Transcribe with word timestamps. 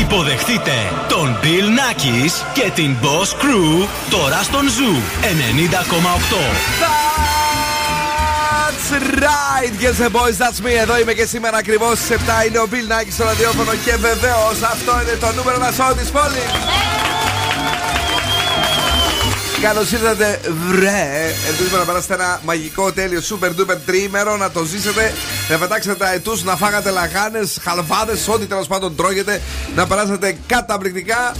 Υποδεχτείτε 0.00 0.72
τον 1.08 1.38
Bill 1.42 1.66
Nackis 1.78 2.32
και 2.52 2.70
την 2.74 2.96
Boss 3.02 3.42
Crew 3.42 3.86
τώρα 4.10 4.42
στον 4.42 4.62
Zoo 4.62 4.96
90,8. 5.22 5.28
That's 8.64 8.90
right, 9.26 9.72
yes 9.80 10.00
and 10.00 10.12
boys, 10.12 10.36
that's 10.38 10.60
me. 10.66 10.72
Εδώ 10.80 10.98
είμαι 10.98 11.12
και 11.12 11.26
σήμερα 11.26 11.56
ακριβώς 11.56 11.98
στις 11.98 12.16
7 12.42 12.46
είναι 12.46 12.58
ο 12.58 12.66
Bill 12.70 12.92
Nike 12.92 13.10
στο 13.10 13.24
ραδιόφωνο 13.24 13.70
και 13.84 13.96
βεβαίως 13.96 14.62
αυτό 14.62 14.92
είναι 15.02 15.16
το 15.20 15.32
νούμερο 15.36 15.56
ένα 15.56 15.70
show 15.78 15.96
τη 15.96 16.10
πόλη. 16.10 16.42
Καλώς 19.64 19.92
ήρθατε, 19.92 20.40
βρε! 20.70 21.32
Ελπίζουμε 21.48 21.78
να 21.78 21.84
περάσετε 21.84 22.14
ένα 22.14 22.40
μαγικό, 22.44 22.92
τέλειο, 22.92 23.20
super 23.20 23.48
duper 23.48 23.76
τρίμερο, 23.86 24.36
να 24.36 24.50
το 24.50 24.64
ζήσετε, 24.64 25.12
να 25.50 25.58
πετάξετε 25.58 25.94
τα 25.94 26.12
ετούς, 26.12 26.44
να 26.44 26.56
φάγατε 26.56 26.90
λαχάνε, 26.90 27.38
χαλβάδες, 27.62 28.28
ό,τι 28.28 28.46
τέλος 28.46 28.66
πάντων 28.66 28.96
τρώγετε, 28.96 29.40
να 29.74 29.86
περάσετε 29.86 30.36
καταπληκτικά 30.46 31.34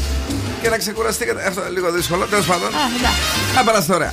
και 0.63 0.69
να 0.69 0.79
ξεκουραστείτε. 0.79 1.45
Αυτό 1.47 1.61
είναι 1.61 1.71
λίγο 1.71 1.91
δύσκολο, 1.91 2.27
τέλος 2.27 2.47
πάντων. 2.47 2.69
Να 3.55 3.65
περάσετε 3.65 3.95
ωραία. 3.95 4.13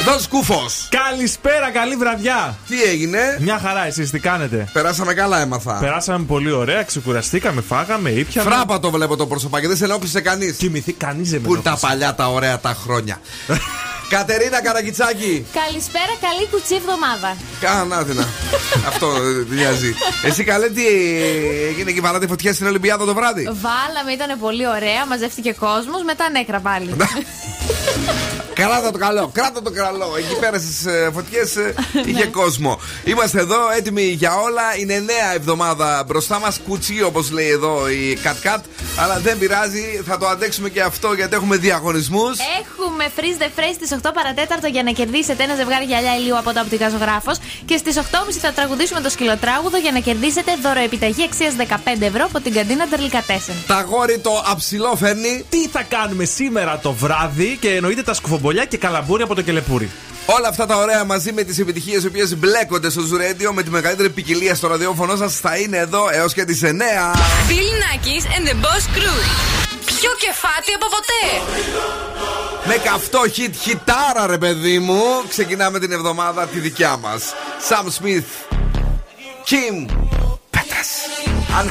Εδώ 0.00 0.18
σκούφος. 0.18 0.88
Καλησπέρα, 1.08 1.70
καλή 1.70 1.96
βραδιά. 1.96 2.56
Τι 2.68 2.82
έγινε, 2.82 3.36
Μια 3.40 3.58
χαρά, 3.58 3.86
εσείς 3.86 4.10
τι 4.10 4.18
κάνετε; 4.18 4.68
περάσαμε 4.72 5.14
καλά, 5.14 5.40
έμαθα. 5.40 5.72
Περάσαμε 5.80 6.24
πολύ 6.24 6.50
ωραία, 6.52 6.82
ξεκουραστήκαμε, 6.82 7.60
φάγαμε, 7.60 8.10
ήπιαμε. 8.10 8.50
Φράπα 8.50 8.80
το 8.80 8.90
βλέπω 8.90 9.16
το 9.16 9.26
προσωπάκι, 9.26 9.66
δεν 9.66 9.76
σε 9.76 9.84
ενόχλησε 9.84 10.20
κανείς. 10.20 10.56
Κοιμηθεί 10.56 10.92
κανείς 10.92 11.30
δεν 11.30 11.40
με 11.40 11.46
Πού 11.46 11.52
είναι 11.52 11.62
τα 11.62 11.68
ενόχλησε. 11.70 11.94
παλιά 11.94 12.14
τα 12.14 12.28
ωραία 12.28 12.58
τα 12.60 12.76
χρόνια. 12.82 13.20
Κατερίνα 14.08 14.62
Καρακιτσάκη. 14.62 15.46
Καλησπέρα, 15.52 16.12
καλή 16.20 16.48
κουτσή 16.50 16.74
εβδομάδα. 16.74 17.36
Κανάτινα. 17.60 18.28
Αυτό 18.88 19.06
ε, 19.06 19.54
μοιάζει. 19.54 19.94
Εσύ 20.24 20.44
καλέ 20.44 20.68
τι 20.68 20.86
ε, 20.86 21.68
έγινε 21.68 21.90
και 21.90 22.00
βάλατε 22.00 22.26
φωτιά 22.26 22.52
στην 22.52 22.66
Ολυμπιάδα 22.66 23.04
το 23.04 23.14
βράδυ; 23.14 23.42
Βάλαμε, 23.44 24.12
ήταν 24.12 24.38
πολύ 24.40 24.66
ωραία, 24.66 25.06
μαζεύτηκε 25.08 25.52
κόσμος, 25.52 26.02
μετά 26.04 26.30
νέκρα 26.30 26.60
πάλι. 26.60 26.94
Κράτα 28.54 28.90
το 28.90 28.98
καλό, 28.98 29.30
κράτα 29.34 29.62
το 29.62 29.70
καλό. 29.70 30.14
Εκεί 30.18 30.38
πέρα 30.40 30.58
στις 30.58 30.84
φωτιές 31.14 31.52
είχε 32.10 32.26
κόσμο. 32.26 32.80
Είμαστε 33.04 33.40
εδώ 33.40 33.70
έτοιμοι 33.76 34.02
για 34.02 34.34
όλα. 34.36 34.62
Είναι 34.78 34.98
νέα 34.98 35.34
εβδομάδα 35.34 36.04
μπροστά 36.06 36.38
μας. 36.38 36.60
Κουτσί 36.68 37.02
όπως 37.02 37.30
λέει 37.30 37.48
εδώ 37.48 37.88
η 37.88 38.18
Κατ 38.22 38.36
Κατ. 38.40 38.64
Αλλά 38.96 39.18
δεν 39.18 39.38
πειράζει, 39.38 40.02
θα 40.06 40.18
το 40.18 40.26
αντέξουμε 40.26 40.68
και 40.68 40.82
αυτό 40.82 41.12
γιατί 41.12 41.34
έχουμε 41.34 41.56
διαγωνισμούς. 41.56 42.38
Έχουμε 42.60 43.04
freeze 43.16 43.42
the 43.42 43.46
phrase 43.58 43.74
στις 43.74 43.98
8 44.02 44.10
παρατέταρτο 44.14 44.66
για 44.66 44.82
να 44.82 44.90
κερδίσετε 44.90 45.42
ένα 45.42 45.54
ζευγάρι 45.54 45.84
γυαλιά 45.84 46.16
ηλίου 46.16 46.38
από 46.38 46.52
το 46.52 46.60
οπτικά 46.60 46.88
ζωγράφος. 46.88 47.38
Και 47.64 47.76
στις 47.76 47.96
8.30 47.98 48.02
θα 48.40 48.52
τραγουδήσουμε 48.52 49.00
το 49.00 49.08
σκυλοτράγουδο 49.10 49.76
για 49.76 49.92
να 49.92 49.98
κερδίσετε 49.98 50.52
δωροεπιταγή 50.62 51.22
αξίας 51.24 51.52
15 51.58 52.00
ευρώ 52.00 52.24
από 52.24 52.40
την 52.40 52.52
καντίνα 52.52 52.86
Ντερλικατέσεν. 52.86 53.54
Τα 53.66 53.86
γόρι 53.88 54.18
το 54.18 54.44
αψηλό 54.50 54.96
φέρνει. 54.96 55.44
Τι 55.48 55.68
θα 55.68 55.82
κάνουμε 55.82 56.24
σήμερα 56.24 56.78
το 56.82 56.92
βράδυ 56.92 57.56
και 57.60 57.68
εννοείται 57.68 57.89
τα 57.94 58.14
σκουφομπολιά 58.14 58.64
και 58.64 58.76
καλαμπούρι 58.76 59.22
από 59.22 59.34
το 59.34 59.42
κελεπούρι. 59.42 59.90
Όλα 60.26 60.48
αυτά 60.48 60.66
τα 60.66 60.76
ωραία 60.76 61.04
μαζί 61.04 61.32
με 61.32 61.42
τις 61.42 61.58
επιτυχίες 61.58 62.02
οι 62.02 62.06
οποίες 62.06 62.36
μπλέκονται 62.36 62.90
στο 62.90 63.00
Ζουρέντιο 63.00 63.52
με 63.52 63.62
τη 63.62 63.70
μεγαλύτερη 63.70 64.10
ποικιλία 64.10 64.54
στο 64.54 64.68
ραδιόφωνο 64.68 65.16
σας 65.16 65.36
θα 65.36 65.56
είναι 65.56 65.76
εδώ 65.76 66.08
έως 66.12 66.34
και 66.34 66.44
τις 66.44 66.60
9. 66.64 66.66
Bill 66.66 67.70
Nackis 67.82 68.24
and 68.24 68.48
the 68.48 68.54
Boss 68.54 68.96
Crew. 68.96 69.18
Πιο 69.84 70.10
κεφάτι 70.18 70.72
από 70.74 70.86
ποτέ. 70.86 71.22
Με 72.64 72.76
καυτό 72.76 73.20
hit 73.36 73.50
χιτάρα 73.60 74.26
ρε 74.26 74.38
παιδί 74.38 74.78
μου 74.78 75.02
Ξεκινάμε 75.28 75.78
την 75.78 75.92
εβδομάδα 75.92 76.46
τη 76.46 76.58
δικιά 76.58 76.96
μας 76.96 77.22
Sam 77.68 77.84
Smith 77.84 78.56
Kim 79.44 79.86
Πέτρας 80.50 80.88
And 81.60 81.70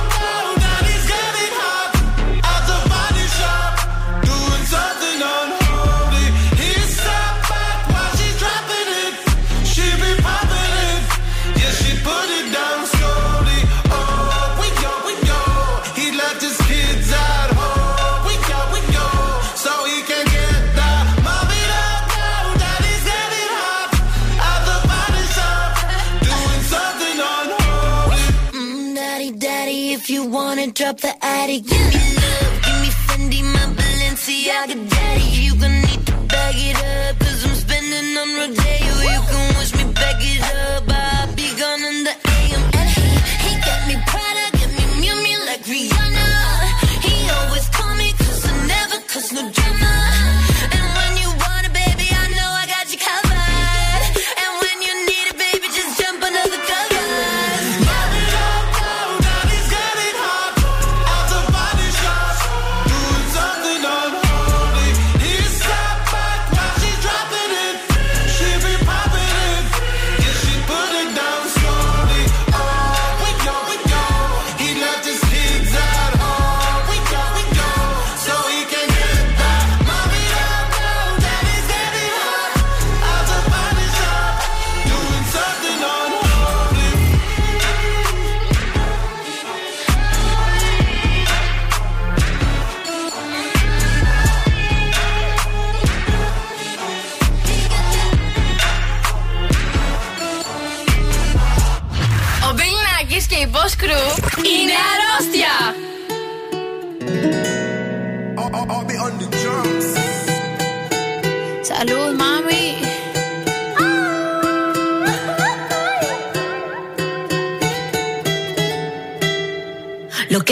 wanna 30.43 30.67
drop 30.71 30.97
the 30.97 31.13
attic, 31.23 31.65
give 31.65 31.87
me 31.93 32.01
love, 32.21 32.53
give 32.65 32.79
me 32.81 32.89
Fendi, 33.05 33.41
my 33.53 33.65
Balenciaga, 33.77 34.75
daddy. 34.89 35.10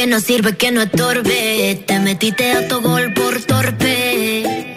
no 0.09 0.19
sirve 0.19 0.57
que 0.57 0.71
no 0.71 0.81
estorbe. 0.81 1.83
Te 1.85 1.99
metiste 1.99 2.51
a 2.51 2.67
tu 2.67 2.81
gol 2.81 3.13
por 3.13 3.39
torpe. 3.43 4.75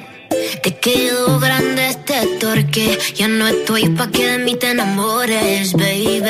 Te 0.62 0.74
quedó 0.76 1.40
grande 1.40 1.88
este 1.88 2.26
torque. 2.38 2.98
Ya 3.14 3.28
no 3.28 3.46
estoy 3.48 3.88
pa' 3.88 4.08
que 4.08 4.26
de 4.26 4.38
mí 4.38 4.56
te 4.56 4.70
enamores, 4.72 5.72
baby. 5.72 6.20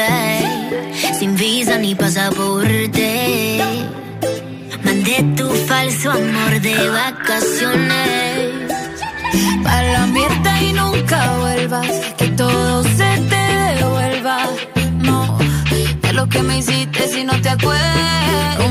Sin 1.19 1.35
visa 1.37 1.79
ni 1.79 1.97
pasaporte. 1.97 3.59
Mandé 4.85 5.25
tu 5.37 5.49
falso 5.67 6.13
amor 6.13 6.61
de 6.61 6.89
vacaciones. 6.89 8.51
Pa' 9.65 9.83
la 9.83 10.07
mierda 10.07 10.63
y 10.63 10.73
nunca 10.75 11.39
vuelvas. 11.39 11.91
Que 12.19 12.29
todo 12.29 12.85
se 12.85 13.11
te 13.31 13.43
devuelva. 13.79 14.49
No, 14.99 15.39
de 16.03 16.13
lo 16.13 16.29
que 16.29 16.43
me 16.43 16.59
hiciste 16.59 17.09
si 17.09 17.25
no 17.25 17.41
te 17.41 17.49
acuerdas. 17.49 18.62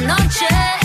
noche. 0.00 0.81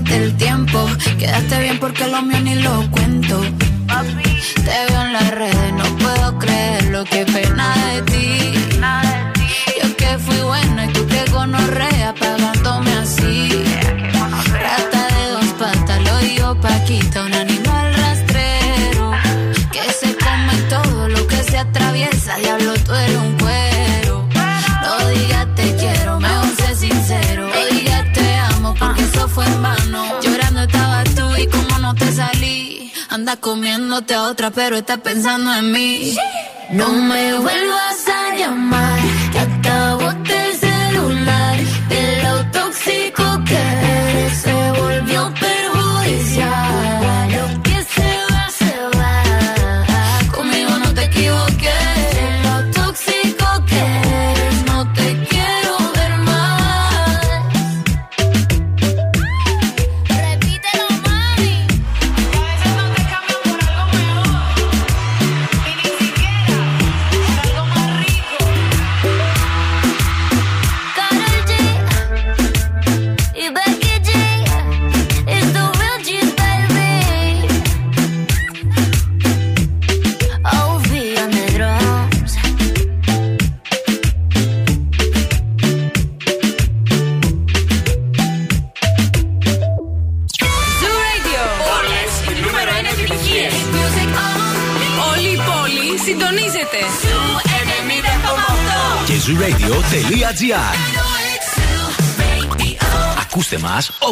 perdiste 0.00 0.16
el 0.16 0.36
tiempo. 0.36 0.86
Quedaste 1.18 1.60
bien 1.60 1.78
porque 1.78 2.06
lo 2.06 2.22
mío 2.22 2.40
ni 2.40 2.54
lo 2.56 2.90
cuento. 2.90 3.21
buscándote 33.92 34.14
a 34.14 34.22
otra, 34.24 34.50
pero 34.50 34.76
estás 34.76 34.98
pensando 35.00 35.52
en 35.54 35.72
mí. 35.72 36.16
No 36.70 36.88
me 36.92 37.34
vuelvas 37.34 37.71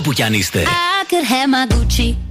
όπου 0.01 0.13
κι 0.13 0.23
αν 0.23 0.33
είστε. 0.33 0.63
I 0.63 1.13
could 1.13 1.25
have 1.25 1.49
my 1.51 1.75
Gucci. 1.75 2.30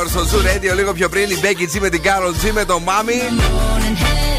Megan 0.00 0.06
Trainor 0.06 0.08
στο 0.08 0.20
Zoo 0.20 0.72
Radio. 0.72 0.76
Λίγο 0.76 0.92
πιο 0.92 1.08
πριν 1.08 1.30
η 1.30 1.38
Becky 1.42 1.76
G 1.76 1.80
με 1.80 1.88
την 1.88 2.00
Carol 2.04 2.46
G 2.46 2.50
με 2.52 2.64
το 2.64 2.82
Mami. 2.86 3.42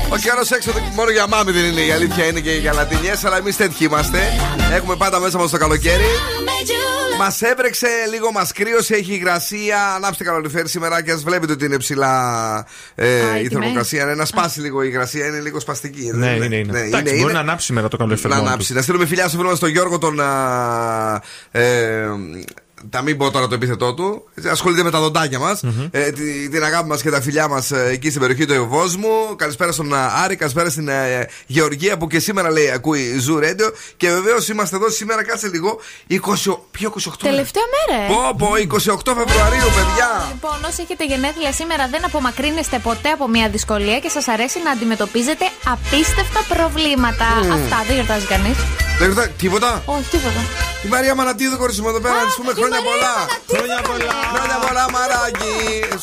Ο 0.10 0.16
καιρός 0.18 0.52
έξω 0.52 0.72
μόνο 0.96 1.10
για 1.10 1.28
μάμι 1.28 1.52
δεν 1.52 1.64
είναι 1.64 1.82
η 1.82 1.92
αλήθεια, 1.92 2.26
είναι 2.26 2.40
και 2.40 2.52
για 2.52 2.74
λατινιές, 2.74 3.26
αλλά 3.26 3.38
εμείς 3.38 3.56
τέτοιοι 3.58 3.84
είμαστε. 3.86 4.20
Έχουμε 4.74 4.96
πάντα 4.96 5.20
μέσα 5.20 5.38
μας 5.38 5.52
το 5.52 5.58
καλοκαίρι. 5.58 6.04
Μας 7.20 7.42
έβρεξε, 7.42 7.88
λίγο 8.12 8.32
μας 8.32 8.52
κρύωσε, 8.52 8.96
έχει 8.96 9.14
υγρασία. 9.14 9.94
Ανάψτε 9.96 10.24
καλοκαίρι 10.24 10.70
σήμερα 10.70 11.04
και 11.04 11.12
ας 11.12 11.24
βλέπετε 11.24 11.52
ότι 11.52 11.66
είναι 11.66 11.78
ψηλά 11.78 12.66
ε, 12.96 13.06
η 13.08 13.20
τιμές. 13.20 13.48
θερμοκρασία. 13.50 14.06
Ναι, 14.06 14.14
να 14.16 14.26
σπάσει 14.26 14.60
λίγο 14.60 14.84
η 14.84 14.88
υγρασία, 14.92 15.26
είναι 15.26 15.40
λίγο 15.40 15.60
σπαστική. 15.60 16.12
Ναι, 16.14 16.28
δεν 16.28 16.42
είναι, 16.42 16.56
είναι. 16.56 16.72
Ναι, 16.72 16.80
Εντάξει, 16.86 17.16
μπορεί 17.22 17.34
να 17.34 17.40
ανάψει 17.40 17.66
σήμερα 17.66 17.88
το 17.88 17.98
καλοκαίρι. 17.98 18.30
να 18.34 18.36
ανάψει. 18.36 18.74
Να 18.74 18.82
στείλουμε 18.82 19.06
φιλιά 19.06 19.28
στο 19.28 19.38
φίλο 19.38 19.50
μας 19.50 19.60
τον 19.60 19.70
Γιώργο, 19.70 19.98
τον. 19.98 20.20
α, 20.20 21.22
ε, 21.52 22.06
τα 22.90 23.02
μην 23.02 23.18
πω 23.18 23.32
τώρα 23.32 23.48
το 23.48 23.56
επίθετό 23.56 23.94
του. 23.94 24.24
Ασχολείται 24.52 24.84
με 24.84 24.92
τα 24.92 25.00
δοντάκια 25.00 25.40
μας. 25.40 25.64
Ε, 25.92 26.12
τη- 26.12 26.50
την 26.50 26.64
αγάπη 26.64 26.88
μας 26.88 27.02
και 27.02 27.10
τα 27.10 27.22
φιλιά 27.22 27.48
μας 27.48 27.72
εκεί 27.72 28.10
στην 28.10 28.22
περιοχή 28.22 28.46
του 28.46 28.54
Ευόσμου. 28.54 29.36
Καλησπέρα 29.36 29.72
στον 29.72 29.94
α, 29.94 30.12
Άρη, 30.24 30.36
καλησπέρα 30.36 30.70
στην 30.70 30.88
ε, 30.88 31.28
Γεωργία 31.46 31.98
που 31.98 32.08
και 32.08 32.20
σήμερα 32.20 32.52
λέει 32.52 32.72
ακούει 32.72 33.24
Zoo 33.28 33.44
Radio. 33.44 33.72
Και 33.98 34.10
βεβαίως 34.10 34.48
είμαστε 34.50 34.76
εδώ 34.76 34.90
σήμερα, 34.90 35.24
κάτσε 35.26 35.48
λίγο. 35.48 35.80
20, 36.10 36.16
ποιο 36.72 36.94
28 37.00 37.12
Τελευταία 37.22 37.64
μέρα, 37.76 38.04
ε. 38.04 38.08
Πω, 38.08 38.36
πω, 38.38 38.48
28 38.56 39.14
Φεβρουαρίου, 39.20 39.68
παιδιά. 39.78 40.10
Λοιπόν, 40.34 40.58
όσοι 40.70 40.82
έχετε 40.82 41.06
γενέθλια 41.06 41.52
σήμερα, 41.52 41.88
δεν 41.92 42.06
απομακρύνεστε 42.06 42.80
ποτέ 42.80 43.10
από 43.10 43.28
μια 43.28 43.50
δυσκολία 43.50 44.00
και 44.00 44.10
σας 44.10 44.28
αρέσει 44.28 44.60
να 44.64 44.72
αντιμετωπίζετε 44.72 45.46
απίστευτα 45.74 46.40
προβλήματα. 46.56 47.26
Αυτά 47.58 47.78
δεν 47.88 47.96
γιορτάζει 47.96 48.26
κανείς. 48.26 48.58
Δεν 49.00 49.08
ρωτά- 49.10 49.28
τίποτα; 49.44 49.82
Όχι, 49.86 50.04
τίποτα. 50.16 50.42
Η 50.86 50.88
Μαρία 50.88 51.16
Μανατίδου, 51.16 51.58
κορίτσι 51.58 51.82
μου, 51.82 51.90
εδώ 51.90 52.00
πέρα 52.00 52.16
να 52.16 52.26
της 52.26 52.36
πούμε 52.36 52.52
η 52.52 52.56
χρόνια 52.72 52.80
Μαρία 52.80 52.82
πολλά. 52.90 53.16
Μανατίδου, 53.18 53.56
Χρόνια 53.56 53.82
πολλά. 53.90 54.18
Χρόνια 54.34 54.58
πολλά, 54.68 54.86
Μαράκι. 54.92 55.56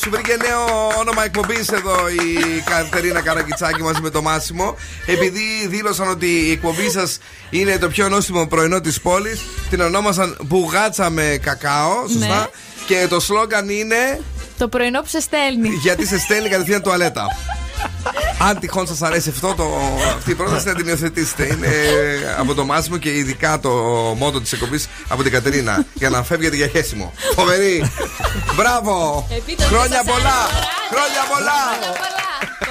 Σου 0.03 0.09
βρήκε 0.09 0.35
νέο 0.47 0.87
όνομα 0.99 1.23
εκπομπής 1.23 1.67
εδώ 1.67 2.09
η 2.09 2.61
Κατερίνα 2.65 3.21
Καρακιτσάκη 3.21 3.81
μαζί 3.81 4.01
με 4.01 4.09
το 4.09 4.21
Μάσιμο. 4.21 4.75
Επειδή 5.05 5.67
δήλωσαν 5.67 6.09
ότι 6.09 6.47
η 6.47 6.51
εκπομπή 6.51 6.89
σας 6.89 7.17
είναι 7.49 7.77
το 7.77 7.87
πιο 7.87 8.09
νόστιμο 8.09 8.47
πρωινό 8.47 8.81
της 8.81 9.01
πόλης, 9.01 9.41
την 9.69 9.81
ονόμασαν 9.81 10.37
Μπουγάτσα 10.41 11.09
με 11.09 11.39
κακάο. 11.41 12.07
Σωστά; 12.07 12.27
Ναι. 12.27 12.45
Και 12.85 13.07
το 13.09 13.19
σλόγκαν 13.19 13.69
είναι 13.69 14.21
Το 14.59 14.67
πρωινό 14.67 14.99
που 15.01 15.07
σε 15.07 15.19
στέλνει. 15.19 15.69
Γιατί 15.69 16.05
σε 16.07 16.19
στέλνει 16.19 16.49
κατευθείαν 16.49 16.81
τουαλέτα. 16.81 17.25
Αν 18.41 18.59
τυχόν 18.59 18.87
σας 18.87 19.01
αρέσει 19.01 19.29
αυτό 19.29 19.53
το, 19.55 19.63
αυτή 20.15 20.31
η 20.31 20.35
πρόταση, 20.35 20.67
να 20.67 20.75
την 20.75 20.87
υιοθετήσετε. 20.87 21.45
Είναι 21.45 21.67
από 22.37 22.53
το 22.53 22.65
Μάσιμο 22.65 22.97
και 22.97 23.09
ειδικά 23.17 23.59
το 23.59 23.69
μότο 24.17 24.41
της 24.41 24.51
εκπομπής 24.53 24.87
από 25.07 25.23
την 25.23 25.31
Κατερίνα. 25.31 25.85
Για 25.93 26.09
να 26.09 26.23
φεύγετε 26.23 26.55
για 26.55 26.67
χέσιμο. 26.67 27.13
Φοβερή! 27.35 27.91
Μπράβο! 28.55 29.27
Επίτροπε, 29.37 29.75
Χρόνια 29.75 29.97
σας 29.97 30.05
πολλά! 30.05 30.39
άρεσε, 30.43 30.67
Χρόνια 30.89 31.23
πολλά! 31.33 31.59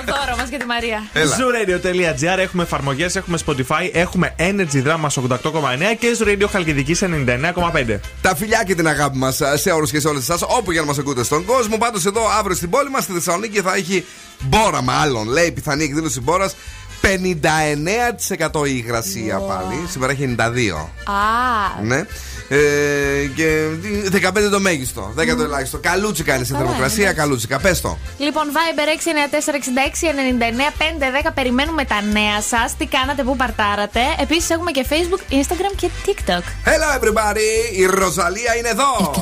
Το 0.09 0.15
δώρο 0.25 0.37
μας 0.37 0.49
για 0.49 0.59
τη 0.59 0.65
Μαρία. 0.67 1.03
Έλα. 1.13 1.37
Zooradio.gr 1.37 2.39
έχουμε 2.39 2.63
εφαρμογές, 2.63 3.17
έχουμε 3.17 3.39
Spotify, 3.47 3.91
έχουμε 3.93 4.35
Energy 4.39 4.83
Drama 4.87 5.07
88,9 5.07 5.97
και 5.99 6.17
Radio 6.21 6.47
Χαλκιδική 6.51 6.97
99,5. 7.01 8.01
Τα 8.23 8.37
φιλιά 8.37 8.63
και 8.67 8.75
την 8.75 8.89
αγάπη 8.89 9.17
μας 9.19 9.41
σε 9.55 9.71
όλους 9.71 9.91
και 9.91 10.01
σε 10.01 10.09
όλες 10.09 10.23
εσάς, 10.23 10.43
όπου 10.43 10.73
για 10.73 10.81
να 10.81 10.87
μας 10.87 10.99
ακούτε 10.99 11.25
στον 11.25 11.45
κόσμο. 11.45 11.77
Πάντως 11.79 12.05
εδώ 12.05 12.21
αύριο 12.39 12.57
στην 12.57 12.71
πόλη 12.71 12.91
μας, 12.91 13.03
στη 13.03 13.13
Θεσσαλονίκη, 13.13 13.61
θα 13.61 13.75
έχει 13.75 14.05
μπόρα 14.43 14.83
μάλλον. 14.83 15.29
Λέει 15.29 15.53
πιθανή 15.53 15.85
εκδήλωση 15.85 16.21
μπόρας. 16.21 16.55
59% 17.01 18.67
η 18.67 18.83
υγρασία 18.85 19.39
πάλι. 19.39 19.87
Σήμερα 19.89 20.13
έχει 20.13 20.25
92. 20.39 20.91
Α, 21.05 21.83
Ναι. 21.83 22.05
Ε, 22.51 22.57
και 23.35 23.67
15 24.13 24.51
το 24.51 24.61
μέγιστο. 24.61 25.13
10 25.17 25.37
το 25.37 25.43
ελάχιστο. 25.43 25.79
Καλούτσικα 25.79 26.35
είναι 26.35 26.45
στην 26.45 26.57
Καλά, 26.57 26.67
θερμοκρασία. 26.69 27.03
εντάξει. 27.05 27.21
Καλούτσικα. 27.21 27.59
Πες 27.59 27.81
το. 27.81 27.99
Λοιπόν, 28.19 28.45
Viber 28.53 28.89
694-66-99-510. 28.89 31.31
Περιμένουμε 31.35 31.85
τα 31.85 32.03
νέα 32.03 32.41
σας. 32.49 32.77
Τι 32.77 32.87
κάνατε, 32.87 33.23
πού 33.23 33.37
παρτάρατε. 33.37 34.01
Επίσης 34.21 34.51
έχουμε 34.51 34.71
και 34.71 34.87
Facebook, 34.89 35.21
Instagram 35.33 35.73
και 35.77 35.89
TikTok. 36.07 36.43
Hello 36.69 36.89
everybody! 36.99 37.49
Η 37.77 37.85
Ροζαλία 37.87 38.57
είναι 38.59 38.69
εδώ. 38.69 39.13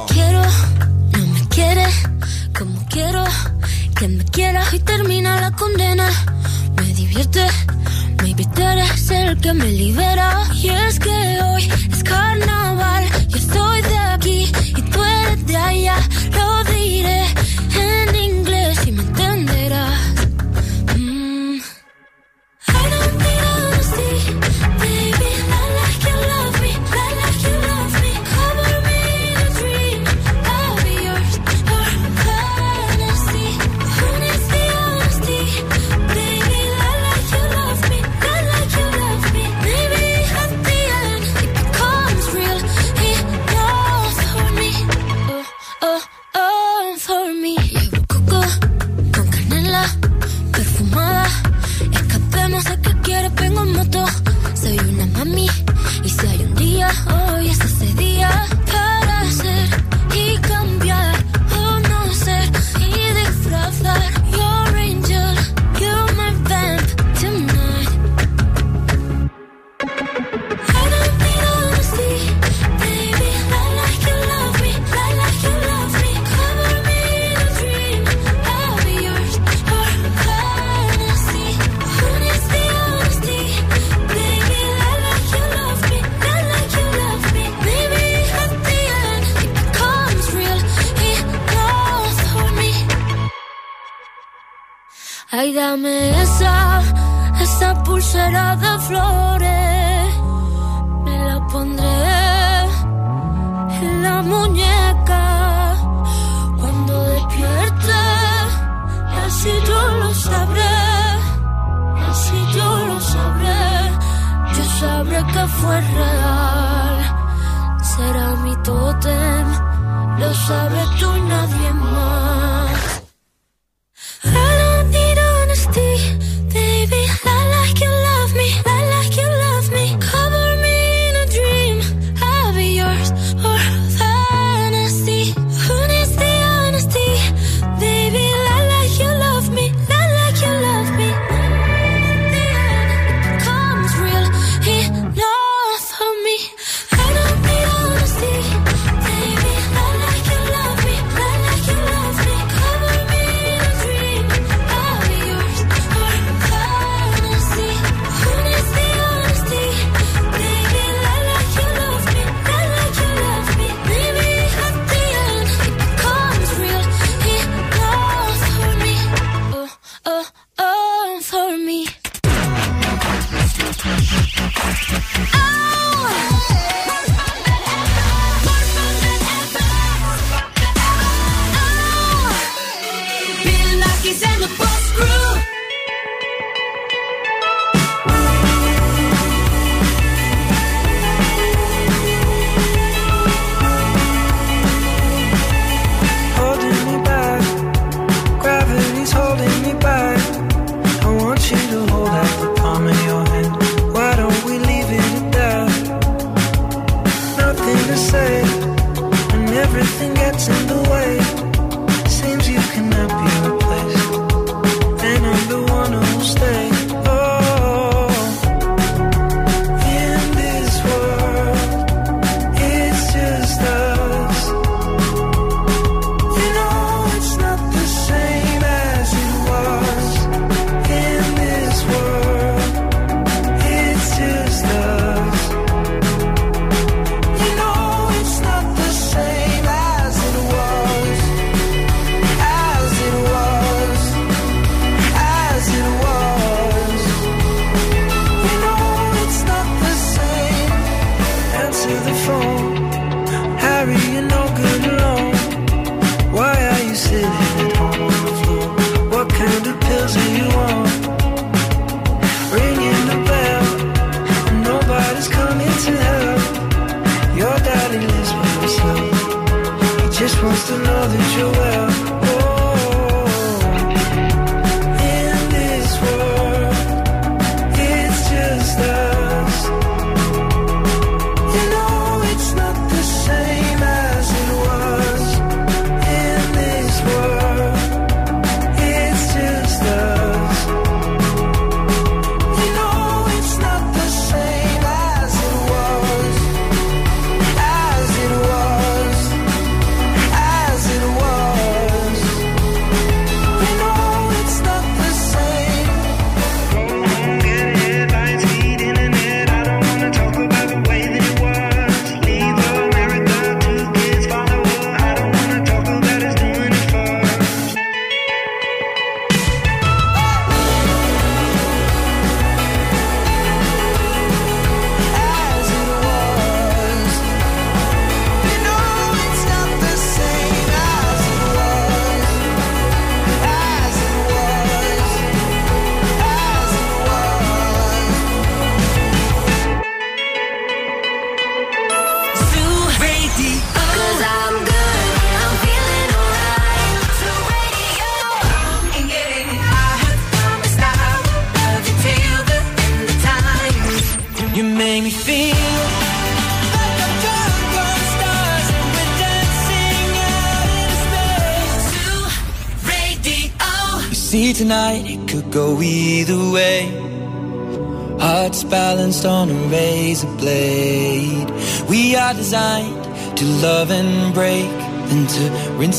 Quiero, 3.96 4.12
no 4.12 4.18
me 4.18 4.24
quieras 4.24 4.74
y 4.74 4.78
termina 4.80 5.40
la 5.40 5.52
condena. 5.52 6.10
Me 6.76 6.92
divierte, 6.92 7.46
maybe 8.22 8.44
tú 8.54 8.60
eres 8.60 9.10
el 9.10 9.38
que 9.40 9.54
me 9.54 9.70
libera. 9.70 10.44
Y 10.54 10.68
es 10.68 10.98
que 10.98 11.40
hoy 11.42 11.66
es 11.90 12.04
carnaval, 12.04 13.04
yo 13.28 13.36
estoy 13.38 13.80
de 13.80 13.98
aquí 13.98 14.52
y 14.76 14.82
tú 14.82 15.02
eres 15.02 15.46
de 15.46 15.56
allá. 15.56 15.96
Lo 16.32 16.64
diré 16.64 17.24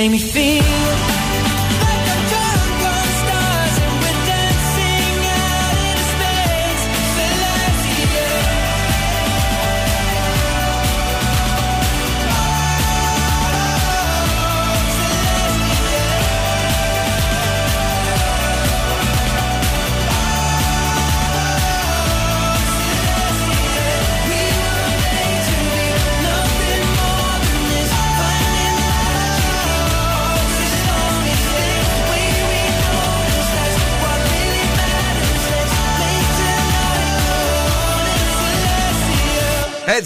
make 0.00 0.12
me 0.12 0.18
feel. 0.18 0.69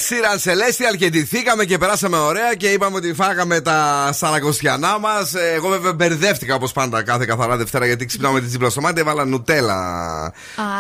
Σίραν 0.07 0.39
Celestial 0.39 0.97
και 0.99 1.09
ντυθήκαμε 1.11 1.65
και 1.65 1.79
περάσαμε 1.79 2.17
ωραία 2.17 2.55
και 2.55 2.69
είπαμε 2.71 2.97
ότι 2.97 3.15
φάγαμε 3.15 3.61
τα 3.61 4.11
σαρακοστιανά 4.13 4.99
μας. 4.99 5.35
Εγώ 5.35 5.69
βέβαια 5.69 5.93
μπερδεύτηκα 5.93 6.55
όπως 6.55 6.73
πάντα 6.73 7.03
κάθε 7.03 7.25
καθαρά 7.25 7.57
Δευτέρα 7.57 7.87
γιατί 7.87 8.07
ξυπνάω 8.07 8.33
με 8.33 8.41
την 8.41 8.49
τσίπλα 8.49 8.71
στο 8.71 8.81
μάτι, 8.81 9.01
έβαλα 9.01 9.25
νουτέλα 9.25 10.33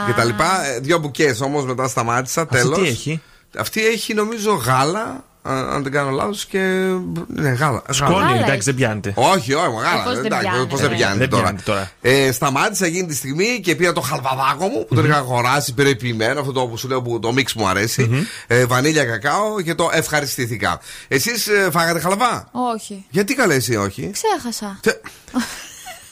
και 0.06 0.12
τα 0.12 0.24
λοιπά. 0.24 0.66
Ε, 0.66 0.78
Δύο 0.78 0.98
μπουκές 0.98 1.40
όμως 1.40 1.64
μετά 1.64 1.88
σταμάτησα. 1.88 2.46
Τέλος. 2.46 2.78
τι 2.78 2.86
έχει; 2.88 3.20
Αυτή 3.58 3.86
έχει 3.86 4.14
νομίζω 4.14 4.52
γάλα, 4.52 5.00
α- 5.00 5.24
αν 5.46 5.82
δεν 5.82 5.92
κάνω 5.92 6.10
λάθος 6.10 6.46
και. 6.46 6.58
Ναι, 7.26 7.48
γάλα. 7.48 7.82
Σκόνη, 7.90 8.14
Γάλα 8.14 8.34
εντάξει, 8.34 8.52
έχει. 8.52 8.62
δεν 8.62 8.74
πιάνεται. 8.74 9.12
Όχι, 9.16 9.52
όχι, 9.54 9.66
Ε, 9.66 9.74
μεγάλα. 9.74 10.02
πώς 10.04 10.14
δεν 10.14 10.24
εντάξει, 10.24 10.46
πιάνει, 10.48 10.66
πώς 10.66 10.80
ρε. 10.80 10.86
δεν 10.88 10.96
πιάνει 10.96 11.18
Δεν 11.18 11.28
τώρα. 11.30 11.42
πιάνει 11.42 11.60
τώρα. 11.60 11.90
Ε, 12.00 12.32
σταμάτησα 12.32 12.86
εκείνη 12.86 13.06
τη 13.06 13.14
στιγμή 13.14 13.60
και 13.62 13.74
πήρα 13.76 13.92
το 13.92 14.00
χαλβαδάκο 14.00 14.66
μου 14.68 14.84
που 14.86 14.94
τον 14.94 15.04
είχα 15.04 15.16
αγοράσει 15.16 15.74
περιποιημένο, 15.74 16.40
αυτό 16.40 16.52
το 16.52 16.66
που 16.66 16.76
σου 16.76 16.88
λέω 16.88 17.02
που 17.02 17.18
το 17.18 17.32
μίξ 17.32 17.54
μου 17.54 17.68
αρέσει. 17.68 18.26
ε, 18.46 18.66
βανίλια 18.66 19.04
κακάο 19.04 19.60
και 19.60 19.74
το 19.74 19.88
ευχαριστήθηκα. 19.92 20.80
Εσείς 21.08 21.48
φάγατε 21.70 22.00
χαλβά; 22.00 22.48
Όχι. 22.74 23.04
Γιατί 23.10 23.34
καλέ 23.34 23.54
εσύ, 23.54 23.76
όχι; 23.76 24.10
Ξέχασα. 24.12 24.80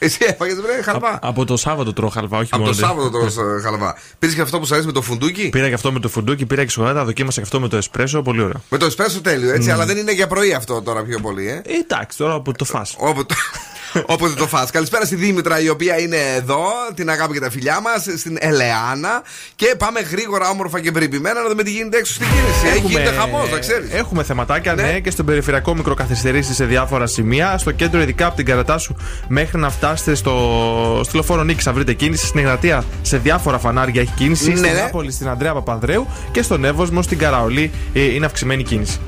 Τε- 0.02 0.10
Εσύ 0.10 0.18
έφαγες 0.20 0.60
βρε 0.60 0.82
χαλβά. 0.82 1.18
Από 1.22 1.44
το 1.44 1.56
Σάββατο 1.56 1.92
τρώω 1.92 2.08
χαλβά, 2.08 2.38
όχι 2.38 2.48
Από 2.52 2.62
μόνο. 2.62 2.74
το 2.74 2.80
δε. 2.80 2.86
Σάββατο 2.86 3.10
τώρα 3.10 3.60
χαλβά. 3.62 3.96
Πήρες 4.18 4.34
και 4.34 4.40
αυτό 4.40 4.58
που 4.58 4.66
σου 4.66 4.72
αρέσει 4.72 4.86
με 4.86 4.92
το 4.92 5.02
φουντούκι; 5.02 5.48
Πήρα 5.48 5.68
και 5.68 5.74
αυτό 5.74 5.92
με 5.92 6.00
το 6.00 6.08
φουντούκι, 6.08 6.46
πήρα 6.46 6.64
και 6.64 6.70
σοκολάτα, 6.70 7.04
δοκίμασα 7.04 7.36
και 7.40 7.44
αυτό 7.46 7.60
με 7.60 7.68
το 7.68 7.76
εσπρέσο, 7.76 8.22
πολύ 8.22 8.42
ωραίο. 8.42 8.62
Με 8.68 8.78
το 8.78 8.84
εσπρέσο 8.86 9.20
τέλειο, 9.20 9.52
έτσι, 9.52 9.70
αλλά 9.70 9.86
δεν 9.86 9.96
είναι 9.96 10.12
για 10.12 10.26
πρωί 10.26 10.52
αυτό 10.54 10.82
τώρα 10.82 11.02
πιο 11.02 11.18
πολύ, 11.20 11.48
ε. 11.48 11.52
Ε, 11.52 11.60
Εντάξει, 11.84 12.18
τώρα 12.18 12.40
που 12.40 12.52
το 12.52 12.64
φας. 12.64 12.96
Όποτε, 13.94 14.12
όποτε 14.12 14.34
το 14.34 14.46
φας. 14.46 14.70
Καλησπέρα 14.70 15.04
στη 15.04 15.14
Δήμητρα 15.14 15.60
η 15.60 15.68
οποία 15.68 15.98
είναι 16.00 16.16
εδώ, 16.36 16.62
την 16.94 17.10
αγάπη 17.10 17.32
και 17.32 17.40
τα 17.40 17.50
φιλιά 17.50 17.80
μας, 17.80 18.06
στην 18.18 18.36
Ελεάνα. 18.40 19.22
Και 19.56 19.74
πάμε 19.78 20.00
γρήγορα, 20.00 20.48
όμορφα 20.48 20.80
και 20.80 20.90
περιποιημένα 20.90 21.40
να 21.42 21.48
δούμε 21.48 21.62
τι 21.62 21.70
γίνεται 21.70 21.96
έξω 21.98 22.12
στην 22.12 22.26
κίνηση. 22.26 22.76
Έχει 22.76 22.86
γίνεται 22.86 23.10
χαμός, 23.10 23.50
να 23.50 23.58
ξέρεις. 23.58 23.92
Έχουμε 23.92 24.22
θεματάκια, 24.22 24.74
Ναι. 24.74 24.82
ναι. 24.82 25.00
και 25.00 25.10
στον 25.10 25.26
περιφερειακό 25.26 25.74
μικροκαθυστερήσει 25.74 26.54
σε 26.54 26.64
διάφορα 26.64 27.06
σημεία. 27.06 27.58
Στο 27.58 27.70
κέντρο, 27.70 28.00
ειδικά 28.00 28.26
από 28.26 28.36
την 28.36 28.44
Καρατάσου 28.44 28.94
μέχρι 29.28 29.58
να 29.58 29.70
φτάσετε 29.70 30.14
στο, 30.14 30.32
στο 31.04 31.10
λεωφόρο 31.14 31.42
Νίκης, 31.42 31.64
θα 31.64 31.72
βρείτε 31.72 31.92
κίνηση. 31.92 32.26
Στην 32.26 32.40
Εγνατία 32.40 32.84
σε 33.02 33.18
διάφορα 33.18 33.58
φανάρια 33.58 34.00
έχει 34.00 34.12
κίνηση. 34.16 34.50
Ναι, 34.50 34.56
στην 34.56 34.72
ναι. 34.72 34.80
Νάπολη, 34.80 35.12
στην 35.12 35.28
Ανδρέα 35.28 35.52
Παπανδρέου 35.52 36.06
και 36.30 36.42
στον 36.42 36.64
Εύωσμο, 36.64 37.02
στην 37.02 37.18
Καραολή 37.18 37.70
ε, 37.92 38.02
είναι 38.14 38.26
αυξημένη 38.26 38.62
κίνηση. 38.62 38.98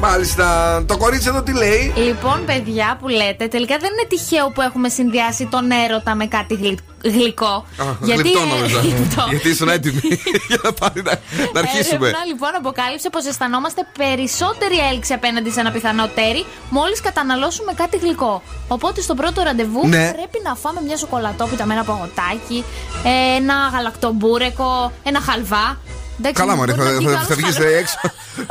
Μάλιστα. 0.00 0.82
Το 0.86 0.96
κορίτσι 0.96 1.28
εδώ 1.28 1.42
τι 1.42 1.52
λέει; 1.52 1.92
Λοιπόν, 1.96 2.44
παιδιά 2.44 2.96
που 3.00 3.08
λέτε, 3.08 3.48
τελικά 3.48 3.76
δεν 3.80 3.90
είναι 3.92 4.06
τυχαίο 4.08 4.50
που 4.50 4.60
έχουμε 4.60 4.88
συνδυάσει 4.88 5.46
τον 5.50 5.70
έρωτα 5.70 6.14
με 6.14 6.26
κάτι 6.26 6.54
γλυ- 6.54 6.78
γλυκό. 7.04 7.54
Α, 7.78 7.84
γλυπτό 8.00 8.44
νόμιζα. 8.44 8.80
Γλυπτό. 8.86 9.26
Γιατί 9.30 9.48
ήσουν 9.48 9.68
έτοιμοι 9.68 10.00
για 10.48 10.58
να, 10.62 10.72
πάρει 10.72 11.02
να, 11.02 11.12
να 11.52 11.60
αρχίσουμε. 11.60 12.06
Έρευνα 12.08 12.24
λοιπόν 12.26 12.50
αποκάλυψε 12.56 13.10
πως 13.10 13.24
αισθανόμαστε 13.26 13.86
περισσότερη 13.98 14.78
έλξη 14.92 15.12
απέναντι 15.12 15.50
σε 15.50 15.60
ένα 15.60 15.70
πιθανό 15.70 16.08
τέρι 16.14 16.44
μόλις 16.70 17.00
καταναλώσουμε 17.00 17.72
κάτι 17.72 17.96
γλυκό. 17.96 18.42
Οπότε 18.68 19.00
στο 19.00 19.14
πρώτο 19.14 19.42
ραντεβού 19.42 19.86
Ναι. 19.88 20.12
πρέπει 20.12 20.40
να 20.44 20.54
φάμε 20.54 20.80
μια 20.86 20.96
σοκολατόπιτα 20.96 21.66
με 21.66 21.74
ένα 21.74 21.84
παγωτάκι, 21.84 22.64
ε, 23.04 23.36
ένα 23.36 23.54
γαλακτομπούρεκο, 23.72 24.92
ένα 25.02 25.20
χαλβά. 25.20 25.78
Εντάξει, 26.22 26.40
Καλά, 26.42 26.56
μωρέ, 26.56 26.72
μπορεί 26.74 26.88
θα, 26.88 26.92
να 26.92 26.98
βγει 26.98 27.06
θα, 27.06 27.12
καλός 27.12 27.26
θα 27.26 27.34
βγεις 27.34 27.54
χαλβάς. 27.56 27.72
έξω. 27.80 27.98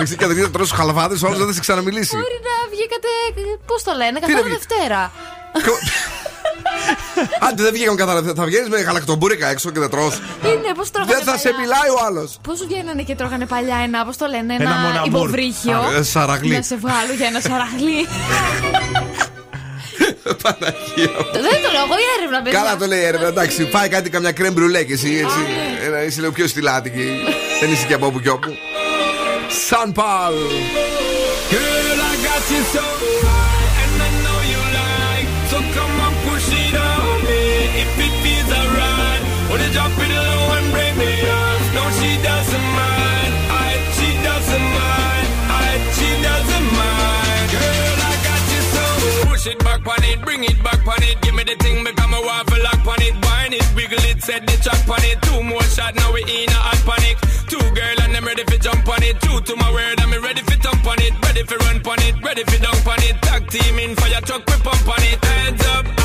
Εσύ 0.02 0.16
καταρχήν 0.16 0.44
θα 0.44 0.50
τρώσει 0.52 0.74
χαλβάδε, 0.76 1.16
όλο 1.28 1.36
δεν 1.38 1.48
θα 1.48 1.54
σε 1.54 1.60
ξαναμιλήσει. 1.60 2.16
Μπορεί 2.16 2.40
να 2.50 2.56
βγήκατε. 2.74 3.08
Πώς 3.66 3.84
το 3.84 3.92
λένε, 4.00 4.12
να 4.12 4.20
καθόλου 4.20 4.44
βγει- 4.44 4.58
Δευτέρα. 4.58 5.12
Άντε 7.40 7.64
δεν 7.64 7.74
βγήκαμε 7.74 7.98
καθαρά. 7.98 8.22
Θα 8.36 8.44
βγαίνεις 8.46 8.70
με 8.70 8.78
γαλακτομπούρικα 8.82 9.48
έξω 9.48 9.70
και 9.72 9.80
θα 9.80 9.90
τρως 9.90 10.16
Είναι, 10.44 10.74
πώς 10.76 10.92
τρώγανε. 10.92 11.14
Δεν 11.16 11.24
θα 11.24 11.38
σε 11.38 11.50
παλιά. 11.50 11.60
μιλάει 11.60 11.90
ο 11.90 12.06
άλλος. 12.06 12.38
Πώς 12.44 12.66
βγαίνανε 12.66 13.02
και 13.04 13.16
τρώγανε 13.16 13.46
παλιά 13.46 13.78
ένα, 13.84 14.06
πώς 14.06 14.18
το 14.18 14.26
λένε, 14.26 14.54
Ένα 14.54 14.64
ένα, 14.64 14.76
μοναμούρ. 14.76 15.08
υποβρύχιο. 15.08 15.78
Α, 15.78 15.94
ε, 15.96 16.04
σαραγλί. 16.04 16.56
Να 16.56 16.62
σε 16.62 16.76
βγάλω 16.78 17.14
για 17.18 17.28
ένα 17.28 17.40
σαραγλί. 17.40 18.02
Παναγία 20.44 21.12
μου. 21.20 21.32
δεν 21.32 21.58
το 21.64 21.70
λέω 21.74 21.84
εγώ, 21.88 21.96
η 22.06 22.08
έρευνα, 22.18 22.42
παιδιά. 22.44 22.60
Καλά 22.60 22.78
το 22.78 22.86
λέει 22.86 23.00
η 23.00 23.04
έρευνα, 23.04 23.28
εντάξει. 23.28 23.70
Φάει 23.72 23.90
κάτι 23.90 24.10
καμιά 24.10 24.32
κρέμ 24.32 24.54
μπρουλέ 24.54 24.84
και 24.84 24.94
εσύ 24.94 25.22
έτσι. 25.24 25.38
Ένα, 25.86 26.04
είσαι 26.04 26.20
λίγο 26.20 26.32
πιο 26.32 26.48
στυλάτικη. 26.48 27.06
Δεν 27.60 27.72
είσαι 27.72 27.86
και 27.88 27.94
από 27.94 28.06
όπου 28.06 28.20
και 28.20 28.30
όπου. 28.30 28.58
Σαν 29.68 29.92
Παλ. 29.92 30.34
Girl, 31.52 32.00
I 32.12 32.16
got 32.28 32.44
you 32.54 32.62
so 32.76 32.86
high, 33.26 33.82
and 33.84 34.02
I 34.08 34.10
know 34.24 34.40
you 34.52 34.62
like. 34.80 35.28
So 35.50 35.58
come 35.76 35.96
on, 36.06 36.14
push 36.26 36.50
it 36.62 36.76
on 36.90 37.18
me 37.28 37.42
if 37.84 37.92
it 38.06 38.14
feels 38.24 38.52
alright. 38.60 39.22
Wanna 39.50 39.70
drop 39.76 39.94
it 40.06 40.12
low 40.18 40.56
and 40.58 40.68
bring 40.74 40.96
me 41.02 41.12
up? 41.42 41.60
No, 41.78 41.84
she 41.98 42.12
doesn't 42.30 42.68
mind. 42.82 43.32
I, 43.66 43.70
she 43.98 44.10
doesn't 44.28 44.68
mind. 44.80 45.28
I, 45.66 45.68
she 45.98 46.10
doesn't 46.28 46.68
mind. 46.82 47.46
Girl, 47.56 48.00
I 48.12 48.14
got 48.28 48.44
you 48.54 48.62
so. 48.74 48.86
Push 49.30 49.46
it 49.52 49.60
back 49.68 49.84
on 49.94 50.02
it, 50.12 50.18
bring 50.28 50.42
it 50.52 50.60
back 50.68 50.84
on 50.94 51.02
it. 51.10 51.16
Give 51.24 51.36
me 51.40 51.44
the 51.52 51.58
thing, 51.64 51.78
become 51.90 52.14
a 52.20 52.22
waffle 52.28 52.62
lock 52.68 52.84
on 52.94 53.02
it. 53.08 53.16
Wine 53.26 53.54
it, 53.60 53.68
wiggle 53.78 54.04
it, 54.12 54.18
set 54.28 54.42
the 54.50 54.56
track 54.66 54.84
on 54.96 55.04
it. 55.10 55.18
Two 55.26 55.40
more 55.52 55.68
shot, 55.76 55.92
now 56.00 56.10
we 56.16 56.22
in 56.38 56.50
a 56.58 56.60
hot 56.68 56.82
panic. 56.88 57.18
Ready 58.40 58.58
for 58.58 58.64
jump 58.64 58.88
on 58.88 59.04
it. 59.04 59.20
Two 59.22 59.42
to 59.42 59.56
my 59.58 59.72
word, 59.72 60.00
I'm 60.00 60.24
ready 60.24 60.42
for 60.42 60.58
thump 60.62 60.86
on 60.88 61.00
it. 61.00 61.14
Ready 61.26 61.44
for 61.44 61.58
run 61.58 61.82
on 61.86 62.02
it, 62.02 62.24
ready 62.24 62.44
for 62.44 62.62
dunk 62.62 62.88
on 62.88 63.02
it. 63.04 63.22
Tag 63.22 63.48
team 63.50 63.80
in 63.80 63.96
fire 63.96 64.22
truck, 64.22 64.46
we 64.48 64.54
pump 64.64 64.88
on 64.88 65.04
it. 65.04 65.24
Hands 65.24 65.66
up 65.66 65.99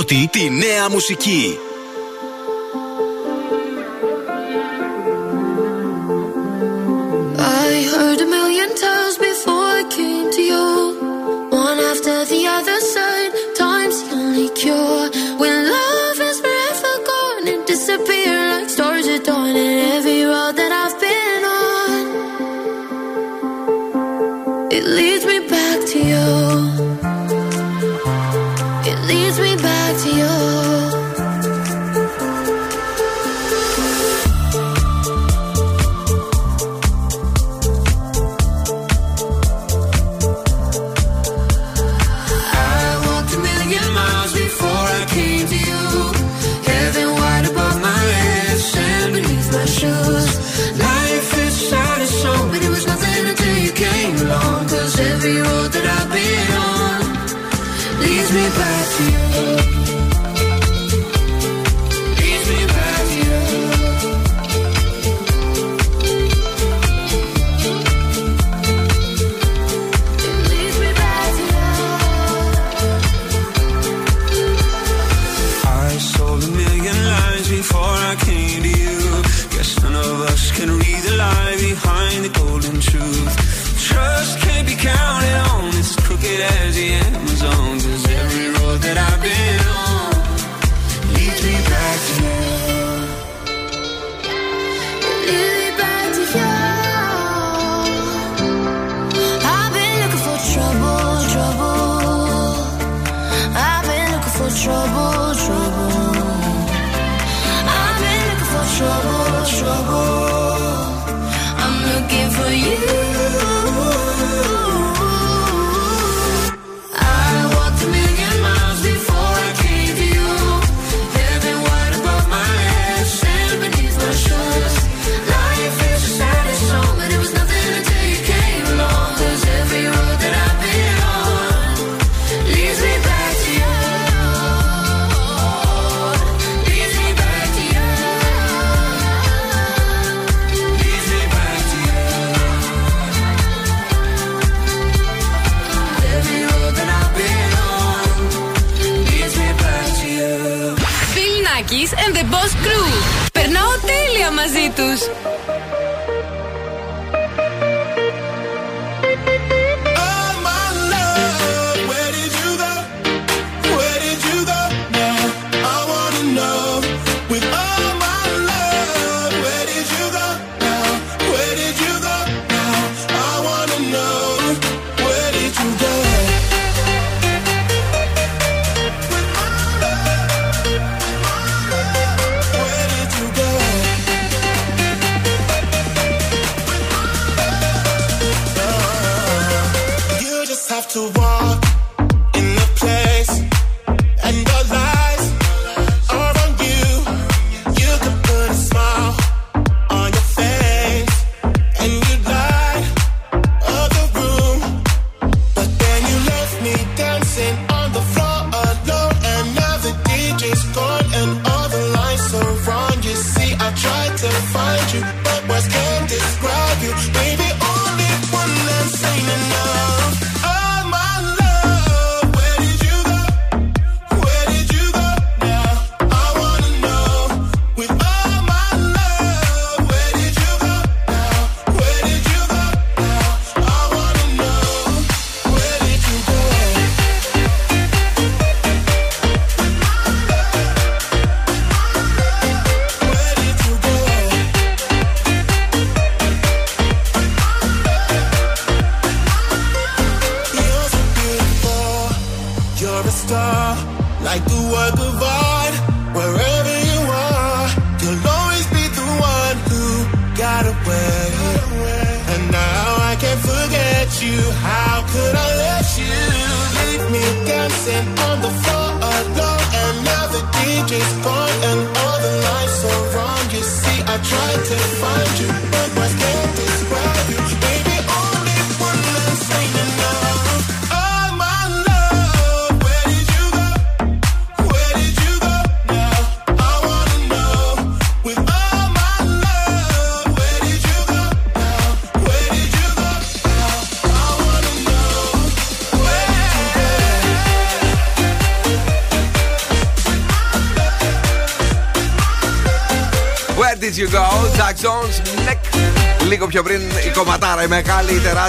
πρώτη 0.00 0.28
τη 0.32 0.50
νέα 0.50 0.90
μουσική. 0.90 1.58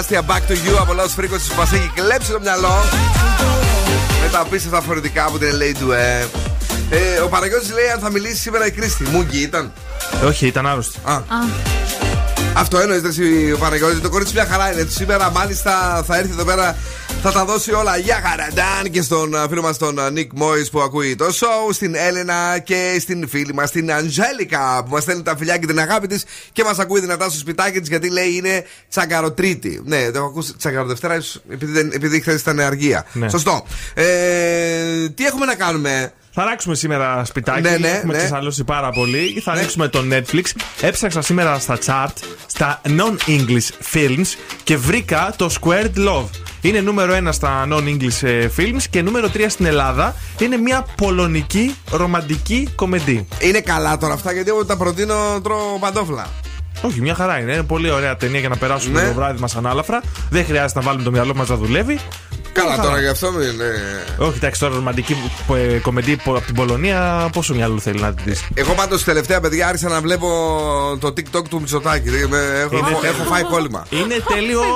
Τεράστια 0.08 0.34
Back 0.34 0.50
to 0.50 0.54
You 0.54 0.76
από 0.80 0.92
Lost 0.92 1.20
Frequencies 1.20 1.48
που 1.48 1.56
μας 1.56 1.72
έχει 1.72 1.90
κλέψει 1.94 2.30
το 2.30 2.40
μυαλό. 2.40 2.84
Με 4.22 4.28
τα 4.32 4.40
απίστευτα 4.40 4.80
φορητικά 4.80 5.24
που 5.24 5.38
την 5.38 5.54
λέει 5.56 5.76
του, 5.80 5.92
ε. 5.92 6.28
ε 6.90 7.20
ο 7.24 7.28
Παναγιώτης 7.28 7.72
λέει 7.72 7.88
αν 7.88 8.00
θα 8.00 8.10
μιλήσει 8.10 8.36
σήμερα 8.36 8.66
η 8.66 8.70
Κρίστη. 8.70 9.04
Μούγκη 9.04 9.38
ήταν. 9.38 9.72
Όχι, 10.24 10.46
ήταν 10.46 10.66
άρρωστη. 10.66 10.98
Α. 11.04 11.20
Αυτό 12.52 12.78
εννοείται 12.78 13.08
εσύ 13.08 13.52
ο 13.52 13.58
Παναγιώτη. 13.58 14.00
Το 14.00 14.08
κορίτσι 14.08 14.34
μια 14.34 14.46
χαρά 14.46 14.72
είναι. 14.72 14.86
Σήμερα 14.88 15.30
μάλιστα 15.30 16.02
θα 16.06 16.16
έρθει 16.16 16.30
εδώ 16.32 16.44
πέρα. 16.44 16.76
Θα 17.24 17.32
τα 17.32 17.44
δώσει 17.44 17.72
όλα 17.72 17.96
για 17.96 18.20
χαραντάν 18.24 18.90
και 18.90 19.02
στον 19.02 19.34
α, 19.36 19.46
φίλο 19.48 19.62
μας 19.62 19.78
τον 19.78 19.98
α, 19.98 20.10
Νικ 20.10 20.30
Μόη 20.34 20.66
που 20.70 20.80
ακούει 20.80 21.16
το 21.16 21.24
show, 21.24 21.72
στην 21.72 21.94
Έλενα 21.94 22.58
και 22.58 22.96
στην 23.00 23.28
φίλη 23.28 23.54
μας 23.54 23.70
την 23.70 23.92
Αντζέλικα 23.92 24.82
που 24.84 24.90
μας 24.90 25.02
στέλνει 25.02 25.22
τα 25.22 25.36
φιλιά 25.36 25.56
και 25.58 25.66
την 25.66 25.78
αγάπη 25.80 26.06
της 26.06 26.24
και 26.52 26.64
μας 26.64 26.78
ακούει 26.78 27.00
δυνατά 27.00 27.28
στο 27.28 27.38
σπιτάκι 27.38 27.80
της 27.80 27.88
γιατί 27.88 28.10
λέει 28.10 28.34
είναι 28.34 28.64
τσαγκαροτρίτη. 28.90 29.80
Ναι, 29.84 30.10
το 30.10 30.18
έχω 30.18 30.26
ακούσει 30.26 30.54
τσαγκαροδευτέρα 30.56 31.16
ίσως 31.16 31.40
επειδή, 31.48 31.72
δεν- 31.72 31.90
επειδή 31.92 32.20
χθες 32.20 32.40
ήταν 32.40 32.60
αργία. 32.60 33.04
Ναι. 33.12 33.28
Σωστό. 33.28 33.66
Ε, 33.94 35.08
τι 35.08 35.24
έχουμε 35.26 35.46
να 35.46 35.54
κάνουμε; 35.54 36.12
Θα 36.34 36.44
ράξουμε 36.44 36.74
σήμερα 36.74 37.24
σπιτάκι. 37.24 37.60
Ναι, 37.60 37.76
ναι, 37.76 37.88
Έχουμε 37.88 38.12
ναι. 38.12 38.18
ξεσαλώσει 38.18 38.64
πάρα 38.64 38.90
πολύ. 38.90 39.40
Θα 39.44 39.52
ανοίξουμε 39.52 39.88
το 39.88 40.04
Netflix. 40.10 40.42
Έψαξα 40.80 41.22
σήμερα 41.22 41.58
στα 41.58 41.78
chart, 41.86 42.14
στα 42.46 42.80
non-English 42.84 43.94
films 43.94 44.26
και 44.62 44.76
βρήκα 44.76 45.34
το 45.36 45.50
Squared 45.60 45.98
Love. 46.08 46.28
Είναι 46.64 46.80
νούμερο 46.80 47.16
1 47.16 47.28
στα 47.32 47.66
non-English 47.70 48.22
ε, 48.22 48.48
films 48.56 48.82
και 48.90 49.02
νούμερο 49.02 49.28
3 49.34 49.44
στην 49.48 49.64
Ελλάδα. 49.66 50.14
Είναι 50.38 50.56
μια 50.56 50.86
πολωνική 50.96 51.74
ρομαντική 51.90 52.68
κομμεντή. 52.74 53.26
Είναι 53.38 53.60
καλά 53.60 53.98
τώρα 53.98 54.14
αυτά 54.14 54.32
γιατί 54.32 54.50
εγώ 54.50 54.64
τα 54.64 54.76
προτείνω 54.76 55.14
τρώω 55.42 55.78
παντόφλα. 55.80 56.26
Όχι, 56.82 57.00
μια 57.00 57.14
χαρά 57.14 57.38
είναι. 57.40 57.52
Είναι 57.52 57.62
πολύ 57.62 57.90
ωραία 57.90 58.16
ταινία 58.16 58.40
για 58.40 58.48
να 58.48 58.56
περάσουμε 58.56 59.00
Ναι. 59.02 59.08
το 59.08 59.14
βράδυ 59.14 59.40
μας 59.40 59.56
ανάλαφρα. 59.56 60.02
Δεν 60.30 60.44
χρειάζεται 60.44 60.78
να 60.80 60.84
βάλουμε 60.86 61.04
το 61.04 61.10
μυαλό 61.10 61.34
μας 61.34 61.48
να 61.48 61.56
δουλεύει. 61.56 61.98
Καλά 62.52 62.68
Μια 62.68 62.76
τώρα 62.76 62.88
χαρά. 62.88 63.00
γι' 63.02 63.08
αυτό 63.08 63.30
μην. 63.32 63.60
ε, 63.60 64.22
Όχι, 64.24 64.36
εντάξει, 64.36 64.60
τώρα 64.60 64.74
ρομαντική 64.74 65.16
ε, 65.54 65.78
κομμεντή 65.78 66.12
από 66.12 66.40
την 66.46 66.54
Πολωνία, 66.54 67.28
πόσο 67.32 67.54
μυαλό 67.54 67.78
θέλει 67.78 68.00
να 68.00 68.14
την 68.14 68.24
δεις; 68.26 68.44
Εγώ 68.54 68.72
πάντως 68.74 69.04
τελευταία 69.04 69.40
παιδιά 69.40 69.66
άρχισα 69.68 69.88
να 69.88 70.00
βλέπω 70.00 70.28
το 71.00 71.08
TikTok 71.08 71.44
του 71.48 71.60
Μητσοτάκη. 71.60 72.08
Δηλαδή, 72.08 72.26
με- 72.26 72.38
Έχω, 72.38 72.76
Είναι 72.76 72.88
έχω, 72.90 73.00
τέλειο. 73.00 73.16
έχω 73.20 73.24
φάει 73.30 73.42
κόλλημα. 73.42 73.86
Είναι 73.90 74.14
τέλειο 74.34 74.60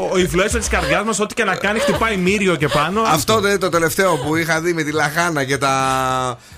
ο- 0.00 0.04
ο 0.04 0.16
influencer 0.16 0.58
της 0.58 0.68
καρδιάς 0.68 1.04
μας, 1.04 1.20
ό,τι 1.20 1.34
και 1.34 1.44
να 1.44 1.54
κάνει, 1.54 1.78
χτυπάει 1.78 2.16
μύριο 2.16 2.56
και 2.56 2.68
πάνω. 2.68 3.00
Αυτό 3.00 3.40
δεν 3.40 3.50
είναι 3.50 3.58
το 3.58 3.68
τελευταίο 3.68 4.16
που 4.16 4.36
είχα 4.36 4.60
δει 4.60 4.72
με 4.72 4.82
τη 4.82 4.90
λαχάνα 4.92 5.44
και 5.44 5.58
τα 5.58 5.72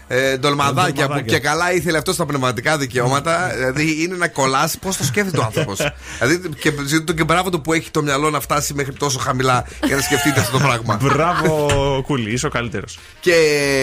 ε, 0.09 0.37
ντολμαδάκια 0.37 0.93
που 0.93 0.95
ντολμαδάκια. 0.95 1.39
και 1.39 1.45
καλά 1.45 1.73
ήθελε 1.73 1.99
αυτό 1.99 2.13
στα 2.13 2.27
πνευματικά 2.27 2.79
δικαιώματα. 2.79 3.51
δηλαδή 3.57 4.03
είναι 4.03 4.15
ένα 4.15 4.29
κολλάς. 4.29 4.79
Πώς 4.79 4.97
το 4.97 5.05
σκέφτεται 5.05 5.39
ο 5.39 5.43
άνθρωπος. 5.43 5.79
δηλαδή 6.21 6.49
και 6.49 6.73
ζητώ 6.87 7.13
και 7.13 7.25
μπράβο 7.25 7.51
του 7.51 7.61
που 7.61 7.73
έχει 7.73 7.91
το 7.91 8.03
μυαλό 8.03 8.31
να 8.31 8.41
φτάσει 8.41 8.75
μέχρι 8.75 8.93
τόσο 8.93 9.19
χαμηλά 9.19 9.65
για 9.85 9.97
να 9.97 10.03
σκεφτείτε 10.03 10.41
αυτό 10.41 10.59
το 10.59 10.65
πράγμα. 10.65 10.99
Μπράβο, 11.03 12.03
Κούλι, 12.07 12.33
είσαι 12.33 12.47
ο 12.47 12.51
καλύτερος. 12.51 12.99
Και 13.21 13.35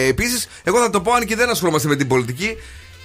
επίσης, 0.08 0.48
εγώ 0.64 0.78
θα 0.78 0.90
το 0.90 1.00
πω 1.00 1.12
αν 1.12 1.24
και 1.24 1.36
δεν 1.36 1.50
ασχολούμαστε 1.50 1.88
με 1.88 1.96
την 1.96 2.08
πολιτική. 2.08 2.56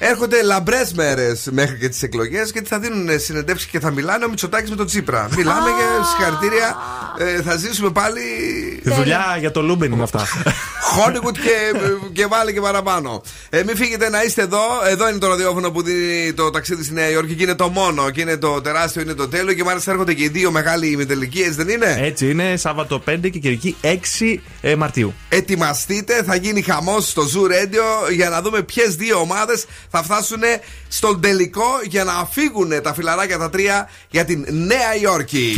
Έρχονται 0.01 0.41
λαμπρές 0.43 0.93
μέρες 0.93 1.47
μέχρι 1.51 1.77
και 1.77 1.89
τις 1.89 2.03
εκλογές 2.03 2.51
γιατί 2.51 2.67
θα 2.67 2.79
δίνουν 2.79 3.19
συνεντεύξεις 3.19 3.69
και 3.69 3.79
θα 3.79 3.91
μιλάνε 3.91 4.25
ο 4.25 4.29
Μητσοτάκης 4.29 4.69
με 4.69 4.75
τον 4.75 4.85
Τσίπρα. 4.85 5.29
Μιλάμε 5.35 5.69
για 5.69 6.03
συγχαρητήρια. 6.03 6.77
Ε, 7.17 7.41
θα 7.41 7.55
ζήσουμε 7.55 7.89
πάλι. 7.89 8.21
Δουλειά 8.83 9.35
για 9.39 9.51
το 9.51 9.61
Λούμπεν 9.61 9.91
είναι 9.91 10.03
αυτά. 10.03 10.27
Hollywood 10.97 11.37
και, 11.37 11.79
και 12.13 12.25
βάλε 12.25 12.51
και 12.51 12.61
παραπάνω. 12.61 13.21
Ε, 13.49 13.63
μην 13.63 13.75
φύγετε 13.75 14.09
να 14.09 14.23
είστε 14.23 14.41
εδώ. 14.41 14.59
Εδώ 14.89 15.09
είναι 15.09 15.17
το 15.17 15.27
ραδιόφωνο 15.27 15.71
που 15.71 15.81
δίνει 15.81 16.33
το 16.33 16.49
ταξίδι 16.49 16.83
στη 16.83 16.93
Νέα 16.93 17.09
Υόρκη 17.09 17.33
και 17.33 17.43
είναι 17.43 17.55
το 17.55 17.69
μόνο. 17.69 18.09
Και 18.09 18.21
είναι 18.21 18.37
το 18.37 18.61
τεράστιο, 18.61 19.01
είναι 19.01 19.13
το 19.13 19.27
τέλειο. 19.27 19.53
Και 19.53 19.63
μάλιστα 19.63 19.91
έρχονται 19.91 20.13
και 20.13 20.23
οι 20.23 20.27
δύο 20.27 20.51
μεγάλοι 20.51 20.87
ημιτελικοί, 20.87 21.55
δεν 21.55 21.69
είναι; 21.69 21.97
Έτσι 22.01 22.29
είναι, 22.29 22.57
Σάββατο 22.57 23.03
5 23.09 23.19
και 23.21 23.29
Κυριακή 23.29 23.75
6 23.81 24.35
ε, 24.61 24.75
Μαρτίου. 24.75 25.13
Ετοιμαστείτε, 25.29 26.23
θα 26.23 26.35
γίνει 26.35 26.61
χαμός 26.61 27.09
στο 27.09 27.23
Zoo 27.23 27.51
Radio 27.51 28.11
για 28.13 28.29
να 28.29 28.41
δούμε 28.41 28.61
ποιες 28.61 28.95
δύο 28.95 29.19
ομάδες 29.19 29.65
θα 29.89 30.03
φτάσουν 30.03 30.41
στον 30.87 31.21
τελικό 31.21 31.67
για 31.83 32.03
να 32.03 32.13
φύγουν 32.13 32.81
τα 32.81 32.93
φιλαράκια 32.93 33.37
τα 33.37 33.49
τρία 33.49 33.89
για 34.09 34.25
την 34.25 34.45
Νέα 34.49 34.95
Υόρκη. 35.01 35.57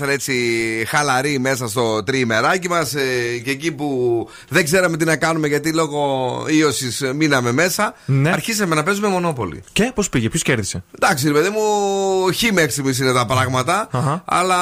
Ήμασταν 0.00 0.08
έτσι 0.08 0.34
χαλαροί 0.88 1.38
μέσα 1.38 1.68
στο 1.68 2.02
τριημεράκι 2.04 2.68
μας, 2.68 2.90
και 3.44 3.50
εκεί 3.50 3.72
που 3.72 4.28
δεν 4.48 4.64
ξέραμε 4.64 4.96
τι 4.96 5.04
να 5.04 5.16
κάνουμε 5.16 5.48
γιατί 5.48 5.72
λόγω 5.72 6.44
ίωσης 6.48 7.02
μείναμε 7.14 7.52
μέσα, 7.52 7.94
Ναι. 8.06 8.30
αρχίσαμε 8.30 8.74
να 8.74 8.82
παίζουμε 8.82 9.08
μονόπολη. 9.08 9.62
Και 9.72 9.90
πώς 9.94 10.08
πήγε, 10.08 10.28
ποιος 10.28 10.42
κέρδισε; 10.42 10.82
Εντάξει, 11.00 11.26
ρε 11.26 11.32
παιδί 11.32 11.48
μου, 11.48 11.60
χι 12.32 12.52
μέχρι 12.52 12.70
στιγμής 12.70 12.98
είναι 12.98 13.12
τα 13.12 13.26
πράγματα, 13.26 13.88
Αχα. 13.90 14.22
αλλά. 14.26 14.56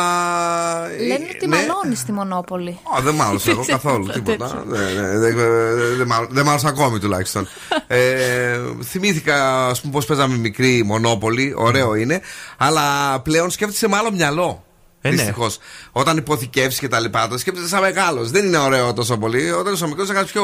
Λένε 0.99 1.27
ότι 1.35 1.47
ναι. 1.47 1.57
μαλώνεις 1.57 1.99
στη 1.99 2.13
Μονόπολη. 2.13 2.79
Α, 2.99 3.03
δεν 3.03 3.15
μάλωσα 3.15 3.51
εγώ 3.51 3.65
καθόλου 3.77 4.07
τίποτα. 4.07 4.63
Δεν 4.67 4.95
δεν- 5.21 5.37
δεν- 5.37 5.97
δεν 5.97 6.07
μάλω- 6.07 6.29
Δεν 6.31 6.45
μάλωσα 6.45 6.69
ακόμη 6.69 6.99
τουλάχιστον. 6.99 7.49
Ε, 7.91 8.59
θυμήθηκα, 8.85 9.67
ας 9.67 9.81
πούμε, 9.81 9.93
πώς 9.93 10.05
παίζαμε 10.07 10.37
μικρή 10.37 10.83
μονόπολη. 10.85 11.55
Ωραίο 11.57 11.95
είναι. 11.95 12.21
Αλλά 12.57 13.21
πλέον 13.21 13.51
σκέφτεσαι 13.51 13.89
με 13.89 13.97
άλλο 13.97 14.13
μυαλό. 14.13 14.63
Ε, 15.09 15.11
ναι. 15.11 15.17
Δυστυχώς. 15.17 15.59
Όταν 15.93 16.17
υποθηκεύσεις 16.17 16.79
και 16.81 16.89
τα 16.89 17.01
λοιπά, 17.01 17.29
το 17.29 17.39
σκέφτεσαι 17.39 17.69
σαν 17.69 17.81
μεγάλος. 17.81 18.31
Δεν 18.31 18.45
είναι 18.47 18.59
ωραίο 18.59 18.93
τόσο 18.93 19.17
πολύ. 19.19 19.51
Όταν 19.51 19.73
είσαι 19.75 19.87
μικρός, 19.87 20.07
θα 20.09 20.15
κάνει 20.15 20.27
πιο 20.27 20.43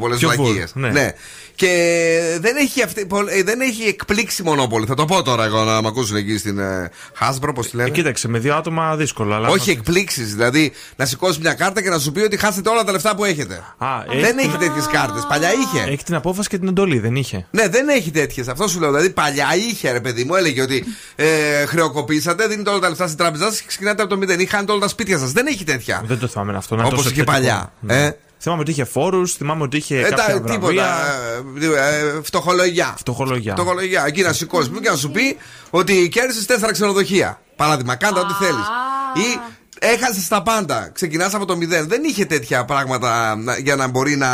πολλές 0.00 0.18
Πιο 0.18 0.28
full, 0.30 0.34
βλακίε. 0.36 0.64
ναι. 0.74 1.12
Και 1.54 2.38
δεν 2.40 2.56
έχει, 2.56 2.82
αυτή, 2.82 3.06
πολλ- 3.06 3.28
ε, 3.30 3.42
δεν 3.42 3.60
έχει 3.60 3.82
εκπλήξει 3.82 4.42
μονόπολη. 4.42 4.86
Θα 4.86 4.94
το 4.94 5.04
πω 5.04 5.22
τώρα 5.22 5.44
εγώ 5.44 5.62
να 5.64 5.82
μ' 5.82 5.86
ακούσουν 5.86 6.16
εκεί 6.16 6.38
στην 6.38 6.58
ε, 6.58 6.90
Hasbro, 7.20 7.50
πώς 7.54 7.68
τη 7.70 7.76
λένε. 7.76 7.88
Ε, 7.88 7.92
κοίταξε, 7.92 8.28
με 8.28 8.38
δύο 8.38 8.54
άτομα 8.54 8.96
δύσκολο. 8.96 9.34
Αλλά 9.34 9.48
Όχι 9.48 9.70
εκπλήξεις. 9.70 10.30
Δηλαδή 10.34 10.72
να 10.96 11.04
σηκώσεις 11.06 11.38
μια 11.38 11.54
κάρτα 11.54 11.82
και 11.82 11.88
να 11.90 11.98
σου 11.98 12.12
πει 12.12 12.20
ότι 12.20 12.36
χάσετε 12.36 12.70
όλα 12.70 12.84
τα 12.84 12.92
λεφτά 12.92 13.14
που 13.14 13.24
έχετε. 13.24 13.54
Α, 13.78 13.86
δεν 14.20 14.38
έχει- 14.38 14.48
έχει 14.48 14.56
τέτοιες 14.56 14.86
κάρτες. 14.86 15.26
Παλιά 15.28 15.48
είχε. 15.52 15.90
Έχει 15.92 16.04
την 16.04 16.14
απόφαση 16.14 16.48
και 16.48 16.58
την 16.58 16.68
εντολή, 16.68 16.98
δεν 16.98 17.16
είχε. 17.16 17.46
Ναι, 17.50 17.68
δεν 17.68 17.88
έχει 17.88 18.10
τέτοιες. 18.10 18.48
Αυτό 18.48 18.68
σου 18.68 18.80
λέω. 18.80 18.88
Δηλαδή 18.90 19.10
παλιά 19.10 19.46
είχε, 19.56 19.90
ρε 19.92 20.00
παιδί 20.00 20.24
μου, 20.24 20.34
έλεγε 20.34 20.62
ότι 20.62 20.84
ε, 21.16 21.26
χρεοκοπήσατε, 21.66 22.46
δίνετε 22.46 22.70
όλα 22.70 22.78
τα 22.78 22.88
λεφτά 22.88 23.04
στην 23.06 23.18
τράπεζά 23.18 23.44
σας 23.44 23.60
και 23.60 23.64
ξεκινάτε 23.68 24.02
από 24.06 24.14
το 24.14 24.20
μηδέν 24.20 24.40
ή 24.40 24.46
χάνετε 24.46 24.72
όλα 24.72 24.80
τα 24.80 24.88
σπίτια 24.88 25.18
σας. 25.18 25.32
Δεν 25.32 25.46
έχει 25.46 25.64
τέτοια. 25.64 26.02
Δεν 26.06 26.18
το 26.18 26.26
θυμάμαι 26.26 26.56
αυτό. 26.56 26.76
να 26.76 26.82
Όπως 26.84 26.96
τόσο 26.96 27.08
και 27.08 27.14
θετικό. 27.14 27.32
παλιά, 27.32 27.72
Ναι. 27.80 28.04
ε. 28.04 28.16
Θυμάμαι 28.38 28.60
ότι 28.60 28.70
είχε 28.70 28.84
φόρους, 28.84 29.32
θυμάμαι 29.34 29.62
ότι 29.62 29.76
είχε 29.76 29.98
Ε, 29.98 30.02
κάποια 30.02 30.16
τα, 30.24 30.40
τίποτα. 30.40 30.58
βραβεία. 30.72 31.78
Ε, 31.78 31.96
ε, 32.16 32.22
φτωχολογιά. 32.22 32.94
Φτωχολογιά. 32.98 33.52
Φτωχολογιά. 33.52 34.04
Εκεί 34.06 34.22
να 34.22 34.32
σηκώσει 34.32 34.68
και 34.82 34.90
να 34.90 34.96
σου 34.96 35.10
πει 35.10 35.36
ότι 35.70 36.08
κέρδισες 36.08 36.46
τέσσερα 36.46 36.72
ξενοδοχεία. 36.72 37.40
Παράδειγμα, 37.56 37.94
κάντε 37.96 38.20
ό,τι 38.20 38.32
θέλεις. 38.32 38.66
Ή 39.14 39.40
έχασες 39.78 40.28
τα 40.28 40.42
πάντα. 40.42 40.90
Ξεκινάς 40.94 41.34
από 41.34 41.44
το 41.44 41.56
μηδέν. 41.56 41.88
Δεν 41.88 42.02
είχε 42.04 42.24
τέτοια 42.24 42.64
πράγματα 42.64 43.36
να- 43.36 43.58
για 43.58 43.76
να 43.76 43.86
μπορεί 43.88 44.16
να 44.16 44.28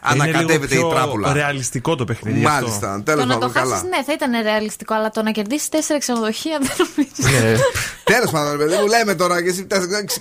ανακατεύεται 0.00 0.74
η 0.74 0.86
τράπουλα. 0.90 1.32
ρεαλιστικό 1.32 1.96
το 1.96 2.04
παιχνίδι. 2.04 2.38
γι' 2.38 2.44
αυτό. 2.46 2.60
Μάλιστα, 2.60 3.02
τέλος 3.04 3.20
Το 3.20 3.26
να 3.26 3.32
το 3.34 3.38
πάντων, 3.38 3.52
καλά. 3.54 3.74
χάσεις, 3.74 3.88
ναι, 3.88 4.02
θα 4.02 4.12
ήταν 4.12 4.42
ρεαλιστικό, 4.42 4.94
αλλά 4.94 5.10
το 5.10 5.22
να 5.22 5.30
κερδίσεις 5.30 5.68
τέσσερα 5.68 5.98
ξενοδοχεία 5.98 6.58
δεν 6.60 6.70
νομίζω. 6.78 7.38
Ναι. 7.46 7.56
Τέλος 8.04 8.30
πάντων, 8.30 8.50
ρε 8.50 8.64
παιδί 8.64 8.76
μου, 8.80 8.86
λέμε 8.86 9.14
τώρα 9.14 9.42
και 9.42 9.48
εσύ 9.48 9.66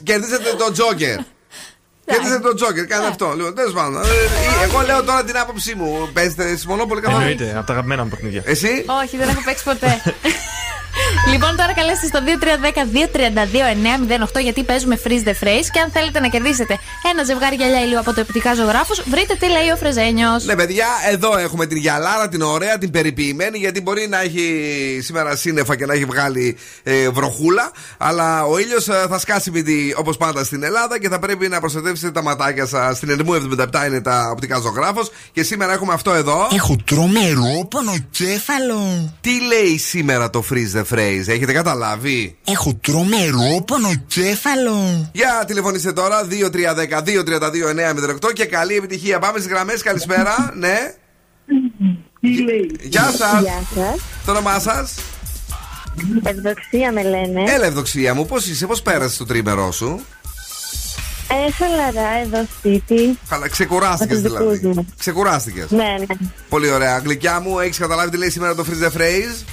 κερδίσατε 0.04 0.50
τον 0.58 0.74
Τζόκερ. 0.74 1.18
Κερδίσατε 2.06 2.40
τον 2.40 2.56
Τζόκερ, 2.56 2.86
κάνε 2.86 3.06
αυτό. 3.06 3.34
Λοιπόν, 3.36 3.56
τέλος 3.56 3.74
πάντων. 3.74 4.02
ε, 4.02 4.08
Εγώ 4.64 4.82
λέω 4.82 5.04
τώρα 5.04 5.24
την 5.24 5.38
άποψή 5.38 5.76
μου. 5.76 6.10
Παίζετε 6.14 6.50
εσεί 6.50 6.68
μονόπολη 6.68 7.02
καθόλου. 7.02 7.22
Εννοείται, 7.22 7.54
από 7.58 7.66
τα 7.66 7.74
αγαπημένα 7.74 8.04
μου 8.04 8.10
παιχνίδια. 8.10 8.42
Εσύ; 8.46 8.86
Όχι, 9.04 9.18
δεν 9.18 9.30
έχω 9.30 9.42
παίξει 9.46 9.64
ποτέ. 9.64 10.02
λοιπόν, 11.32 11.56
τώρα 11.56 11.74
καλέστε 11.74 12.08
στο 12.08 12.20
2310-232-908 14.38 14.42
γιατί 14.42 14.64
παίζουμε 14.64 15.00
freeze 15.04 15.26
the 15.28 15.36
phrase 15.42 15.68
και 15.74 15.80
αν 15.80 15.92
θέλετε 15.92 16.20
να 16.20 16.28
κερδίσετε 16.28 16.80
ένα 17.12 17.24
ζευγάρι 17.24 17.56
γυαλιά 17.56 17.82
ηλίου 17.82 18.00
από 18.00 18.14
το 18.14 18.20
επιτικά 18.20 18.54
ζωγράφο, 18.54 18.94
βρείτε 19.06 19.36
τι 19.40 19.48
λέει 19.48 19.70
ο 19.74 19.78
Φρεζένιος. 19.78 20.46
Ναι, 20.46 20.56
παιδιά, 20.56 20.88
εδώ 21.12 21.38
έχουμε 21.38 21.66
την 21.66 21.78
γυαλάρα, 21.78 22.30
την 22.30 22.42
ωραία, 22.42 22.78
την 22.78 22.92
περιποιημένη, 22.92 23.58
γιατί 23.58 23.82
μπορεί 23.82 24.08
να 24.08 24.22
έχει 24.22 24.46
σήμερα 25.02 25.36
σύννεφα 25.36 25.76
και 25.76 25.86
να 25.86 25.94
έχει 25.94 26.06
βγάλει 26.06 26.58
ε, 26.84 27.10
βροχούλα. 27.10 27.72
Αλλά 27.98 28.44
ο 28.44 28.60
ήλιος 28.60 28.84
θα 28.84 29.20
σκάσει 29.20 29.52
όπως 29.96 30.18
πάντα 30.18 30.44
στην 30.44 30.64
Ελλάδα 30.64 31.00
και 31.00 31.10
θα 31.10 31.20
πρέπει 31.20 31.48
να 31.48 31.60
προστατεύσετε 31.60 32.12
τα 32.12 32.22
ματάκια 32.24 32.66
σας. 32.66 32.98
Στην 32.98 33.10
Ερμού 33.10 33.34
77 33.58 33.68
είναι 33.88 34.02
τα 34.02 34.30
οπτικά 34.32 34.60
ζωγράφος. 34.60 35.12
Και 35.32 35.44
σήμερα 35.44 35.74
έχουμε 35.74 35.94
αυτό 35.94 36.14
εδώ. 36.14 36.48
Έχω 36.54 36.76
τρομερό 36.86 37.68
πονοκέφαλο. 37.70 39.14
Τι 39.22 39.42
λέει 39.42 39.78
σήμερα 39.78 40.30
το 40.30 40.44
freeze 40.50 40.78
the 40.78 40.84
phrase, 40.94 40.99
έχετε 41.04 41.54
καταλάβει; 41.54 42.38
Έχω 42.46 42.74
τρομερό 42.82 43.64
πονοκέφαλο. 43.68 45.10
Για 45.14 45.44
τηλεφωνήστε 45.48 45.94
τώρα 45.94 46.28
2310-232-908 46.28 48.34
και 48.34 48.46
καλή 48.46 48.76
επιτυχία. 48.76 49.20
Πάμε 49.20 49.40
στις 49.40 49.52
γραμμές, 49.52 49.82
καλησπέρα. 49.84 50.54
Ναι. 50.56 50.78
Γεια 52.82 53.14
σας. 53.18 53.42
Γεια 53.42 53.62
σας. 53.76 53.96
Το 54.26 54.32
όνομά 54.32 54.60
σας; 54.60 54.94
Ευδοξία 56.24 56.92
με 56.92 57.04
λένε. 57.04 57.44
Έλα, 57.52 57.66
ευδοξία 57.66 58.14
μου, 58.14 58.26
πώς 58.26 58.48
είσαι, 58.48 58.66
πώς 58.66 58.82
πέρασε 58.82 59.18
το 59.18 59.26
τρίμερό 59.26 59.72
σου; 59.72 60.00
Ε, 61.48 61.52
χαλαρά 61.52 62.10
εδώ 62.26 62.46
σπίτι. 62.58 63.18
Καλά, 63.30 63.48
ξεκουράστηκες 63.50 64.22
Με 64.22 64.30
τους 64.30 64.38
δηλαδή. 64.38 64.58
δικούς 64.58 64.76
μου. 64.76 64.88
Ξεκουράστηκες. 64.98 65.70
Ναι, 65.70 65.96
ναι. 66.00 66.06
Πολύ 66.50 66.72
ωραία. 66.72 66.98
Γλυκιά 66.98 67.40
μου, 67.40 67.60
έχεις 67.60 67.78
καταλάβει 67.78 68.10
τι 68.10 68.18
λέει 68.18 68.30
σήμερα 68.30 68.56
το 68.56 68.66
freeze 68.70 68.84
the 68.88 68.92
phrase; 68.98 69.44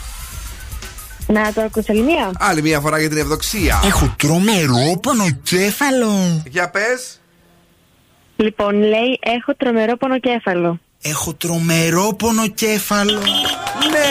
Να 1.26 1.52
το 1.52 1.60
ακούσω 1.60 1.92
άλλη 1.92 2.02
μία. 2.02 2.32
Άλλη 2.38 2.62
μια 2.62 2.80
φορά 2.80 2.98
για 2.98 3.08
την 3.08 3.18
ευδοξία. 3.18 3.80
Έχω 3.84 4.14
τρομερό 4.18 4.98
πονοκέφαλο. 5.02 6.42
Για 6.50 6.70
πες. 6.70 7.20
Λοιπόν, 8.36 8.78
λέει, 8.78 9.18
έχω 9.20 9.54
τρομερό 9.56 9.96
πονοκέφαλο. 9.96 10.80
Έχω 11.02 11.34
τρομερό 11.34 12.14
πονοκέφαλο. 12.18 13.20
Ναι! 13.90 14.08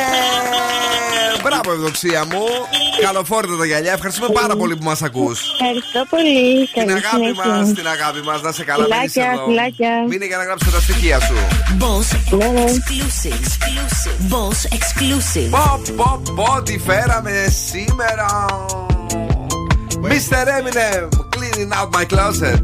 Μπράβο, 1.43 1.71
ευδοξία 1.71 2.25
μου. 2.25 2.43
Καλοφόρητα 3.01 3.57
τα 3.57 3.65
γυαλιά. 3.65 3.91
Ευχαριστούμε 3.93 4.27
πάρα 4.33 4.55
πολύ 4.55 4.75
που 4.75 4.83
μας 4.83 5.01
ακούς. 5.01 5.39
Ευχαριστώ 5.59 6.05
πολύ. 6.09 6.67
Την 6.73 6.85
Καλή 6.87 6.91
αγάπη 6.91 7.15
συνέχεια. 7.15 7.45
μας, 7.57 7.73
την 7.73 7.87
αγάπη 7.87 8.21
μας. 8.25 8.41
Να 8.41 8.51
σε 8.51 8.63
καλά, 8.63 8.83
μην 8.83 8.93
είσαι 9.05 9.09
Φιλάκια, 9.11 9.31
εδώ. 9.33 9.45
φιλάκια. 9.45 10.05
Μείνε 10.09 10.25
για 10.25 10.37
να 10.37 10.43
γράψουμε 10.43 10.71
τα 10.71 10.79
στοιχεία 10.81 11.19
σου. 11.19 11.33
Boss 11.79 12.37
Ναι, 12.37 12.45
ναι. 12.47 12.63
exclusive. 12.67 13.45
Boss 14.33 14.59
exclusive. 14.77 15.49
Πω, 15.49 15.81
πω, 15.95 16.21
πω, 16.35 16.61
τι 16.63 16.79
φέραμε 16.79 17.31
σήμερα. 17.69 18.27
Mr. 20.11 20.47
Eminem, 20.57 21.03
cleaning 21.35 21.71
out 21.79 21.89
my 21.97 22.05
closet. 22.13 22.59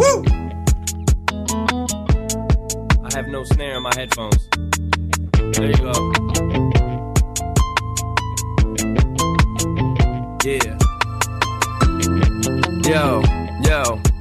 Woo! 0.00 0.16
I 3.06 3.10
have 3.16 3.28
no 3.36 3.40
snare 3.52 3.74
in 3.78 3.82
my 3.88 3.94
headphones. 4.00 4.40
There 5.54 5.70
you 5.72 5.80
go. 5.88 5.94
Yeah. 10.46 10.78
Yo, 12.84 13.20
yo. 13.64 14.15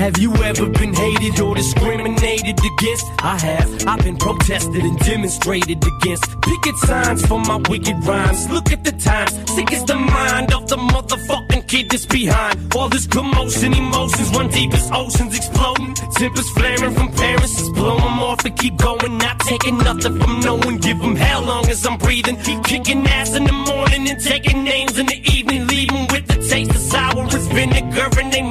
Have 0.00 0.16
you 0.16 0.34
ever 0.36 0.66
been 0.66 0.94
hated 0.94 1.38
or 1.40 1.54
discriminated 1.54 2.58
against? 2.58 3.04
I 3.18 3.36
have. 3.38 3.86
I've 3.86 4.02
been 4.02 4.16
protested 4.16 4.82
and 4.82 4.98
demonstrated 5.00 5.76
against. 5.76 6.24
Picket 6.40 6.76
signs 6.86 7.26
for 7.26 7.38
my 7.38 7.56
wicked 7.68 8.02
rhymes. 8.06 8.48
Look 8.48 8.72
at 8.72 8.82
the 8.82 8.92
times. 8.92 9.32
Sick 9.52 9.70
is 9.70 9.84
the 9.84 9.96
mind 9.96 10.54
of 10.54 10.68
the 10.68 10.78
motherfucking 10.78 11.68
kid 11.68 11.90
that's 11.90 12.06
behind. 12.06 12.74
All 12.74 12.88
this 12.88 13.06
commotion, 13.06 13.74
emotions 13.74 14.30
run 14.30 14.48
deep 14.48 14.72
as 14.72 14.90
oceans 14.90 15.36
exploding. 15.36 15.92
Tempers 16.16 16.48
flaring 16.52 16.94
from 16.94 17.12
parents. 17.12 17.56
Just 17.58 17.74
blow 17.74 17.98
'em 17.98 18.20
off 18.20 18.42
and 18.46 18.56
keep 18.56 18.78
going. 18.78 19.18
Not 19.18 19.38
taking 19.40 19.76
nothing 19.76 20.18
from 20.18 20.40
no 20.40 20.54
one. 20.54 20.78
Give 20.78 20.98
'em 21.02 21.14
hell 21.14 21.42
long 21.42 21.68
as 21.68 21.84
I'm 21.84 21.98
breathing. 21.98 22.38
Keep 22.42 22.64
kicking 22.64 23.06
ass 23.06 23.34
in 23.34 23.44
the 23.44 23.52
morning 23.52 24.08
and 24.08 24.18
taking 24.18 24.64
names 24.64 24.98
in 24.98 25.04
the 25.04 25.20
evening. 25.36 25.66
Leave 25.66 25.92
'em 25.92 26.06
with 26.06 26.26
the 26.26 26.38
taste 26.48 26.70
of 26.70 26.80
sour 26.90 27.26
as 27.26 27.46
vinegar 27.48 28.08
mouth. 28.16 28.30
They 28.30 28.42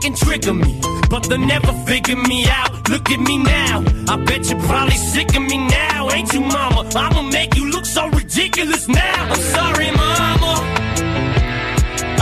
can 0.00 0.14
trigger 0.14 0.54
me, 0.54 0.80
but 1.10 1.24
they'll 1.28 1.38
never 1.38 1.72
figure 1.86 2.16
me 2.16 2.46
out. 2.48 2.88
Look 2.88 3.10
at 3.10 3.20
me 3.20 3.38
now. 3.38 3.84
I 4.08 4.16
bet 4.24 4.48
you're 4.48 4.60
probably 4.62 4.96
sick 4.96 5.34
of 5.36 5.42
me 5.42 5.58
now, 5.68 6.08
ain't 6.10 6.32
you, 6.32 6.40
mama? 6.40 6.88
I'ma 6.94 7.22
make 7.22 7.56
you 7.56 7.70
look 7.70 7.84
so 7.84 8.08
ridiculous 8.08 8.88
now. 8.88 9.24
I'm 9.32 9.42
sorry, 9.56 9.90
mama. 9.90 10.54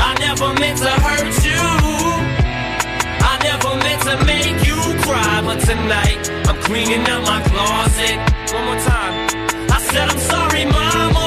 I 0.09 0.11
never 0.21 0.49
meant 0.61 0.79
to 0.79 0.91
hurt 1.07 1.37
you. 1.49 1.65
I 3.31 3.35
never 3.43 3.71
meant 3.85 4.03
to 4.09 4.17
make 4.25 4.67
you 4.67 4.79
cry, 5.05 5.43
but 5.45 5.61
tonight 5.61 6.31
I'm 6.49 6.57
cleaning 6.63 7.07
out 7.13 7.23
my 7.23 7.41
closet. 7.51 8.17
One 8.55 8.65
more 8.69 8.81
time. 8.91 9.15
I 9.71 9.79
said 9.91 10.09
I'm 10.09 10.19
sorry, 10.33 10.65
mama. 10.65 11.27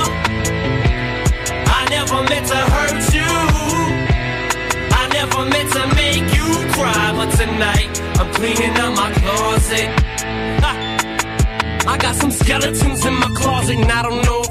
I 1.78 1.82
never 1.90 2.20
meant 2.30 2.48
to 2.48 2.62
hurt 2.74 3.14
you. 3.14 3.32
I 4.92 5.08
never 5.14 5.46
meant 5.50 5.72
to 5.74 5.84
make 5.96 6.34
you 6.36 6.39
cry, 6.80 7.12
but 7.16 7.30
tonight 7.36 7.94
I'm 8.20 8.34
cleaning 8.34 8.76
out 8.84 8.94
my 8.96 9.12
closet. 9.20 9.90
Ha. 10.64 10.72
I 11.88 11.98
got 11.98 12.16
some 12.16 12.32
skeletons 12.32 13.06
in 13.06 13.16
my 13.16 13.32
closet, 13.36 13.78
and 13.78 13.92
I 13.92 14.02
don't 14.04 14.24
know 14.24 14.49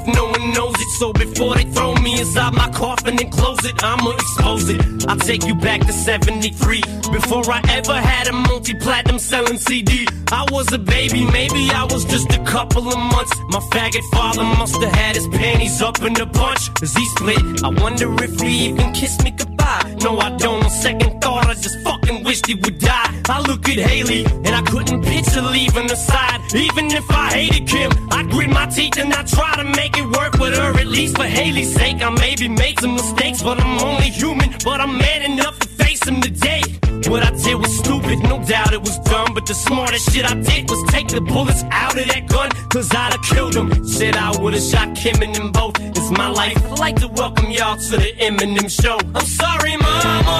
So 0.99 1.13
before 1.13 1.55
they 1.55 1.63
throw 1.63 1.93
me 1.95 2.19
inside 2.19 2.53
my 2.53 2.69
coffin 2.71 3.17
and 3.17 3.31
close 3.31 3.63
it, 3.63 3.81
I'ma 3.81 4.11
expose 4.11 4.67
it. 4.67 4.81
I'll 5.07 5.15
take 5.15 5.45
you 5.45 5.55
back 5.55 5.79
to 5.87 5.93
73. 5.93 6.81
Before 7.13 7.49
I 7.49 7.61
ever 7.69 7.95
had 7.95 8.27
a 8.27 8.33
multi 8.33 8.73
platinum 8.73 9.17
selling 9.17 9.57
CD, 9.57 10.05
I 10.29 10.45
was 10.51 10.73
a 10.73 10.77
baby, 10.77 11.23
maybe 11.23 11.69
I 11.71 11.85
was 11.85 12.03
just 12.03 12.33
a 12.33 12.43
couple 12.43 12.85
of 12.89 12.97
months. 12.97 13.31
My 13.47 13.59
faggot 13.71 14.03
father 14.11 14.43
must 14.43 14.75
have 14.81 14.93
had 14.93 15.15
his 15.15 15.29
panties 15.29 15.81
up 15.81 16.01
in 16.01 16.19
a 16.19 16.25
bunch. 16.25 16.69
As 16.81 16.93
he 16.93 17.05
split, 17.15 17.63
I 17.63 17.69
wonder 17.69 18.13
if 18.21 18.37
he 18.41 18.67
even 18.67 18.91
kissed 18.91 19.23
me 19.23 19.31
goodbye. 19.31 19.95
No, 20.03 20.19
I 20.19 20.35
don't. 20.35 20.65
On 20.65 20.69
second 20.69 21.21
thought, 21.21 21.45
I 21.47 21.53
just 21.53 21.79
fucking 21.79 22.25
wished 22.25 22.45
he 22.45 22.55
would 22.55 22.77
die. 22.77 23.21
I 23.29 23.39
look 23.41 23.69
at 23.69 23.77
Haley, 23.77 24.25
and 24.25 24.49
I 24.49 24.61
couldn't 24.63 25.03
picture 25.03 25.41
leaving 25.41 25.87
her 25.87 25.95
side. 25.95 26.41
Even 26.53 26.87
if 26.87 27.09
I 27.09 27.31
hated 27.31 27.67
Kim, 27.67 27.91
I 28.11 28.23
grit 28.23 28.49
my 28.49 28.65
teeth 28.65 28.97
and 28.97 29.13
I 29.13 29.23
try 29.23 29.55
to 29.55 29.63
make 29.63 29.97
it 29.97 30.05
work 30.17 30.33
with 30.39 30.57
her. 30.57 30.71
At 30.79 30.87
least 30.89 31.17
for 31.17 31.23
Haley's 31.23 31.73
sake, 31.73 32.01
I 32.01 32.09
maybe 32.09 32.47
made 32.47 32.79
some 32.79 32.95
mistakes, 32.95 33.41
but 33.43 33.59
I'm 33.59 33.79
only 33.79 34.09
human. 34.09 34.49
But 34.63 34.81
I'm 34.81 34.97
man 34.97 35.21
enough 35.31 35.59
to 35.59 35.67
face 35.67 35.99
them 35.99 36.21
today. 36.21 36.61
What 37.07 37.23
I 37.23 37.31
did 37.31 37.55
was 37.55 37.77
stupid, 37.77 38.19
no 38.19 38.43
doubt 38.43 38.73
it 38.73 38.81
was 38.81 38.97
dumb. 38.99 39.33
But 39.33 39.45
the 39.45 39.53
smartest 39.53 40.11
shit 40.11 40.25
I 40.25 40.35
did 40.35 40.69
was 40.69 40.81
take 40.91 41.07
the 41.07 41.21
bullets 41.21 41.63
out 41.71 41.97
of 41.97 42.07
that 42.07 42.27
gun, 42.27 42.49
cause 42.69 42.89
I'd 42.93 43.13
have 43.13 43.23
killed 43.23 43.55
him. 43.55 43.87
Said 43.87 44.15
I 44.15 44.37
would've 44.41 44.61
shot 44.61 44.95
Kim 44.95 45.21
and 45.21 45.35
them 45.35 45.51
both. 45.51 45.79
It's 45.79 46.11
my 46.11 46.29
life. 46.29 46.57
I'd 46.71 46.79
like 46.79 46.95
to 46.97 47.07
welcome 47.07 47.51
y'all 47.51 47.77
to 47.77 47.97
the 47.97 48.11
Eminem 48.19 48.69
show. 48.69 48.97
I'm 49.15 49.25
sorry, 49.25 49.77
mama. 49.77 50.37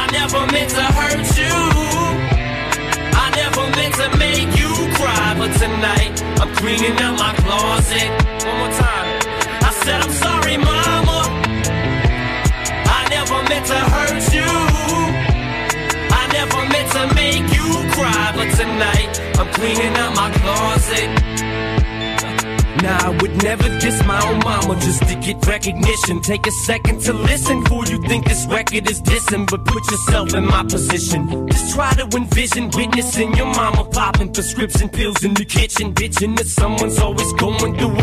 I 0.00 0.08
never 0.12 0.40
meant 0.52 0.70
to 0.70 0.84
hurt 0.98 1.26
you. 1.38 1.54
I 3.22 3.26
never 3.36 3.64
meant 3.76 3.94
to 3.94 4.08
make 4.18 4.58
you 4.58 4.73
cry, 5.04 5.34
but 5.38 5.52
tonight 5.64 6.16
I'm 6.40 6.50
cleaning 6.56 6.96
out 7.04 7.16
my 7.24 7.32
closet. 7.42 8.08
One 8.48 8.56
more 8.60 8.74
time. 8.84 9.06
I 9.68 9.70
said 9.82 9.98
I'm 10.04 10.14
sorry, 10.24 10.56
mama. 10.56 11.20
I 12.98 13.00
never 13.16 13.38
meant 13.50 13.66
to 13.72 13.80
hurt 13.94 14.24
you. 14.38 14.52
I 16.20 16.22
never 16.38 16.60
meant 16.72 16.88
to 16.96 17.04
make 17.20 17.44
you 17.56 17.68
cry, 17.96 18.24
but 18.38 18.48
tonight 18.60 19.12
I'm 19.38 19.48
cleaning 19.56 19.94
out 20.02 20.12
my 20.22 20.30
closet. 20.40 21.53
Nah, 22.84 22.98
I 22.98 23.10
would 23.22 23.42
never 23.42 23.66
diss 23.80 24.04
my 24.04 24.20
own 24.28 24.40
mama 24.40 24.74
just 24.78 25.08
to 25.08 25.14
get 25.14 25.46
recognition. 25.46 26.20
Take 26.20 26.46
a 26.46 26.50
second 26.68 27.00
to 27.06 27.14
listen, 27.14 27.64
fool. 27.64 27.82
You 27.86 27.96
think 28.02 28.26
this 28.26 28.44
record 28.46 28.90
is 28.90 29.00
dissing, 29.00 29.48
but 29.50 29.64
put 29.64 29.90
yourself 29.90 30.34
in 30.34 30.44
my 30.44 30.64
position. 30.64 31.48
Just 31.48 31.74
try 31.74 31.94
to 31.94 32.04
envision 32.14 32.68
witnessing 32.74 33.34
your 33.36 33.46
mama 33.46 33.84
popping 33.84 34.34
prescription 34.34 34.90
pills 34.90 35.24
in 35.24 35.32
the 35.32 35.46
kitchen, 35.46 35.94
bitching 35.94 36.36
that 36.36 36.46
someone's 36.46 36.98
always 36.98 37.32
going 37.34 37.74
through 37.78 37.93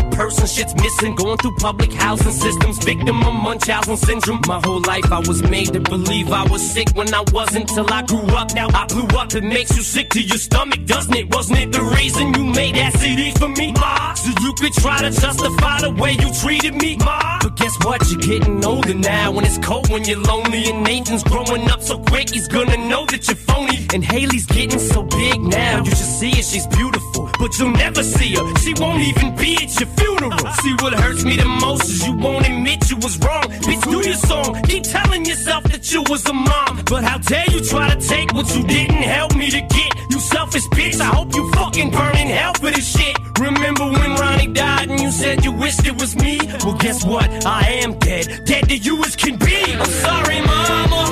a 0.42 0.46
person 0.46 0.62
shit's 0.62 0.74
missing, 0.74 1.14
going 1.14 1.38
through 1.38 1.54
public 1.56 1.92
housing 1.92 2.32
systems, 2.32 2.78
victim 2.84 3.22
of 3.22 3.34
Munchausen 3.34 3.96
syndrome. 3.96 4.40
My 4.46 4.60
whole 4.64 4.80
life 4.82 5.10
I 5.12 5.20
was 5.20 5.42
made 5.42 5.72
to 5.72 5.80
believe 5.80 6.32
I 6.32 6.44
was 6.50 6.62
sick 6.62 6.88
when 6.94 7.12
I 7.14 7.24
wasn't 7.32 7.68
till 7.68 7.90
I 7.92 8.02
grew 8.02 8.26
up. 8.36 8.54
Now 8.54 8.68
I 8.74 8.86
blew 8.86 9.06
up. 9.18 9.34
It 9.34 9.44
makes 9.44 9.76
you 9.76 9.82
sick 9.82 10.10
to 10.10 10.20
your 10.20 10.38
stomach, 10.38 10.84
doesn't 10.86 11.14
it? 11.14 11.34
Wasn't 11.34 11.58
it 11.58 11.72
the 11.72 11.82
reason 11.82 12.34
you 12.34 12.44
made 12.44 12.74
that 12.76 12.94
CD 12.94 13.32
for 13.32 13.48
me, 13.48 13.72
ma? 13.72 14.14
So 14.14 14.30
you 14.42 14.52
could 14.54 14.72
try 14.74 14.98
to 15.02 15.10
justify 15.10 15.80
the 15.80 15.90
way 15.90 16.12
you 16.12 16.32
treated 16.32 16.74
me, 16.74 16.96
ma. 16.98 17.38
But 17.42 17.56
guess 17.56 17.76
what? 17.84 18.00
You're 18.10 18.20
getting 18.20 18.64
older 18.64 18.94
now, 18.94 19.36
and 19.36 19.46
it's 19.46 19.58
cold 19.58 19.88
when 19.90 20.04
you're 20.04 20.20
lonely. 20.20 20.64
And 20.70 20.82
Nathan's 20.84 21.24
growing 21.24 21.70
up 21.70 21.82
so 21.82 21.98
quick, 21.98 22.30
he's 22.30 22.48
gonna 22.48 22.76
know 22.88 23.06
that 23.06 23.26
you're 23.28 23.36
phony. 23.36 23.86
And 23.94 24.04
Haley's 24.04 24.46
getting 24.46 24.78
so 24.78 25.02
big 25.02 25.40
now, 25.40 25.78
you 25.84 25.90
should 25.90 26.12
see 26.20 26.30
her, 26.30 26.42
she's 26.42 26.66
beautiful, 26.66 27.21
but 27.42 27.58
you'll 27.58 27.72
never 27.72 28.04
see 28.04 28.36
her. 28.36 28.46
She 28.62 28.72
won't 28.78 29.02
even 29.02 29.34
be 29.34 29.56
at 29.56 29.74
your 29.80 29.90
funeral. 29.98 30.38
See 30.62 30.74
what 30.80 30.92
hurts 30.94 31.24
me 31.24 31.34
the 31.36 31.44
most 31.44 31.90
is 31.90 32.06
you 32.06 32.14
won't 32.16 32.46
admit 32.46 32.88
you 32.88 32.96
was 32.98 33.18
wrong. 33.18 33.42
Bitch, 33.66 33.82
do 33.90 33.98
your 34.08 34.20
song. 34.30 34.62
Keep 34.62 34.84
telling 34.84 35.24
yourself 35.24 35.64
that 35.64 35.92
you 35.92 36.04
was 36.08 36.24
a 36.26 36.32
mom. 36.32 36.82
But 36.88 37.02
how 37.02 37.18
dare 37.18 37.44
you 37.50 37.60
try 37.64 37.92
to 37.92 38.00
take 38.00 38.32
what 38.32 38.46
you 38.54 38.62
didn't 38.62 39.02
help 39.18 39.34
me 39.34 39.50
to 39.50 39.60
get? 39.60 39.90
You 40.10 40.20
selfish 40.20 40.66
bitch. 40.68 41.00
I 41.00 41.06
hope 41.06 41.34
you 41.34 41.50
fucking 41.52 41.90
burn 41.90 42.16
in 42.16 42.28
hell 42.28 42.54
for 42.54 42.70
this 42.70 42.88
shit. 42.96 43.16
Remember 43.40 43.86
when 43.86 44.14
Ronnie 44.20 44.52
died 44.52 44.90
and 44.90 45.00
you 45.00 45.10
said 45.10 45.44
you 45.44 45.50
wished 45.50 45.84
it 45.84 46.00
was 46.00 46.14
me? 46.14 46.38
Well, 46.64 46.76
guess 46.76 47.04
what? 47.04 47.28
I 47.44 47.62
am 47.82 47.98
dead. 47.98 48.44
Dead 48.44 48.68
to 48.68 48.76
you 48.76 49.02
as 49.02 49.16
can 49.16 49.36
be. 49.36 49.58
I'm 49.82 49.92
sorry, 50.06 50.40
mama. 50.42 51.02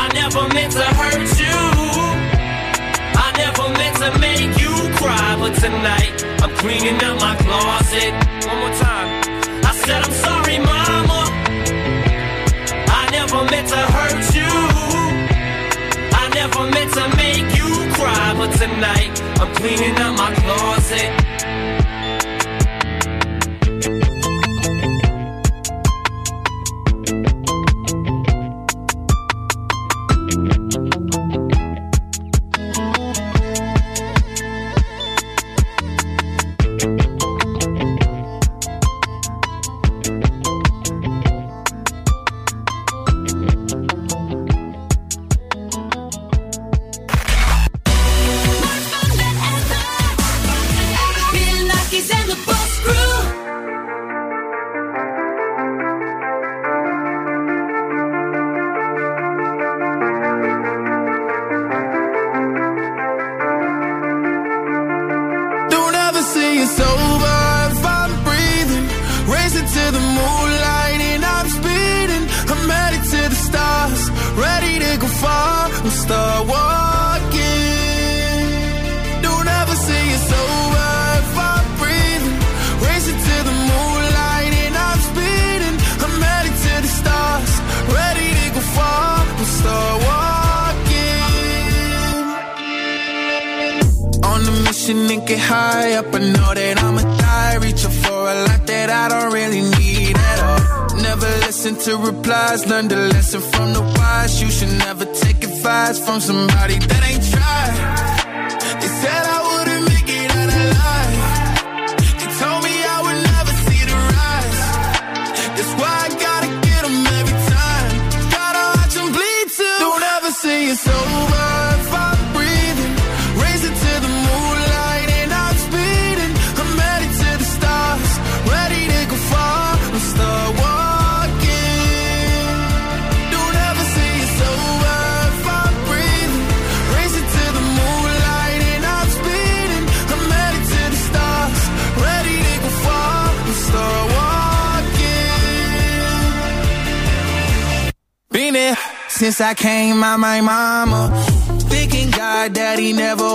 I 0.00 0.10
never 0.14 0.42
meant 0.54 0.72
to 0.72 0.84
hurt 0.98 1.38
you. 1.38 1.83
Meant 3.78 3.96
to 3.98 4.18
make 4.18 4.58
you 4.60 4.74
cry, 4.98 5.36
but 5.38 5.54
tonight 5.54 6.24
I'm 6.42 6.54
cleaning 6.56 7.02
up 7.02 7.20
my 7.20 7.34
closet. 7.36 8.12
One 8.46 8.58
more 8.62 8.74
time. 8.78 9.08
I 9.64 9.72
said 9.84 10.02
I'm 10.04 10.12
sorry, 10.12 10.58
mama. 10.58 11.22
I 13.00 13.08
never 13.10 13.44
meant 13.50 13.68
to 13.68 13.82
hurt 13.96 14.24
you. 14.38 14.54
I 16.22 16.24
never 16.34 16.62
meant 16.70 16.92
to 16.94 17.04
make 17.16 17.48
you 17.58 17.70
cry, 17.94 18.34
but 18.38 18.50
tonight 18.56 19.14
I'm 19.40 19.52
cleaning 19.54 19.96
out 19.98 20.16
my 20.16 20.32
closet. 20.34 21.43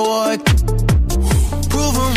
Never 0.09 0.37
would. 0.37 0.59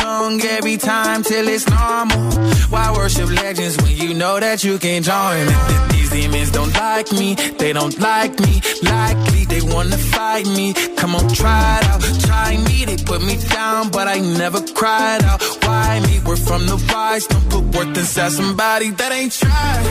Wrong 0.02 0.40
every 0.42 0.76
time 0.76 1.22
till 1.22 1.48
it's 1.48 1.68
normal. 1.68 2.30
Why 2.70 2.92
worship 2.96 3.30
legends 3.30 3.76
when 3.82 3.96
you 3.96 4.14
know 4.14 4.38
that 4.40 4.64
you 4.64 4.78
can 4.78 5.02
join? 5.02 5.46
These 5.90 6.10
demons 6.10 6.50
don't 6.50 6.74
like 6.74 7.12
me, 7.12 7.34
they 7.34 7.72
don't 7.72 7.98
like 7.98 8.38
me. 8.40 8.60
Likely 8.82 9.44
they 9.46 9.62
wanna 9.74 9.96
fight 9.96 10.46
me. 10.46 10.74
Come 10.96 11.14
on, 11.14 11.28
try 11.28 11.78
it 11.78 11.84
out. 11.86 12.02
Try 12.28 12.56
me, 12.68 12.84
they 12.84 12.96
put 12.96 13.22
me 13.22 13.36
down, 13.36 13.90
but 13.90 14.06
I 14.08 14.18
never 14.18 14.60
cried 14.74 15.22
out. 15.24 15.42
Why 15.64 16.00
me? 16.06 16.20
We're 16.26 16.36
from 16.36 16.66
the 16.66 16.76
wise, 16.92 17.26
don't 17.26 17.48
put 17.50 17.64
worth 17.74 17.96
inside 17.98 18.32
somebody 18.32 18.90
that 18.90 19.12
ain't 19.12 19.32
tried. 19.32 19.84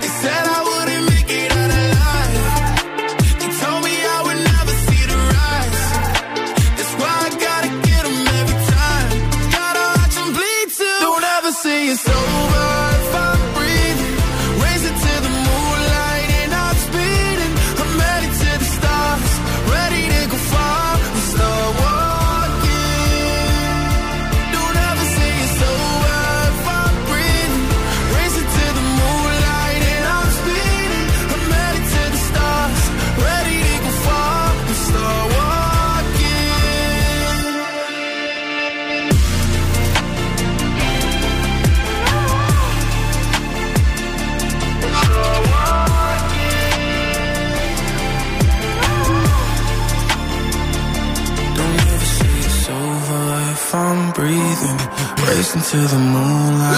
They 0.00 0.08
said 0.22 0.44
I 0.56 0.60
wouldn't 0.68 0.93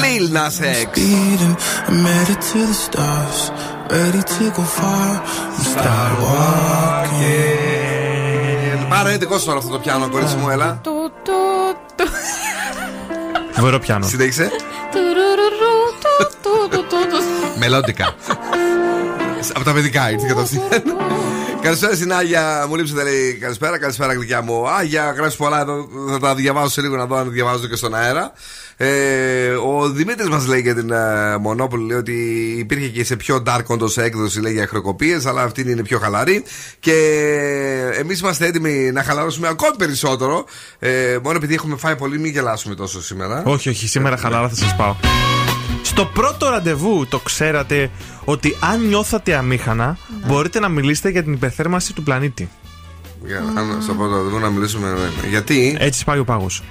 Lil 0.02 0.26
Nas 0.36 0.60
X. 0.60 0.90
Speeding, 0.90 1.56
I'm 1.88 2.04
headed 2.04 2.40
to 2.50 2.58
the 2.70 2.74
stars. 2.86 3.40
ready 3.90 4.22
to 4.22 4.44
go 4.56 4.62
far. 4.62 5.22
We 5.56 5.64
start 5.74 6.12
walking. 6.26 7.56
Πάρε 8.88 9.16
δικό 9.16 9.38
σου 9.38 9.44
τώρα 9.44 9.58
αυτό 9.58 9.70
το 9.70 9.78
πιάνο, 9.78 10.08
κορίτσι 10.08 10.36
μου, 10.36 10.50
έλα. 10.50 10.78
Του, 10.82 11.12
του, 11.22 11.32
του. 11.96 12.04
Βορρό 13.60 13.78
πιάνο. 13.78 14.06
Συνέχισε. 14.06 14.50
Τουρουρουρου, 14.92 15.74
του, 16.02 16.14
του, 16.42 16.68
του, 16.70 16.84
του, 16.88 17.06
του. 17.10 17.18
Μελόντικα. 17.58 18.14
Από 19.54 19.64
τα 19.64 19.72
παιδικά 19.72 20.10
ήρθε 20.10 20.26
κατευθείαν. 20.26 20.82
Καλησπέρα 21.66 21.94
στην 21.94 22.12
Άγια. 22.12 22.66
Μου 22.68 22.76
λείψετε 22.76 23.02
λέει 23.02 23.32
καλησπέρα, 23.34 23.78
καλησπέρα 23.78 24.12
γλυκιά 24.12 24.42
μου. 24.42 24.68
Άγια, 24.68 25.14
γράψει 25.16 25.36
πολλά 25.36 25.60
εδώ. 25.60 25.88
Θα 26.10 26.18
τα 26.18 26.34
διαβάσω 26.34 26.68
σε 26.68 26.80
λίγο 26.80 26.96
να 26.96 27.06
δω 27.06 27.16
αν 27.16 27.32
διαβάζω 27.32 27.66
και 27.66 27.76
στον 27.76 27.94
αέρα. 27.94 28.32
Ε, 28.76 29.48
ο 29.48 29.88
Δημήτρης 29.88 30.28
μας 30.28 30.46
λέει 30.46 30.60
για 30.60 30.74
την 30.74 30.90
ε, 30.90 31.36
Μονόπολη 31.36 31.86
λέει 31.86 31.96
ότι 31.96 32.12
υπήρχε 32.58 32.88
και 32.88 33.04
σε 33.04 33.16
πιο 33.16 33.42
dark 33.46 33.64
όντως 33.66 33.98
έκδοση 33.98 34.40
λέει 34.40 34.52
για 34.52 34.66
χρεοκοπίες, 34.66 35.26
αλλά 35.26 35.42
αυτή 35.42 35.70
είναι 35.70 35.82
πιο 35.82 35.98
χαλαρή. 35.98 36.44
Και 36.80 36.94
εμείς 37.98 38.20
είμαστε 38.20 38.46
έτοιμοι 38.46 38.90
να 38.92 39.02
χαλαρώσουμε 39.02 39.48
ακόμη 39.48 39.76
περισσότερο. 39.76 40.44
Ε, 40.78 41.18
μόνο 41.22 41.36
επειδή 41.36 41.54
έχουμε 41.54 41.76
φάει 41.76 41.96
πολύ, 41.96 42.18
μην 42.18 42.32
γελάσουμε 42.32 42.74
τόσο 42.74 43.02
σήμερα. 43.02 43.42
Όχι, 43.46 43.68
όχι, 43.68 43.88
σήμερα 43.88 44.16
χαλαρά 44.16 44.48
θα 44.48 44.54
σας 44.54 44.76
πάω. 44.76 44.94
Στο 45.86 46.04
πρώτο 46.06 46.48
ραντεβού 46.48 47.06
το 47.06 47.18
ξέρατε 47.18 47.90
ότι 48.24 48.56
αν 48.60 48.86
νιώθατε 48.86 49.34
αμήχανα, 49.34 49.98
μπορείτε 50.26 50.60
να 50.60 50.68
μιλήσετε 50.68 51.08
για 51.08 51.22
την 51.22 51.32
υπερθέρμανση 51.32 51.92
του 51.92 52.02
πλανήτη. 52.02 52.48
Για, 53.24 53.38
αν, 53.38 53.78
στο 53.82 53.94
πρώτο 53.94 54.16
ραντεβού 54.16 54.38
να 54.38 54.48
μιλήσουμε. 54.50 54.88
ναι. 54.88 55.28
Γιατί; 55.28 55.76
Έτσι 55.80 56.04
πάει 56.04 56.18
ο 56.18 56.24
πάγος. 56.24 56.62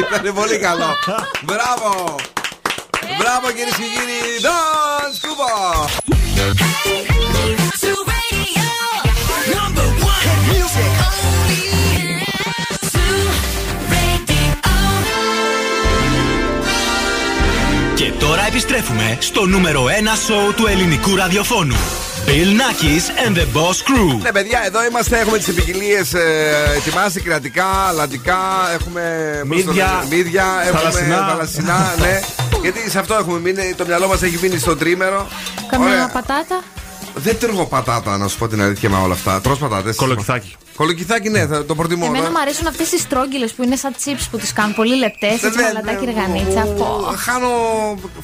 ήταν 0.00 0.34
πολύ 0.34 0.58
καλό. 0.58 0.84
Μπράβο! 1.44 2.14
Μπράβο 3.18 3.46
κυρίες 3.56 3.74
και 3.76 3.82
κύριοι! 3.94 4.20
Don 4.42 5.08
Σκούβο! 5.16 5.52
Zoo 7.82 8.00
Radio. 8.12 8.68
Number 9.56 9.88
one. 10.12 10.28
Music 10.50 10.90
only. 11.08 11.62
Επιστρέφουμε 18.54 19.16
στο 19.20 19.46
νούμερο 19.46 19.84
1 19.84 19.88
σοου 20.26 20.54
του 20.54 20.66
ελληνικού 20.66 21.16
ραδιοφώνου. 21.16 21.74
Bill 22.26 22.50
Nackis 22.60 23.26
and 23.26 23.36
the 23.36 23.46
Boss 23.56 23.78
Crew. 23.88 24.22
Ναι, 24.22 24.32
παιδιά, 24.32 24.62
εδώ 24.66 24.84
είμαστε. 24.84 25.18
Έχουμε 25.18 25.38
τις 25.38 25.54
ποικιλίε 25.54 25.98
ε, 25.98 26.76
ετοιμάσει 26.76 27.20
κρατικά, 27.20 27.66
αλλαντικά. 27.66 28.38
Έχουμε. 28.74 29.02
πώς 29.48 29.62
το 29.64 29.70
Μύδια, 29.70 29.86
λένε, 30.02 30.16
μύδια 30.16 30.44
έχουμε 30.64 30.78
θαλασσινά. 30.78 31.26
θαλασσινά, 31.28 31.94
ναι. 31.98 32.20
Γιατί 32.62 32.90
σε 32.90 32.98
αυτό 32.98 33.14
έχουμε 33.14 33.38
μείνει. 33.38 33.74
Το 33.76 33.84
μυαλό 33.86 34.06
μας 34.08 34.22
έχει 34.22 34.38
μείνει 34.42 34.58
στο 34.58 34.76
τρίμερο. 34.76 35.28
Καμιά 35.70 35.86
Ωραία. 35.86 36.08
πατάτα. 36.08 36.62
Δεν 37.16 37.38
τρώγω 37.38 37.66
πατάτα, 37.66 38.16
να 38.18 38.28
σου 38.28 38.38
πω 38.38 38.48
την 38.48 38.62
αλήθεια 38.62 38.90
με 38.90 38.96
όλα 38.96 39.12
αυτά. 39.14 39.40
Τρώ 39.40 39.56
πατάτες. 39.56 39.96
Κολοκυθάκι. 39.96 40.56
Κολοκυθάκι, 40.76 41.28
ναι, 41.28 41.46
θα 41.46 41.64
το 41.64 41.74
προτιμώ. 41.74 42.04
Εμένα 42.08 42.24
ναι. 42.24 42.30
μου 42.30 42.40
αρέσουν 42.40 42.66
αυτές 42.66 42.92
οι 42.92 42.98
στρόγγυλες 42.98 43.52
που 43.52 43.62
είναι 43.62 43.76
σαν 43.76 43.94
chips 44.04 44.26
που 44.30 44.38
τις 44.38 44.52
κάνουν 44.52 44.74
πολύ 44.74 44.96
λεπτές. 44.96 45.32
Έτσι 45.32 45.50
Δεν- 45.50 45.64
μαλατάκι 45.64 46.04
δεν- 46.04 46.14
ρεγανίτσα. 46.14 46.60
Πω. 46.60 47.14
Χάνω, 47.16 47.48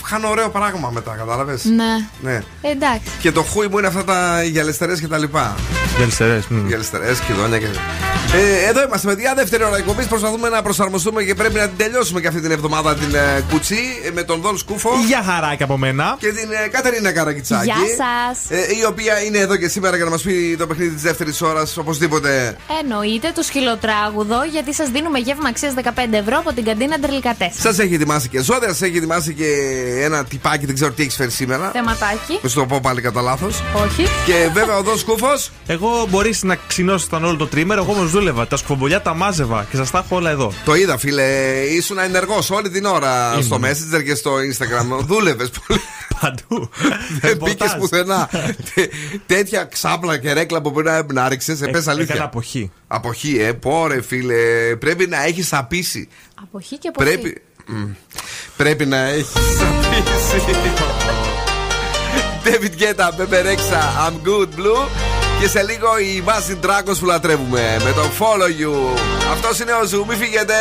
χάνω 0.05 0.29
ωραίο 0.29 0.49
πράγμα 0.49 0.91
μετά, 0.93 1.15
κατάλαβες; 1.19 1.65
Ναι. 1.65 2.09
Ναι. 2.21 2.43
Εντάξει. 2.63 3.11
Και 3.21 3.33
το 3.33 3.43
χούι 3.43 3.67
μου 3.69 3.79
είναι 3.79 3.87
αυτά 3.87 4.05
τα 4.05 4.43
γυαλιστερές 4.45 5.01
και 5.01 5.07
τα 5.07 5.19
λοιπά. 5.19 5.55
Γελιστερέ. 5.99 6.41
Γυαλιστερές, 6.67 7.19
κυδόνια 7.21 7.59
και. 7.59 7.67
Ε, 8.35 8.69
εδώ 8.69 8.83
είμαστε, 8.85 9.09
παιδιά. 9.09 9.35
Δεύτερη 9.35 9.65
ώρα 9.65 9.77
εκπομπής. 9.77 10.07
Προσπαθούμε 10.07 10.49
να 10.49 10.63
προσαρμοστούμε 10.63 11.23
και 11.23 11.35
πρέπει 11.35 11.55
να 11.55 11.69
την 11.69 11.77
τελειώσουμε 11.77 12.21
και 12.21 12.27
αυτή 12.27 12.41
την 12.41 12.51
εβδομάδα 12.51 12.95
την 12.95 13.15
ε, 13.15 13.45
κουτσί 13.51 13.79
ε, 14.07 14.11
με 14.11 14.23
τον 14.23 14.41
Δον 14.41 14.59
Σκούφο. 14.59 14.91
Για 15.07 15.23
χαράκι 15.23 15.63
από 15.63 15.77
μένα. 15.79 16.17
Και 16.19 16.33
την 16.33 16.49
ε, 16.65 16.69
Κατερίνα 16.69 17.13
Καρακιτσάκη. 17.13 17.65
Γεια 17.65 17.75
σας. 17.77 18.59
Ε, 18.59 18.73
η 18.81 18.85
οποία 18.85 19.23
είναι 19.23 19.39
εδώ 19.39 19.57
και 19.57 19.69
σήμερα 19.69 19.97
για 19.97 20.05
να 20.05 20.11
μας 20.11 20.23
πει 20.23 20.57
το 20.59 20.67
παιχνίδι 20.67 20.95
της 20.95 21.03
δεύτερης 21.03 21.41
ώρας 21.41 21.77
οπωσδήποτε. 21.77 22.57
Εννοείται 22.83 23.33
το 23.35 23.43
σκυλοτράγουδο 23.43 24.45
γιατί 24.53 24.75
σας 24.75 24.89
δίνουμε 24.89 25.19
γεύμα 25.19 25.49
αξίας 25.49 25.75
15 25.77 25.89
ευρώ 26.11 26.39
από 26.39 26.53
την 26.53 26.65
καντίνα 26.65 26.99
Ντερλικατέ. 26.99 27.53
Σας 27.59 27.79
έχει 27.79 27.95
ετοιμάσει 27.95 28.29
και 28.29 28.43
ζώδια, 28.43 28.69
σας 28.69 28.83
έχει 28.83 28.97
ετοιμάσει 28.97 29.35
και 29.35 29.47
ένα 30.03 30.25
τυπάκι, 30.25 30.67
δεν 30.67 30.75
ξέρω 30.75 30.91
τι 30.91 31.03
έχεις 31.03 31.15
φέρει 31.15 31.31
σήμερα. 31.31 31.71
Θεματάκι. 31.71 32.39
Μη 32.43 32.49
σου 32.49 32.59
το 32.59 32.67
πω 32.67 32.81
πάλι 32.83 33.01
κατά 33.01 33.21
λάθος. 33.21 33.63
Όχι. 33.75 34.03
Και 34.27 34.49
βέβαια 34.53 34.77
ο 34.77 34.83
Δον 34.83 34.99
Σκούφος. 34.99 35.51
Εγώ 35.67 36.07
μπορείς 36.09 36.43
να 36.43 36.57
ξυνώσασταν 36.67 37.25
όλο 37.25 37.37
το 37.37 37.47
τρίμερο, 37.47 37.83
εγώ 37.83 37.93
όμως 37.93 38.11
δούλευα. 38.11 38.47
Τα 38.47 38.57
σκουφομπολιά 38.57 39.03
τα 39.03 39.15
μάζευα 39.15 39.67
και 39.71 39.77
σας 39.77 39.91
τα 39.91 39.99
έχω 39.99 40.17
όλα 40.17 40.31
εδώ. 40.31 40.53
Το 40.65 40.75
είδα, 40.75 40.99
φίλε. 40.99 41.25
Ήσουν 41.71 41.99
ενεργός 41.99 42.51
όλη 42.51 42.71
την 42.71 42.85
ώρα 42.85 43.41
στο 43.43 43.61
Messenger 43.63 44.05
και 44.05 44.15
στο 44.15 44.33
Instagram. 44.35 45.05
Δούλευες 45.05 45.51
πολύ. 45.51 45.81
Παντού. 46.21 46.71
Δεν 47.21 47.31
μπήκες 47.31 47.31
Ρεπορτάζ. 47.31 47.73
πουθενά. 47.79 48.29
Τε- 48.75 48.91
Τέτοια 49.27 49.65
ξάπλα 49.65 50.19
και 50.19 50.33
ρέκλα 50.33 50.61
που 50.61 50.73
πρέπει 50.73 51.15
να 51.15 51.29
ρίξει. 51.29 51.57
Σε 51.57 51.65
πες 51.67 51.81
Έκανα 51.83 51.91
αλήθεια. 51.93 52.23
αποχή. 52.25 52.71
Αποχή, 52.87 53.37
ε. 53.41 53.53
Πόρε, 53.53 54.03
φίλε. 54.03 54.35
Πρέπει 54.79 55.07
να 55.07 55.25
έχεις 55.25 55.53
απίσει. 55.53 56.09
Αποχή 56.43 56.79
και 56.79 56.89
αποχή. 56.89 57.11
Πρέπει. 57.19 57.43
Μμ. 57.67 57.85
Πρέπει 58.57 58.87
να 58.87 58.97
έχεις 58.97 59.61
απίσει. 59.61 60.43
David 62.45 62.75
Guetta, 62.81 63.07
Bebe 63.19 63.41
Rexha, 63.49 63.83
I'm 64.05 64.17
good 64.29 64.49
blue. 64.59 64.83
Και 65.41 65.49
σε 65.49 65.63
λίγο 65.63 65.99
η 65.99 66.23
Imagine 66.27 66.65
Dragons 66.67 66.97
που 66.99 67.07
λατρεύουμε 67.07 67.77
με 67.85 67.93
το 67.93 68.03
Follow 68.19 68.63
You. 68.63 68.99
Αυτός 69.33 69.59
είναι 69.61 69.73
ο 69.73 69.85
Ζου, 69.87 70.05
μη 70.09 70.15
φύγετε. 70.15 70.55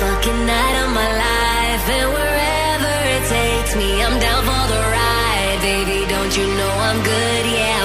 Fucking 0.00 0.40
night 0.46 0.76
of 0.82 0.90
my 1.00 1.10
life. 1.26 1.84
And 1.98 2.08
wherever 2.16 2.94
it 3.14 3.24
takes 3.36 3.72
me, 3.76 4.02
I'm 4.02 4.16
down 4.18 4.42
for 4.48 4.64
the 4.72 4.82
ride. 4.98 5.58
Baby, 5.62 5.98
don't 6.14 6.32
you 6.38 6.46
know 6.58 6.72
I'm 6.88 7.00
good, 7.02 7.44
yeah, 7.58 7.83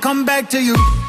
come 0.00 0.24
back 0.24 0.48
to 0.50 0.62
you. 0.62 0.99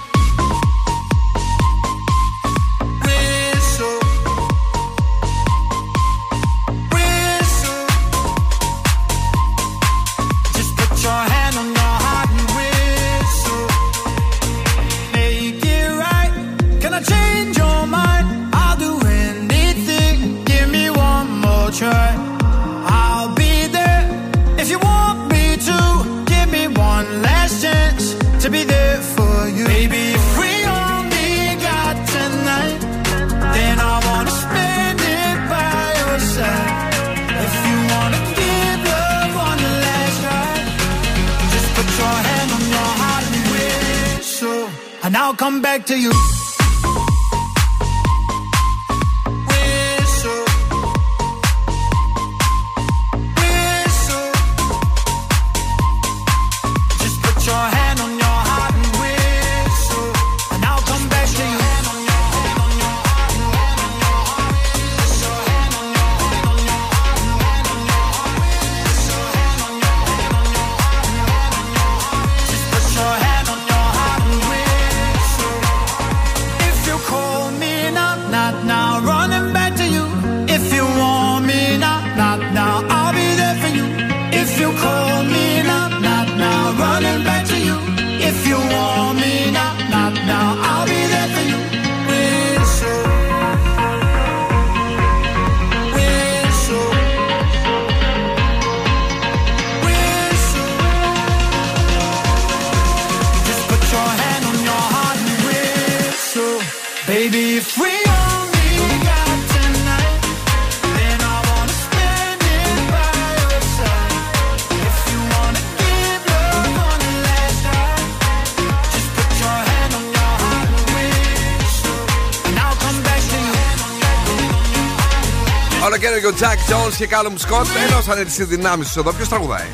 Jones 126.72 126.94
και 126.98 127.08
Callum 127.10 127.52
Scott 127.52 127.66
ενώσαν 127.90 128.26
τις 128.26 128.46
δυνάμεις 128.46 128.88
τους 128.88 128.96
εδώ. 128.96 129.14
Ποιος 129.14 129.28
τραγουδάει; 129.30 129.66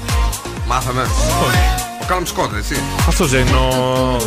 Μάθαμε. 0.67 1.01
Ο 1.01 2.05
Callum 2.09 2.23
Scott, 2.23 2.57
έτσι. 2.57 2.75
Αυτός 3.07 3.29
δεν 3.29 3.47
είναι 3.47 3.55
ο 3.55 4.17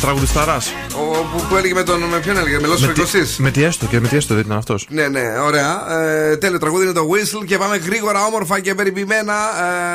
τραγουδισταράς. 0.00 0.72
Ο, 0.94 1.36
που, 1.36 1.46
που 1.48 1.56
έλεγε 1.56 1.74
με 1.74 1.82
τον. 1.82 2.02
Με 2.02 2.18
ποιον 2.18 2.36
έλεγε, 2.36 2.58
με 2.60 2.66
Λόσο 2.66 2.84
Φρικοσή. 2.84 3.34
Με 3.36 3.50
τι 3.50 3.62
έστω 3.62 3.86
και 3.86 4.00
με 4.00 4.08
τι 4.08 4.16
έστω 4.16 4.34
δεν 4.34 4.44
ήταν 4.44 4.56
αυτός. 4.56 4.86
Ναι, 4.88 5.08
ναι, 5.08 5.22
ωραία. 5.46 5.98
Ε, 6.00 6.36
τέλειο 6.36 6.58
τραγούδι 6.58 6.84
είναι 6.84 6.92
το 6.92 7.08
Whistle 7.10 7.44
και 7.46 7.58
πάμε 7.58 7.76
γρήγορα, 7.76 8.24
όμορφα 8.24 8.60
και 8.60 8.74
περιποιημένα 8.74 9.34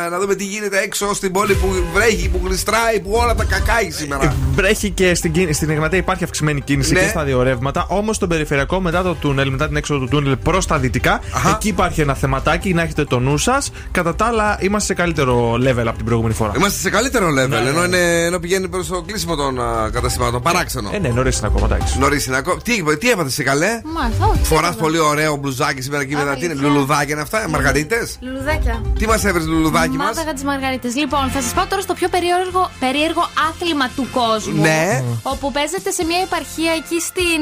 ε, 0.06 0.10
να 0.10 0.20
δούμε 0.20 0.36
τι 0.36 0.44
γίνεται 0.44 0.78
έξω 0.78 1.14
στην 1.14 1.32
πόλη 1.32 1.54
που 1.54 1.68
βρέχει, 1.94 2.30
που 2.30 2.42
γλιστράει, 2.44 3.00
που 3.00 3.12
όλα 3.14 3.36
τα 3.36 3.44
κακάει 3.44 3.92
σήμερα. 3.92 4.36
Βρέχει 4.58 4.90
και 4.90 5.16
στην, 5.16 5.32
κίνη- 5.32 5.54
στην 5.54 5.70
Εγνατία 5.70 5.98
υπάρχει 5.98 6.24
αυξημένη 6.24 6.62
κίνηση 6.62 6.94
Ναι. 6.94 7.00
και 7.00 7.08
στα 7.08 7.24
δύο 7.24 7.42
ρεύματα. 7.44 7.86
Όμως 7.90 8.16
στον 8.16 8.30
περιφερειακό 8.30 8.80
μετά 8.82 9.04
το 9.04 9.14
τούνελ, 9.16 9.50
μετά 9.52 9.68
την 9.68 9.76
έξοδο 9.76 10.00
του 10.00 10.08
τούνελ 10.08 10.36
προς 10.38 10.66
τα 10.66 10.78
δυτικά, 10.78 11.20
εκεί 11.56 11.68
υπάρχει 11.68 12.02
ένα 12.02 12.14
θεματάκι 12.14 12.74
να 12.74 12.82
έχετε 12.82 13.04
το 13.04 13.20
νου 13.20 13.38
σας. 13.38 13.72
Κατά 13.92 14.16
τα 14.16 14.26
άλλα, 14.26 14.58
είμαστε 14.62 14.86
σε 14.88 15.02
καλύτερο 15.02 15.54
level 15.54 15.86
από 15.88 15.96
την 15.96 16.06
προηγούμενη 16.06 16.34
φορά. 16.34 16.52
Είμαστε 16.58 16.80
σε 16.80 16.90
καλύτερο 16.90 17.28
level, 17.28 17.50
Ναι, 17.50 17.60
ναι. 17.60 17.70
ενώ, 17.70 17.84
είναι, 17.84 18.24
ενώ 18.26 18.40
πηγαίνει 18.40 18.68
προς 18.68 18.88
το 18.88 19.02
κλείσιμο 19.02 19.36
των 19.36 19.62
α, 19.62 19.90
καταστημάτων. 19.94 20.42
Παράξενο. 20.42 20.90
Ε, 20.94 20.98
ναι, 21.00 21.08
νωρίς 21.10 21.38
είναι 21.38 21.48
ακόμα, 21.48 21.66
εντάξει. 21.76 22.00
Νωρίς 22.00 22.26
είναι 22.26 22.38
ακόμα. 22.38 22.62
Τι, 22.64 22.84
τι 22.98 23.10
έπαθες 23.10 23.34
σε 23.34 23.44
καλέ; 23.44 23.82
Μάλιστα, 23.84 24.26
όχι. 24.26 24.44
Φοράς 24.44 24.62
τίποτα. 24.70 24.84
πολύ 24.84 25.00
ωραίο 25.00 25.36
μπλουζάκι 25.36 25.82
σήμερα 25.82 26.06
και 26.06 26.16
μετά. 26.16 26.34
Τι 26.34 26.44
είναι, 26.46 26.54
αλήθεια. 26.54 26.70
λουλουδάκια 26.70 27.14
είναι 27.14 27.22
αυτά, 27.22 27.50
μαργαρίτες; 27.50 28.18
Λουλουδάκια. 28.22 28.82
Τι 29.00 29.08
μας 29.08 29.26
έβρε 29.26 29.44
λουλουδάκι 29.44 29.98
μας; 29.98 30.06
Μάδαγα 30.08 30.34
τις 30.34 30.44
Μαργαρίτες. 30.44 30.96
Λοιπόν, 30.96 31.30
θα 31.34 31.42
σας 31.42 31.52
πάω 31.54 31.66
τώρα 31.66 31.82
στο 31.82 31.94
πιο 31.94 32.08
περίεργο, 32.10 32.72
περίεργο 32.80 33.30
άθλημα 33.50 33.90
του 33.96 34.08
κόσμου. 34.12 34.62
Ναι. 34.62 35.04
Όπου 35.24 35.52
παίζεται 35.52 35.92
σε 35.92 36.04
μια 36.06 36.20
επαρχία 36.22 36.72
εκεί 36.82 37.00
στην 37.02 37.42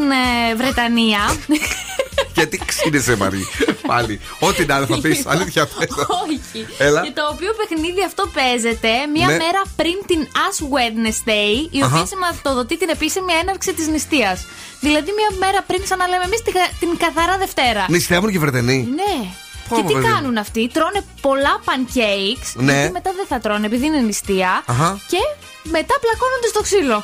ε, 0.51 0.55
Βρετανία. 0.55 1.19
Γιατί 2.35 2.61
ξύνεσαι, 2.65 3.15
Μαρή. 3.15 3.47
Πάλι. 3.87 4.19
Ό,τι 4.39 4.65
να 4.65 4.75
είναι 4.75 4.85
θα 4.85 4.99
πεις. 5.01 5.25
Αλήθεια 5.25 5.65
πες. 5.65 5.87
Όχι. 6.23 6.65
Έλα. 6.77 7.01
Και 7.01 7.11
το 7.11 7.21
οποίο 7.33 7.51
παιχνίδι 7.59 8.03
αυτό 8.03 8.23
παίζεται 8.33 8.89
μία 9.15 9.27
Ναι. 9.27 9.33
μέρα 9.43 9.61
πριν 9.75 9.95
την 10.05 10.27
Ash 10.45 10.59
Wednesday, 10.75 11.55
η 11.71 11.83
οποία 11.83 11.97
Αχα. 11.97 12.05
σηματοδοτεί 12.05 12.77
την 12.77 12.89
επίσημη 12.89 13.33
έναρξη 13.41 13.73
της 13.73 13.87
νηστείας. 13.87 14.45
Δηλαδή 14.79 15.11
μία 15.19 15.29
μέρα 15.39 15.63
πριν, 15.67 15.81
σαν 15.85 15.97
να 15.97 16.07
λέμε 16.07 16.23
εμείς, 16.23 16.41
την 16.79 16.89
καθαρά 16.97 17.37
Δευτέρα. 17.37 17.85
Νηστεύουν 17.89 18.29
και 18.29 18.35
οι 18.35 18.39
Βρετανοί. 18.39 18.87
Ναι. 18.95 19.27
Πω, 19.69 19.75
και 19.75 19.81
πω, 19.81 19.87
τι 19.87 19.93
παιδί. 19.93 20.05
κάνουν 20.07 20.37
αυτοί, 20.37 20.69
τρώνε 20.73 21.01
πολλά 21.21 21.59
pancakes. 21.65 22.49
Ναι. 22.53 22.73
Γιατί 22.73 22.91
μετά 22.91 23.11
δεν 23.15 23.25
θα 23.27 23.39
τρώνε, 23.39 23.65
επειδή 23.65 23.85
είναι 23.85 23.99
νηστεία. 23.99 24.63
Αχα. 24.65 24.99
Και 25.07 25.17
μετά 25.63 25.95
πλακώνονται 26.03 26.47
στο 26.53 26.61
ξύλο. 26.61 27.03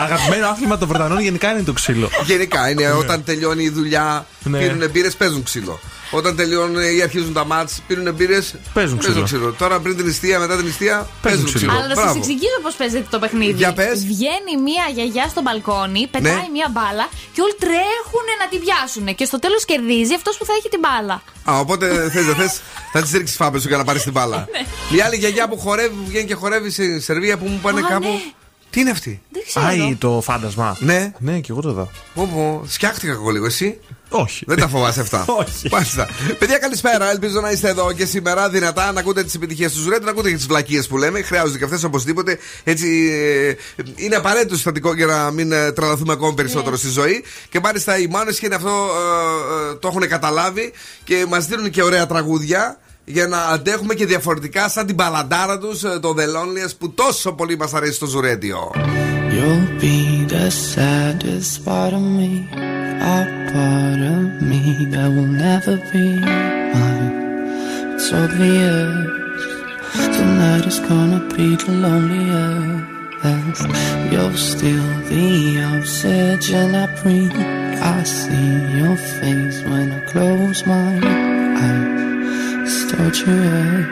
Αγαπημένο 0.00 0.46
άθλημα 0.48 0.78
των 0.78 0.88
Βρετανών 0.88 1.20
γενικά 1.20 1.50
είναι 1.52 1.62
το 1.62 1.72
ξύλο. 1.72 2.08
Γενικά 2.24 2.70
είναι 2.70 2.90
όταν 2.90 3.24
τελειώνει 3.24 3.62
η 3.64 3.70
δουλειά, 3.70 4.26
Ναι. 4.42 4.58
πίνουν 4.58 4.90
μπύρες, 4.90 5.14
παίζουν 5.16 5.42
ξύλο. 5.42 5.80
Όταν 6.10 6.36
τελειώνουν 6.36 6.82
ή 6.96 7.02
αρχίζουν 7.02 7.32
τα 7.32 7.44
μάτς, 7.44 7.82
πίνουν 7.86 8.14
μπύρες, 8.14 8.54
Παίζουν 8.72 8.98
ξύλο. 8.98 9.54
Τώρα 9.58 9.80
πριν 9.80 9.96
την 9.96 10.04
νηστεία, 10.06 10.38
μετά 10.38 10.56
την 10.56 10.64
νηστεία, 10.64 11.08
παίζουν 11.22 11.44
ξύλο. 11.46 11.54
ξύλο. 11.58 11.72
Αλλά 11.72 11.86
να 11.88 11.94
σας 11.94 12.02
Μπράβο. 12.04 12.18
εξηγήσω 12.18 12.58
πώς 12.62 12.74
παίζεται 12.74 13.06
το 13.10 13.18
παιχνίδι. 13.18 13.52
Για 13.52 13.72
πες. 13.72 14.06
Βγαίνει 14.06 14.52
μία 14.68 14.84
γιαγιά 14.94 15.26
στο 15.28 15.40
μπαλκόνι, 15.42 16.08
πετάει 16.10 16.32
Ναι. 16.32 16.48
μία 16.52 16.68
μπάλα 16.74 17.08
και 17.34 17.40
όλοι 17.44 17.54
τρέχουν 17.64 18.26
να 18.42 18.46
την 18.52 18.60
πιάσουν. 18.64 19.06
Και 19.18 19.24
στο 19.24 19.38
τέλος 19.38 19.64
κερδίζει 19.64 20.14
αυτός 20.14 20.36
που 20.38 20.44
θα 20.44 20.52
έχει 20.58 20.68
την 20.68 20.80
μπάλα. 20.84 21.16
Α, 21.50 21.58
οπότε 21.64 21.86
θες, 22.12 22.24
δεν 22.26 22.34
θες, 22.34 22.60
θα 22.92 23.02
της 23.02 23.12
ρίξεις 23.12 23.36
φάπες 23.36 23.60
σου 23.62 23.68
για 23.68 23.76
να 23.76 23.84
πάρεις 23.84 24.02
την 24.02 24.12
μπάλα. 24.12 24.36
Ναι. 24.54 24.62
Μια 24.92 25.04
άλλη 25.06 25.16
γιαγιά 25.16 25.48
που 25.48 25.58
χορεύει, 25.58 25.94
που 25.98 26.04
βγαίνει 26.08 26.24
και 26.30 26.34
χορεύει 26.34 26.70
στη 26.70 27.00
Σερβία 27.00 27.36
που 27.38 27.46
μου 27.46 27.58
πάνε 27.62 27.80
Α, 27.80 27.88
κάπου. 27.88 28.12
Ναι. 28.78 28.84
Τι 28.84 28.90
είναι 28.90 28.90
αυτή; 28.90 29.22
Δεν 29.30 29.42
ξέρω. 29.46 29.66
Άι, 29.66 29.96
το 29.96 30.20
φάντασμα. 30.24 30.76
Ναι. 30.80 31.12
Ναι, 31.18 31.40
και 31.40 31.52
εγώ 31.52 31.60
το 31.60 31.72
δω. 31.72 31.90
Όπω, 32.14 32.62
σκιάχτηκα 32.66 33.12
εγώ 33.12 33.30
λίγο, 33.30 33.46
εσύ. 33.46 33.78
Όχι. 34.08 34.44
Δεν 34.46 34.58
τα 34.58 34.68
φοβάσαι 34.68 35.00
αυτά. 35.00 35.24
Όχι. 35.40 35.68
Μάλιστα. 35.70 36.08
Παιδιά, 36.38 36.58
καλησπέρα. 36.58 37.10
Ελπίζω 37.10 37.40
να 37.40 37.50
είστε 37.50 37.68
εδώ 37.68 37.92
και 37.92 38.06
σήμερα 38.06 38.48
δυνατά 38.48 38.92
να 38.92 39.00
ακούτε 39.00 39.24
τις 39.24 39.34
επιτυχίες 39.34 39.72
του 39.72 39.90
Ρέντ, 39.90 40.04
να 40.04 40.10
ακούτε 40.10 40.30
και 40.30 40.36
τις 40.36 40.46
βλακίες 40.46 40.86
που 40.86 40.96
λέμε. 40.96 41.22
Χρειάζονται 41.22 41.58
και 41.58 41.64
αυτές 41.64 41.84
οπωσδήποτε. 41.84 42.38
Έτσι, 42.64 43.10
ε, 43.76 43.82
είναι 43.94 44.16
απαραίτητο 44.16 44.54
συστατικό 44.54 44.94
για 44.94 45.06
να 45.06 45.30
μην 45.30 45.52
ε, 45.52 45.72
τρελαθούμε 45.72 46.12
ακόμα 46.12 46.34
περισσότερο 46.34 46.76
στη 46.76 46.88
ζωή. 46.88 47.24
Και 47.48 47.60
μάλιστα 47.60 47.98
οι 47.98 48.06
μάνες 48.06 48.38
και 48.38 48.46
είναι 48.46 48.54
αυτό 48.54 48.68
ε, 48.68 49.70
ε, 49.70 49.74
το 49.74 49.88
έχουν 49.88 50.08
καταλάβει 50.08 50.72
και 51.04 51.26
μας 51.28 51.46
δίνουν 51.46 51.70
και 51.70 51.82
ωραία 51.82 52.06
τραγούδια. 52.06 52.78
Για 53.10 53.26
να 53.26 53.38
αντέχουμε 53.38 53.94
και 53.94 54.06
διαφορετικά 54.06 54.68
σαν 54.68 54.86
την 54.86 54.96
παλαντάρα 54.96 55.58
του, 55.58 55.78
το 56.00 56.14
The 56.16 56.22
Loneliest 56.22 56.74
που 56.78 56.90
τόσο 56.90 57.32
πολύ 57.32 57.56
μα 57.56 57.68
αρέσει 57.72 57.92
στο 57.92 58.06
Ζουρέντιο. 58.06 58.70
You'll 59.34 59.80
be 59.82 60.26
the 60.34 60.50
saddest 60.50 61.64
part 61.64 61.92
of 61.98 62.04
me, 62.18 62.30
a 63.16 63.20
part 63.52 64.00
of 64.14 64.22
me 64.50 64.62
that 64.92 65.08
will 65.14 65.32
never 65.46 65.74
be 65.92 66.06
mine. 66.74 67.12
It's 67.94 68.08
obvious 68.22 69.18
tonight 70.16 70.64
is 70.70 70.80
gonna 70.88 71.22
be 71.36 71.48
the 71.62 71.72
loneliest. 71.84 73.60
You're 74.12 74.38
still 74.52 74.88
the 75.10 75.28
oxygen 75.72 76.68
I 76.84 76.86
breathe. 77.00 77.38
I 77.94 77.98
see 78.18 78.52
your 78.78 78.96
face 79.18 79.58
when 79.70 79.86
I 79.98 80.00
close 80.12 80.60
my 80.70 80.88
eyes. 81.12 81.47
It's 82.70 82.84
torture. 82.92 83.86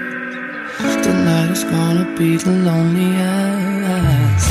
Tonight 1.02 1.50
is 1.50 1.64
gonna 1.64 2.14
be 2.14 2.36
the 2.36 2.50
loneliest. 2.68 4.50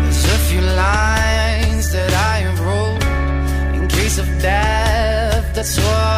There's 0.00 0.24
a 0.36 0.38
few 0.48 0.60
lines 0.60 1.90
that 1.90 2.12
I 2.32 2.36
have 2.46 2.60
wrote 2.60 3.02
in 3.74 3.88
case 3.88 4.16
of 4.18 4.28
death. 4.40 5.44
That's 5.56 5.76
what 5.76 6.17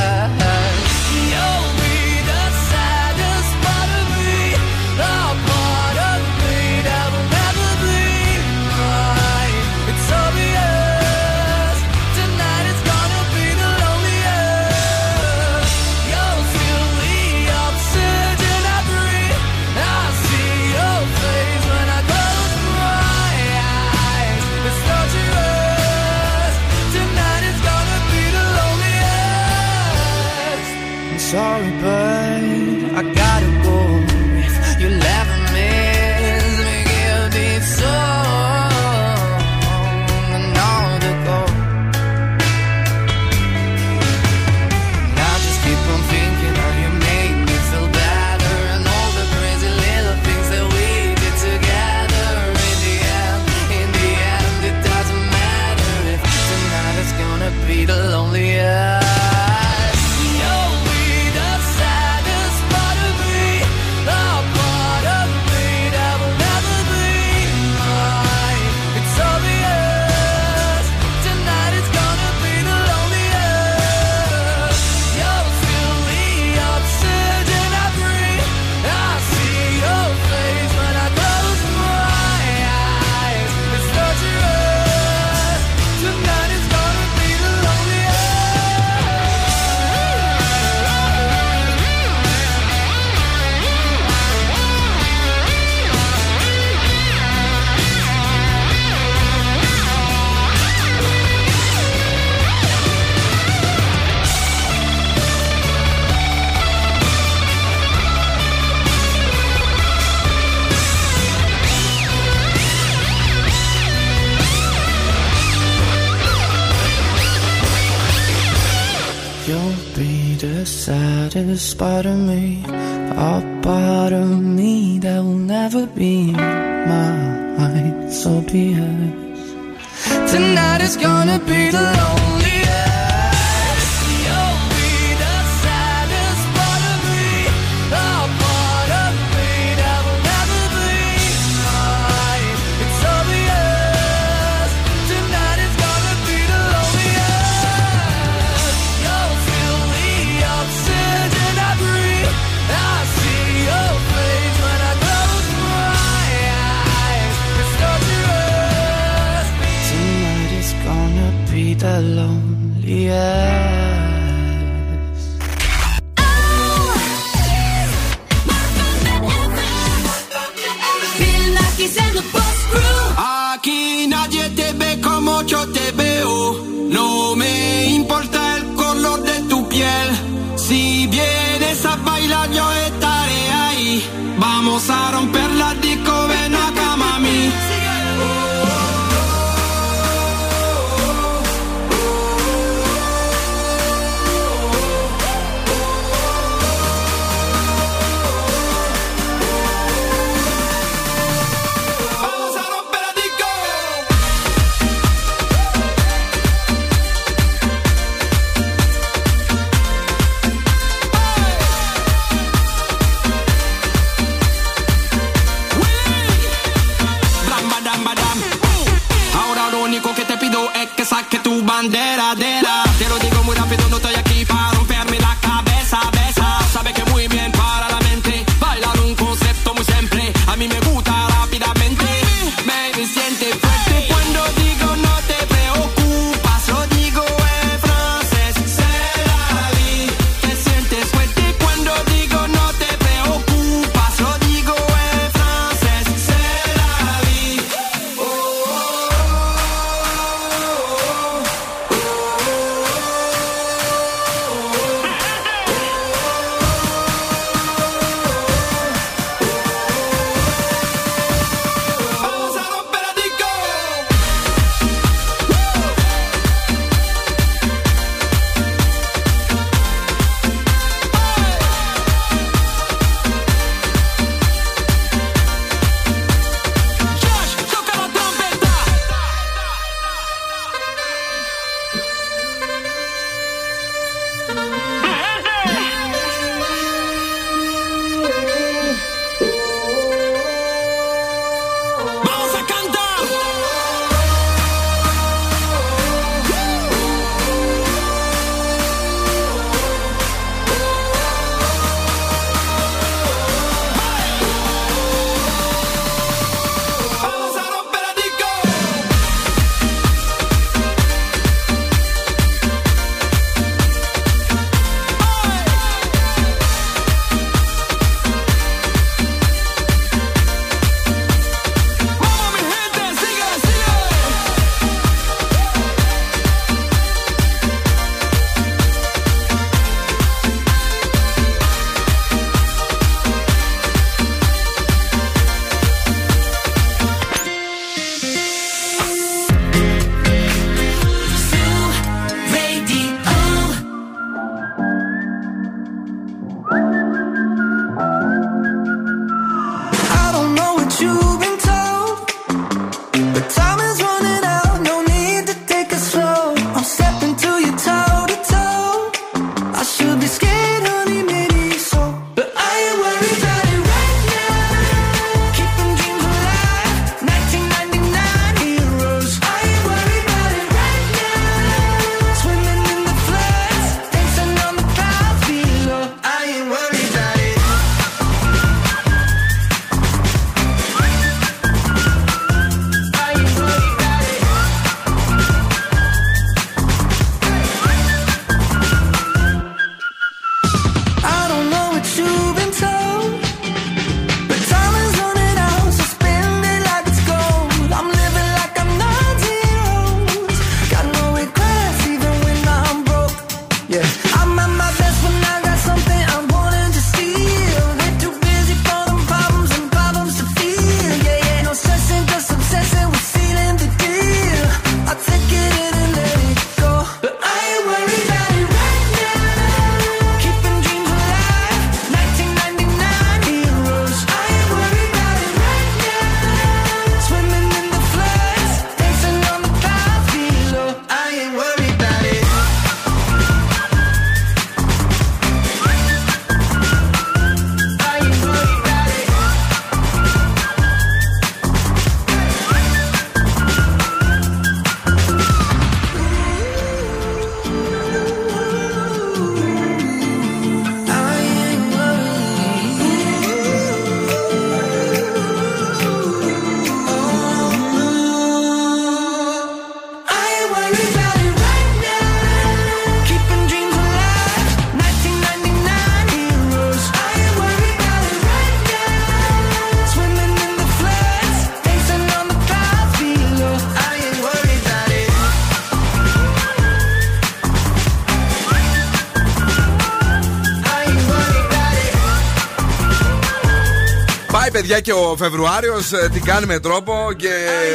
Παιδιά 484.91 485.13
και 485.13 485.19
ο 485.21 485.35
Φεβρουάριος, 485.37 486.09
τι 486.33 486.39
κάνει 486.39 486.65
με 486.65 486.79
τρόπο 486.79 487.13
και 487.35 487.49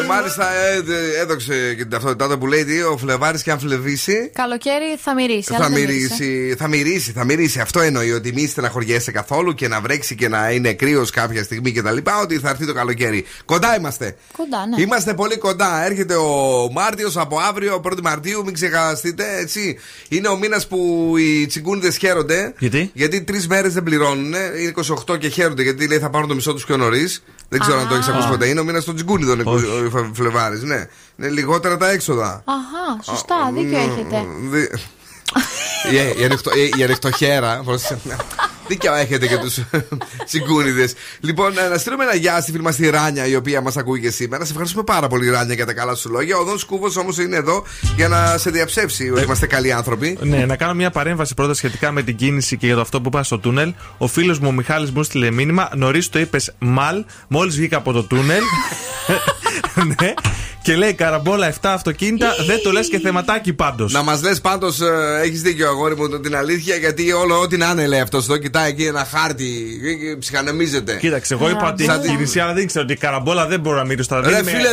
μάλιστα 0.09 0.55
ε, 0.55 0.77
ε, 0.77 1.21
έδωξε 1.21 1.75
και 1.75 1.83
την 1.83 1.91
ταυτότητά 1.91 2.29
του 2.29 2.39
που 2.39 2.47
λέει 2.47 2.65
τι, 2.65 2.83
ο 2.83 2.97
Φλεβάρης 2.97 3.43
και 3.43 3.51
αν 3.51 3.59
φλεβήσει. 3.59 4.31
Καλοκαίρι 4.35 4.97
θα 4.99 5.15
μυρίσει. 5.15 5.55
αλλά 5.55 5.65
Θα 5.65 5.71
δεν 5.71 5.81
μύρισε. 5.81 6.25
μυρίσει, 6.25 6.55
θα 6.59 6.69
μυρίσει, 6.69 7.13
θα 7.13 7.25
μυρίσει. 7.25 7.61
Αυτό 7.61 7.81
εννοεί 7.81 8.13
ότι 8.13 8.33
μη 8.33 8.47
στεναχωριέσαι 8.47 9.11
καθόλου 9.11 9.55
και 9.55 9.69
να 9.69 9.81
βρέξει 9.81 10.15
και 10.15 10.29
να 10.29 10.51
είναι 10.51 10.73
κρύος 10.73 11.11
κάποια 11.11 11.43
στιγμή 11.43 11.73
κτλ. 11.73 11.97
Ότι 12.23 12.39
θα 12.39 12.49
έρθει 12.49 12.67
το 12.67 12.73
καλοκαίρι. 12.73 13.25
Κοντά 13.45 13.77
είμαστε. 13.77 14.17
Κοντά, 14.37 14.67
ναι. 14.67 14.83
Είμαστε 14.83 15.15
πολύ 15.15 15.39
κοντά. 15.39 15.85
Έρχεται 15.85 16.15
ο 16.15 16.69
Μάρτιος 16.73 17.17
από 17.17 17.39
αύριο, 17.39 17.83
1η 17.85 18.01
Μαρτίου, 18.03 18.45
μην 18.45 18.55
ξεχαστείτε. 18.55 19.25
Έτσι. 19.41 19.79
Είναι 20.09 20.29
ο 20.29 20.37
μήνας 20.37 20.67
που 20.67 21.13
οι 21.19 21.47
τσιγκούνιδες 21.47 21.97
χαίρονται. 21.97 22.55
Γιατί; 22.59 22.91
Γιατί 22.93 23.23
τρεις 23.23 23.47
μέρες 23.47 23.73
δεν 23.73 23.83
πληρώνουν. 23.83 24.35
Είναι 24.61 24.73
28 25.09 25.19
και 25.19 25.29
χαίρονται 25.29 25.63
γιατί 25.63 25.89
λέει 25.89 25.99
θα 25.99 26.11
πάρουν 26.11 26.29
το 26.29 26.35
μισό 26.35 26.53
τους 26.53 26.65
πιο 26.65 26.77
νωρίς. 26.87 27.23
Δεν 27.49 27.61
ξέρω 27.61 27.79
αν 27.81 27.89
το 27.89 27.95
έχεις 27.95 28.09
ακούσει 28.09 28.29
ποτέ. 28.29 28.47
Είναι 28.47 28.61
ο 28.61 28.65
μήνας 28.65 28.85
των 28.85 28.95
τσιγκούνιδων 28.95 29.41
Όχι. 29.45 29.65
ο 29.65 30.11
Φλεβάρης. 30.15 30.63
Ναι. 30.63 30.87
Είναι 31.19 31.29
λιγότερα 31.29 31.77
τα 31.77 31.91
έξοδα. 31.91 32.43
Αχά, 32.45 33.03
σωστά, 33.03 33.35
δίκιο 33.55 33.79
έχετε. 33.79 34.25
Δι- 34.51 34.73
Η- 35.93 36.21
η 36.21 36.25
ανοιχτο- 36.25 36.51
η- 36.57 36.73
Η 36.77 36.83
ανοιχτοχέρα. 36.83 37.63
πρόσεξε. 38.67 38.89
Δίκιο 38.89 38.95
έχετε 38.95 39.27
και 39.27 39.37
τους 39.37 39.59
τσιγκούνιδε. 40.27 40.89
Λοιπόν, 41.21 41.59
ε, 41.59 41.69
να 41.69 41.79
στείλουμε 41.79 42.05
ένα 42.05 42.15
γεια 42.15 42.41
στη 42.41 42.51
φίλη 42.51 42.63
μας 42.63 42.77
τη 42.77 42.91
Ράνια, 42.91 43.27
η 43.27 43.37
οποία 43.37 43.61
μας 43.61 43.77
ακούει 43.77 44.01
και 44.01 44.11
σήμερα. 44.11 44.45
Σε 44.45 44.51
ευχαριστούμε 44.51 44.85
πάρα 44.85 45.09
πολύ, 45.09 45.31
Ράνια, 45.31 45.55
για 45.55 45.67
τα 45.67 45.73
καλά 45.73 45.95
σου 45.95 46.11
λόγια. 46.11 46.37
Ο 46.37 46.45
Δον 46.45 46.59
Σκούβο 46.59 47.01
όμως 47.01 47.19
είναι 47.19 47.37
εδώ 47.37 47.65
για 47.97 48.09
να 48.09 48.39
σε 48.39 48.51
διαψεύσει 48.51 49.11
ότι 49.11 49.23
είμαστε 49.23 49.47
καλοί 49.47 49.73
άνθρωποι. 49.73 50.19
Ναι, 50.21 50.47
να 50.47 50.57
κάνω 50.57 50.75
μια 50.75 50.91
παρέμβαση 50.91 51.35
πρώτα 51.35 51.55
σχετικά 51.55 51.93
με 51.93 52.03
την 52.03 52.17
κίνηση 52.17 52.57
και 52.57 52.67
για 52.67 52.75
το 52.75 52.81
αυτό 52.81 53.01
που 53.01 53.09
είπα 53.09 53.23
στο 53.23 53.39
τούνελ. 53.39 53.75
Ο 53.99 54.07
φίλος 54.07 54.39
μου 54.39 54.49
ο 54.49 54.53
Μιχάλης 54.53 54.91
μου 54.91 55.03
στείλε 55.03 55.31
μήνυμα. 55.31 55.71
Νωρίς 55.75 56.09
το 56.09 56.19
είπες 56.19 56.55
μαλ, 56.59 57.05
μόλις 57.29 57.57
βγήκα 57.57 57.77
από 57.77 57.93
το 57.93 58.03
τούνελ. 58.03 58.43
ναι. 60.01 60.15
Και 60.67 60.77
λέει 60.77 60.95
καραμπόλα 60.95 61.53
7 61.53 61.55
αυτοκίνητα, 61.63 62.35
δεν 62.47 62.63
το 62.63 62.73
λες 62.73 62.89
και 62.89 62.99
θεματάκι 62.99 63.53
πάντως. 63.53 63.93
Να 63.93 64.03
μας 64.03 64.23
λες 64.23 64.41
πάντως, 64.41 64.79
έχεις 65.23 65.43
δίκιο, 65.43 65.69
αγόρι 65.69 65.97
μου, 65.97 66.21
την 66.21 66.37
αλήθεια, 66.37 66.77
γιατί 66.77 67.13
όλο 67.13 67.41
ό,τι 67.41 67.57
να 67.57 67.71
είναι 67.71 67.87
λέει 67.87 68.01
αυτός 68.01 68.25
εδώ, 68.25 68.37
κοιτάει 68.37 68.71
εκεί 68.71 68.85
ένα 68.85 69.05
χάρτη 69.05 69.79
και- 69.83 69.95
και 70.07 70.17
ψυχανεμίζεται. 70.17 70.97
Κοίταξε, 71.01 71.35
εγώ 71.35 71.51
είπα 71.51 71.69
ότι 71.69 71.85
Σαν 71.85 71.95
έχει 71.95 72.03
την- 72.07 72.11
κίνηση, 72.17 72.41
αλλά 72.41 72.53
δεν 72.53 72.67
ξέρω 72.67 72.85
ότι 72.85 72.93
η 72.93 72.97
καραμπόλα 72.97 73.47
δεν 73.47 73.61
μπορεί 73.61 73.77
να 73.77 73.85
μυρίσει 73.85 74.09
τώρα. 74.09 74.29
Ρε 74.29 74.43
φίλε, 74.45 74.69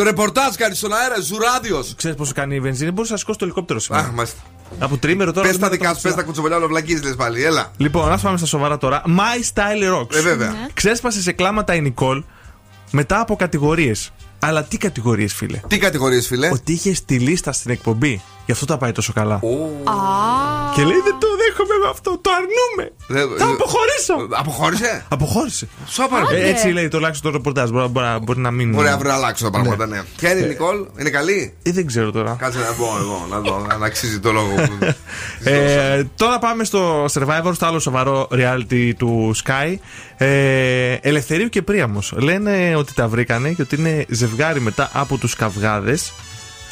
ε, 0.00 0.02
ρεπορτάζ 0.02 0.54
κάνεις 0.54 0.78
στον 0.78 0.92
αέρα, 0.92 1.20
ζουράδιος. 1.20 1.94
Ξέρεις 1.96 2.16
πόσο 2.16 2.32
κάνει 2.34 2.54
η 2.54 2.60
βενζίνη, 2.60 2.90
μπορείς 2.90 3.10
να 3.10 3.16
σηκώσει 3.16 3.38
το 3.38 3.44
ελικόπτερο 3.44 3.80
σήμερα. 3.80 4.02
Αχ, 4.04 4.10
μάλιστα. 4.12 4.38
Από 4.78 4.96
τρίμερο 4.96 5.32
τώρα. 5.32 5.46
Πες 5.46 5.50
δεν 5.56 5.60
τα 5.60 5.66
μπορώ 5.66 5.78
δικά 5.78 5.88
να 5.92 5.96
σου, 5.96 6.02
πες 6.02 6.14
τα 6.14 6.22
κουτσομπολιά, 6.22 6.56
όλο 6.56 6.66
βλακίζει 6.66 7.02
λες 7.02 7.14
πάλι, 7.14 7.44
έλα. 7.44 7.70
Λοιπόν, 7.76 8.12
ας 8.12 8.22
πάμε 8.22 8.36
στα 8.36 8.46
σοβαρά 8.46 8.78
τώρα. 8.78 9.02
My 9.06 9.42
Style 9.54 9.94
Rocks. 10.00 10.14
Ε, 10.16 10.20
βέβαια. 10.20 10.48
Ναι. 10.48 10.66
Ξέσπασε 10.74 11.20
σε 11.22 11.32
κλάματα 11.32 11.74
η 11.74 11.80
Νικόλ 11.80 12.22
μετά 12.90 13.20
από 13.20 13.36
κατηγορίες. 13.36 14.10
Αλλά 14.46 14.64
τι 14.64 14.76
κατηγορίες, 14.76 15.34
φίλε; 15.34 15.60
Τι 15.68 15.78
κατηγορίες, 15.78 16.26
φίλε; 16.26 16.50
Ότι 16.52 16.72
είχε 16.72 16.94
στη 16.94 17.18
λίστα 17.18 17.52
στην 17.52 17.70
εκπομπή. 17.70 18.22
Γι' 18.46 18.52
αυτό 18.52 18.64
τα 18.66 18.76
πάει 18.76 18.92
τόσο 18.92 19.12
καλά. 19.12 19.34
Α, 19.34 19.40
Και 20.74 20.82
λέει 20.82 21.00
δεν 21.04 21.16
το 21.18 21.26
δέχομαι 21.38 21.74
με 21.84 21.88
αυτό, 21.90 22.18
το 22.20 22.30
αρνούμε. 22.30 22.92
Δεν- 23.06 23.38
Θα 23.38 23.44
αποχωρήσω. 23.44 24.36
Αποχώρησε; 24.38 25.04
Αποχώρησε. 25.08 25.68
Σόπα, 25.86 26.26
ρε. 26.30 26.40
Ε, 26.40 26.48
έτσι 26.48 26.68
λέει 26.68 26.88
τουλάχιστον 26.88 27.30
το 27.32 27.36
ρεπορτάζ. 27.36 27.70
Μπορεί, 27.70 27.88
μπορεί, 27.88 28.06
μπορεί 28.22 28.38
να 28.38 28.50
μην. 28.50 28.70
Μπορεί 28.70 28.88
αύριο 28.88 29.10
να 29.10 29.16
αλλάξω 29.16 29.44
τα 29.44 29.50
πράγματα, 29.50 29.86
ναι. 29.86 30.02
Ποια 30.16 30.30
είναι 30.32 30.44
η 30.44 30.48
Νικόλ, 30.48 30.86
είναι 30.98 31.10
καλή; 31.10 31.54
Ε, 31.62 31.70
δεν 31.72 31.86
ξέρω 31.86 32.10
τώρα. 32.12 32.36
Κάτσε 32.38 32.58
να 32.58 32.64
πω 32.64 32.96
εγώ, 33.00 33.26
να 33.30 33.40
δω, 33.40 33.66
αν 33.70 33.82
αξίζει 33.84 34.20
το 34.20 34.32
λόγο 34.32 34.54
που. 34.54 34.94
Ε, 35.44 36.04
τώρα 36.16 36.38
πάμε 36.38 36.64
στο 36.64 37.04
Survivor, 37.04 37.50
στο 37.54 37.66
άλλο 37.66 37.78
σοβαρό 37.78 38.28
reality 38.32 38.90
του 38.98 39.34
Sky. 39.44 39.74
Ε, 40.16 40.92
Ελευθερίου 41.00 41.48
και 41.48 41.62
Πρίαμος 41.62 42.12
Λένε 42.16 42.74
ότι 42.76 42.94
τα 42.94 43.08
βρήκανε 43.08 43.48
και 43.52 43.62
ότι 43.62 43.76
είναι 43.76 44.04
ζευγάρι 44.08 44.60
μετά 44.60 44.90
από 44.92 45.16
τους 45.16 45.34
καυγάδες 45.34 46.12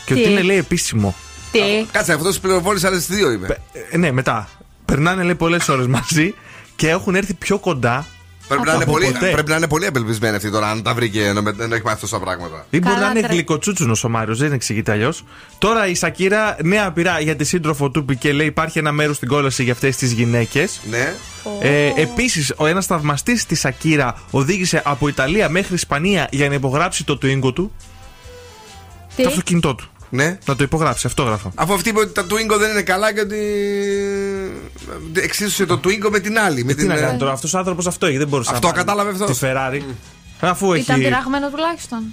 και 0.06 0.14
Τι; 0.14 0.20
ότι 0.20 0.30
είναι 0.30 0.42
λέει 0.42 0.56
επίσημο. 0.58 1.14
Τι. 1.58 1.86
Κάτσε, 1.92 2.12
αυτό 2.12 2.32
του 2.32 2.40
πληροφόρησες 2.40 2.88
άλλες 2.88 3.06
δύο 3.06 3.30
είπε. 3.30 3.58
Ε, 3.90 3.96
ναι, 3.96 4.12
μετά. 4.12 4.48
Περνάνε 4.84 5.22
λέει 5.22 5.34
πολλές 5.34 5.68
ώρες 5.68 5.86
μαζί 5.86 6.34
και 6.76 6.88
έχουν 6.88 7.14
έρθει 7.14 7.34
πιο 7.34 7.58
κοντά. 7.58 8.06
Πρέπει 8.48 8.62
να, 8.66 8.72
είναι 8.74 8.82
από 8.82 8.92
πολύ, 8.92 9.06
ποτέ. 9.06 9.30
πρέπει 9.30 9.50
να 9.50 9.56
είναι 9.56 9.68
πολύ 9.68 9.86
απελπισμένη 9.86 10.36
αυτή 10.36 10.50
τώρα, 10.50 10.70
αν 10.70 10.82
τα 10.82 10.94
βρήκε 10.94 11.24
ενώ 11.24 11.42
με- 11.42 11.52
δεν 11.52 11.72
έχει 11.72 11.82
μάθει 11.84 12.00
τόσα 12.00 12.18
πράγματα. 12.18 12.66
Ή 12.70 12.78
μπορεί 12.78 12.94
Καλά, 12.94 13.04
να 13.06 13.10
είναι 13.10 13.20
τρε- 13.20 13.32
γλυκοτσούτσουνος 13.32 14.04
ο 14.04 14.08
Μάριος, 14.08 14.38
δεν 14.38 14.52
εξηγείται 14.52 14.92
αλλιώς. 14.92 15.24
Τώρα 15.58 15.86
η 15.86 15.94
Σακύρα 15.94 16.56
νέα 16.62 16.92
πειρά 16.92 17.20
για 17.20 17.36
τη 17.36 17.44
σύντροφο 17.44 17.90
του 17.90 18.04
και 18.18 18.32
λέει 18.32 18.46
υπάρχει 18.46 18.78
ένα 18.78 18.92
μέρος 18.92 19.16
στην 19.16 19.28
κόλαση 19.28 19.62
για 19.62 19.72
αυτές 19.72 19.96
τις 19.96 20.12
γυναίκες. 20.12 20.80
Ναι. 20.90 21.14
Ε, 21.60 21.92
Επίσης, 21.96 22.52
ο 22.56 22.66
ένας 22.66 22.86
θαυμαστής 22.86 23.46
της 23.46 23.60
Σακύρα 23.60 24.14
οδήγησε 24.30 24.82
από 24.84 25.08
Ιταλία 25.08 25.48
μέχρι 25.48 25.74
Ισπανία 25.74 26.28
για 26.30 26.48
να 26.48 26.54
υπογράψει 26.54 27.04
το 27.04 27.18
Twingo 27.22 27.54
του. 27.54 27.72
Τι; 29.16 29.22
Το 29.22 29.28
αυτοκίνητό 29.28 29.74
του. 29.74 29.88
Ναι. 30.14 30.38
Να 30.44 30.56
το 30.56 30.64
υπογράψει, 30.64 31.06
αυτό 31.06 31.22
γράφω. 31.22 31.52
Αφού 31.54 31.74
αυτή 31.74 31.88
είπε 31.88 31.98
ότι 31.98 32.12
τα 32.12 32.22
Twingo 32.22 32.58
δεν 32.58 32.70
είναι 32.70 32.82
καλά 32.82 33.14
και 33.14 33.20
ότι. 33.20 33.38
Εξίσωσε 35.12 35.66
το 35.66 35.80
Twingo 35.84 36.08
με 36.10 36.18
την 36.18 36.38
άλλη. 36.38 36.64
Με 36.64 36.72
Τι 36.72 36.78
την, 36.78 36.88
να 36.88 36.94
ε, 36.94 37.00
κάνει 37.00 37.18
τώρα, 37.18 37.32
αυτός 37.32 37.54
ο 37.54 37.58
άνθρωπος 37.58 37.86
αυτό 37.86 38.06
έχει, 38.06 38.18
δεν 38.18 38.28
μπορούσε 38.28 38.50
Αυτό 38.52 38.66
να 38.66 38.72
πάρει 38.72 38.86
κατάλαβε 38.86 39.10
αυτός. 39.10 39.38
Τη 39.38 39.46
Ferrari. 39.46 39.80
Αφού 40.40 40.72
έχει. 40.72 40.82
Ήταν 40.82 40.98
πειραγμένος 41.00 41.50
τουλάχιστον. 41.50 42.12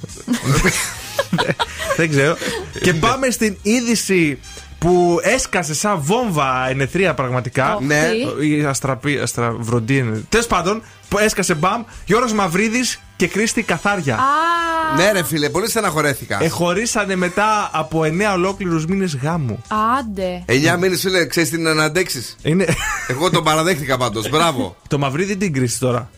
δεν 1.98 2.10
ξέρω. 2.10 2.38
και 2.82 2.94
πάμε 2.94 3.30
στην 3.30 3.58
είδηση 3.62 4.40
που 4.86 5.20
έσκασε 5.22 5.74
σαν 5.74 6.00
βόμβα 6.02 6.70
ενεθρία 6.70 7.14
πραγματικά. 7.14 7.78
Oh, 7.78 7.82
Ναι. 7.82 8.10
τι; 8.40 8.48
Η 8.48 8.64
αστραπή, 8.64 9.18
αστραβροντή. 9.20 10.26
Τέλος 10.30 10.48
πάντων, 10.48 10.82
που 11.10 11.18
έσκασε 11.20 11.54
μπαμ, 11.54 11.84
Γιώργος 12.06 12.34
Μαυρίδης 12.34 13.00
και 13.16 13.28
Κρίστη 13.28 13.62
Καθάρια. 13.64 14.16
Α, 14.16 14.20
Ναι, 14.98 15.12
ρε 15.12 15.24
φίλε, 15.24 15.50
πολύ 15.50 15.70
στεναχωρέθηκα. 15.70 16.44
Εχωρίσανε 16.44 17.16
μετά 17.16 17.70
από 17.74 18.04
9 18.04 18.34
ολόκληρους 18.34 18.86
μήνες 18.86 19.16
γάμου. 19.22 19.62
άντε. 20.00 20.44
9 20.46 20.78
μήνες, 20.78 21.02
φίλε, 21.02 21.26
ξέρεις 21.26 21.50
τι 21.50 21.58
είναι 21.58 21.74
να 21.74 21.84
αντέξεις; 21.84 22.36
Είναι. 22.44 22.66
Εγώ 23.08 23.30
τον 23.30 23.44
παραδέχτηκα 23.44 23.98
πάντως. 23.98 24.30
Μπράβο. 24.30 24.76
το 24.88 24.98
Μαυρίδη 24.98 25.38
την 25.38 25.54
κρίση 25.54 25.80
τώρα. 25.80 26.10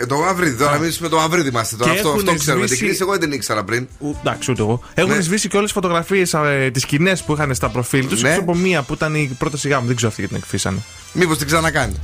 Ε, 0.00 0.06
το 0.06 0.16
Μαυρίδι, 0.18 0.56
τώρα 0.56 0.74
εμείς 0.74 0.98
με 0.98 1.08
το 1.08 1.16
Μαυρίδι 1.16 1.48
είμαστε 1.48 1.76
τώρα. 1.76 1.90
Και 1.90 1.96
Αυτό, 1.96 2.08
έχουν 2.08 2.20
αυτό 2.20 2.34
ξέρουμε. 2.34 2.64
Την 2.66 2.68
σβήσει- 2.76 2.86
κρίση 2.88 3.02
εγώ 3.02 3.10
δεν 3.10 3.20
την 3.20 3.32
ήξερα 3.32 3.64
πριν. 3.64 3.88
Ου, 3.98 4.16
Εντάξει, 4.20 4.50
ούτε 4.50 4.62
εγώ. 4.62 4.80
Έχουν 4.94 5.14
Ναι. 5.14 5.20
σβήσει 5.20 5.48
και 5.48 5.56
όλες 5.56 5.72
τις 5.72 5.80
φωτογραφίες, 5.82 6.34
ε, 6.34 6.70
τις 6.72 6.82
σκηνές 6.82 7.22
που 7.22 7.32
είχαν 7.32 7.54
στα 7.54 7.68
προφίλ 7.68 8.06
τους. 8.08 8.22
Ναι. 8.22 8.28
Έξω 8.28 8.40
από 8.40 8.54
μία 8.54 8.82
που 8.82 8.92
ήταν 8.94 9.14
η 9.14 9.36
πρόταση 9.38 9.68
γάμου. 9.68 9.86
Δεν 9.86 9.96
ξέρω 9.96 10.08
αυτή 10.10 10.20
γιατί 10.20 10.36
την 10.36 10.44
εκφύσανε. 10.44 10.78
Μήπως 11.12 11.38
την 11.38 11.46
ξανακάνει. 11.46 11.92
Μην 11.92 12.00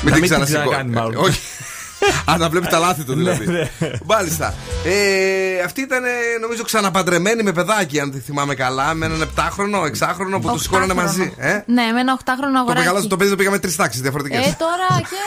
την 0.00 0.12
μην 0.12 0.14
την 0.14 0.22
ξανασηκώ. 0.30 0.58
ξανακάνει, 0.60 0.90
μάλλον. 0.94 1.12
Ε, 1.14 1.16
Όχι. 1.16 1.40
Αν 2.30 2.38
να 2.40 2.48
βλέπεις 2.48 2.68
τα 2.68 2.78
λάθη 2.78 3.02
του 3.04 3.14
δηλαδή. 3.14 3.46
Ναι, 3.46 3.70
Μάλιστα. 4.04 4.54
Ε, 4.84 5.62
αυτή 5.64 5.80
ήταν 5.80 6.04
ε, 6.04 6.08
νομίζω 6.40 6.62
ξαναπαντρεμένη 6.62 7.42
με 7.42 7.52
παιδάκι, 7.52 8.00
αν 8.00 8.10
τη 8.10 8.18
θυμάμαι 8.18 8.54
καλά. 8.54 8.94
Με 8.94 9.06
έναν 9.06 9.22
7χρονο, 9.36 9.80
6χρονο 9.84 10.40
που 10.40 10.50
τους 10.52 10.62
σηκώνανε 10.62 10.92
Οχτάχρονο. 10.92 11.02
μαζί. 11.02 11.32
Ε; 11.38 11.52
Ναι, 11.66 11.82
με 11.94 12.00
ένα 12.00 12.12
οχτάχρονο 12.12 12.52
Το, 12.52 12.58
αγοράκι. 12.58 12.78
μεγαλώσαμε- 12.78 13.10
το 13.10 13.16
παιδί 13.16 13.30
το 13.30 13.36
πήγαμε 13.36 13.58
τρεις 13.58 13.76
τάξεις 13.76 14.00
διαφορετικές. 14.00 14.46
Ε, 14.46 14.56
τώρα 14.58 15.00
και. 15.00 15.16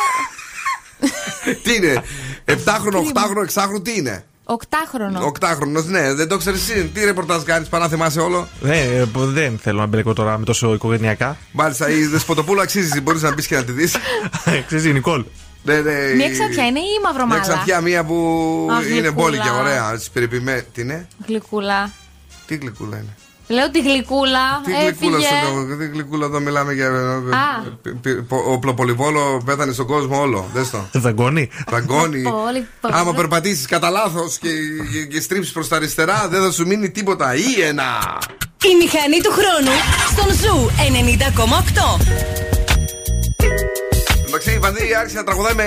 τι 1.63 1.73
είναι, 1.75 2.03
7χρονο, 2.45 2.97
8χρονο, 2.97 3.53
6χρονο, 3.53 3.83
τι 3.83 3.97
είναι; 3.97 4.23
Οκτάχρονο. 4.43 5.31
8χρονο, 5.39 5.83
ναι, 5.85 6.13
δεν 6.13 6.27
το 6.27 6.37
ξέρεις 6.37 6.69
εσύ. 6.69 6.85
Τι 6.93 7.05
ρεπορτάζ 7.05 7.43
κάνεις, 7.43 7.67
πάνω 7.67 7.83
να 7.83 7.89
θυμάσαι 7.89 8.19
όλο; 8.19 8.47
Ναι, 8.61 8.77
ε, 8.77 9.05
δεν 9.15 9.59
θέλω 9.61 9.79
να 9.79 9.85
μπλέκω 9.85 10.13
τώρα 10.13 10.37
με 10.37 10.45
τόσο 10.45 10.73
οικογενειακά. 10.73 11.37
Μάλιστα, 11.51 11.89
η 11.89 12.05
Δεσποτοπούλου 12.05 12.61
αξίζει, 12.61 13.01
μπορείς 13.01 13.21
να 13.21 13.33
μπεις 13.33 13.47
και 13.47 13.55
να 13.55 13.63
τη 13.63 13.71
δεις. 13.71 13.95
Ξέρεις, 14.67 14.85
η 14.85 14.91
Νικόλ. 14.93 15.23
Ναι, 15.63 15.75
ναι, 15.81 15.91
Μία 16.15 16.27
η- 16.27 16.31
ξαφιά 16.31 16.65
είναι 16.65 16.79
ή 16.79 16.83
η 16.97 16.99
Μια 16.99 17.09
μαυρομάλα. 17.11 17.41
ξανθιά 17.41 17.81
μία 17.81 18.03
που 18.03 18.15
Αχ, 18.71 18.77
είναι 18.79 18.89
γλυκούλα. 18.89 19.11
μπόλικη, 19.11 19.49
ωραία. 19.59 19.97
Τη 19.97 20.05
περιποιημένη. 20.13 20.61
Τι 20.73 20.81
είναι, 20.81 21.07
Γλυκούλα. 21.27 21.91
τι 22.47 22.55
γλυκούλα 22.55 22.97
είναι; 22.97 23.15
Λέω 23.51 23.71
τη 23.71 23.79
γλυκούλα. 23.81 24.61
Τι 24.65 24.71
γλυκούλα 24.71 25.17
Έφυγε. 25.17 25.27
σου 25.27 25.67
λέω, 25.67 25.77
τι 25.77 25.85
γλυκούλα 25.87 26.25
εδώ 26.25 26.39
μιλάμε 26.39 26.73
για. 26.73 26.87
Α. 26.87 27.61
π- 27.81 27.89
π- 28.01 28.21
π- 28.27 28.47
Οπλοπολιβόλο 28.47 29.41
πέθανε 29.45 29.71
στον 29.73 29.85
κόσμο 29.85 30.19
όλο. 30.21 30.49
Δες 30.53 30.69
το. 30.69 30.85
Δαγκώνει. 30.91 31.49
Δαγκώνει. 31.69 32.21
Πολύ- 32.31 32.67
πολύ- 32.81 32.93
Άμα 32.95 33.13
περπατήσεις 33.13 33.65
κατά 33.65 33.89
λάθος 33.89 34.37
και, 34.37 34.49
και, 34.93 35.05
και 35.05 35.21
στρίψεις 35.21 35.53
προς 35.53 35.67
τα 35.67 35.75
αριστερά, 35.75 36.27
δεν 36.29 36.41
θα 36.41 36.51
σου 36.51 36.67
μείνει 36.67 36.89
τίποτα. 36.89 37.35
Ή 37.35 37.61
ένα. 37.67 38.17
Η 38.63 38.75
μηχανή 38.75 39.19
του 39.23 39.31
χρόνου 39.31 39.77
στον 40.11 40.33
Ζου 40.35 40.69
90,8. 40.77 42.01
Εντάξει, 44.27 44.51
η 44.51 44.57
Βανδί 44.59 44.95
άρχισε 44.99 45.17
να 45.17 45.23
τραγουδάει 45.23 45.53
με. 45.53 45.65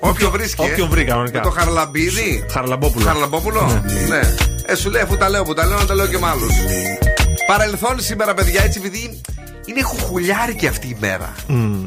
Όποιο 0.00 0.30
βρίσκει. 0.30 0.62
ε. 0.62 0.64
Όποιον 0.72 0.88
βρήκα, 0.88 1.10
κανονικά. 1.10 1.38
Με 1.38 1.44
το 1.44 1.50
Χαρλαμπίδι. 1.50 2.44
Χαρλαμπόπουλο. 2.50 3.04
Χαρλαμπόπουλο. 3.06 3.82
Ναι. 4.08 4.20
Ε, 4.66 4.74
σου 4.74 4.90
λέει 4.90 5.02
αφού 5.02 5.16
τα 5.16 5.28
λέω 5.28 5.42
που 5.42 5.54
τα 5.54 5.66
λέω, 5.66 5.78
να 5.78 5.84
τα 5.86 5.94
λέω 5.94 6.06
και 6.06 6.18
με 6.18 6.26
άλλους. 6.28 6.52
Παρελθόν 7.46 8.00
σήμερα, 8.00 8.34
παιδιά, 8.34 8.62
έτσι 8.64 8.78
επειδή 8.84 9.20
είναι 9.66 9.82
χουχουλιάρικη 9.82 10.66
αυτή 10.66 10.86
η 10.86 10.96
μέρα. 11.00 11.34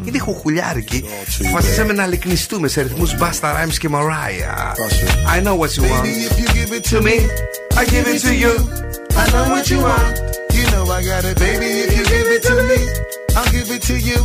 Είναι 0.05 0.19
χουχουλιάρικη. 0.19 1.03
Αποφασίσαμε 1.45 1.93
να 1.93 2.05
λυκνιστούμε 2.05 2.67
σε 2.67 2.81
ρυθμούς 2.81 3.11
Basta 3.19 3.47
Rhymes 3.47 3.77
και 3.79 3.89
Mariah. 3.91 4.71
I 5.35 5.41
know 5.43 5.55
what 5.55 5.71
you 5.77 5.83
want. 5.91 6.05
If 6.05 6.39
you 6.41 6.47
give 6.57 6.71
it 6.77 6.83
To 6.91 7.01
me, 7.07 7.15
I 7.81 7.83
give 7.93 8.07
it 8.13 8.21
to 8.27 8.33
you. 8.43 8.53
I 9.21 9.25
know 9.33 9.45
what 9.53 9.65
you 9.71 9.79
want. 9.87 10.13
You 10.57 10.65
know 10.73 10.83
I 10.97 11.01
got 11.11 11.23
it, 11.31 11.37
baby. 11.45 11.67
If 11.85 11.91
you 11.97 12.03
give 12.13 12.27
it 12.35 12.41
to 12.49 12.55
me, 12.69 12.79
I'll 13.37 13.49
give 13.55 13.69
it 13.75 13.81
to 13.89 13.95
you. 14.09 14.19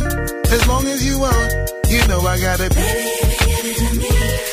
As 0.55 0.61
long 0.71 0.85
as 0.93 0.99
you 1.07 1.15
want, 1.25 1.49
you 1.93 2.01
know 2.09 2.21
I 2.33 2.35
got 2.47 2.59
it. 2.65 2.71
Baby, 2.79 3.07
to 3.83 3.99
me, 3.99 4.52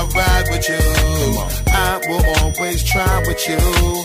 I'll 0.00 0.08
ride 0.08 0.48
with 0.48 0.66
you. 0.66 0.78
I 1.68 2.00
will 2.08 2.24
always 2.40 2.82
try 2.82 3.22
with 3.26 3.46
you. 3.46 3.58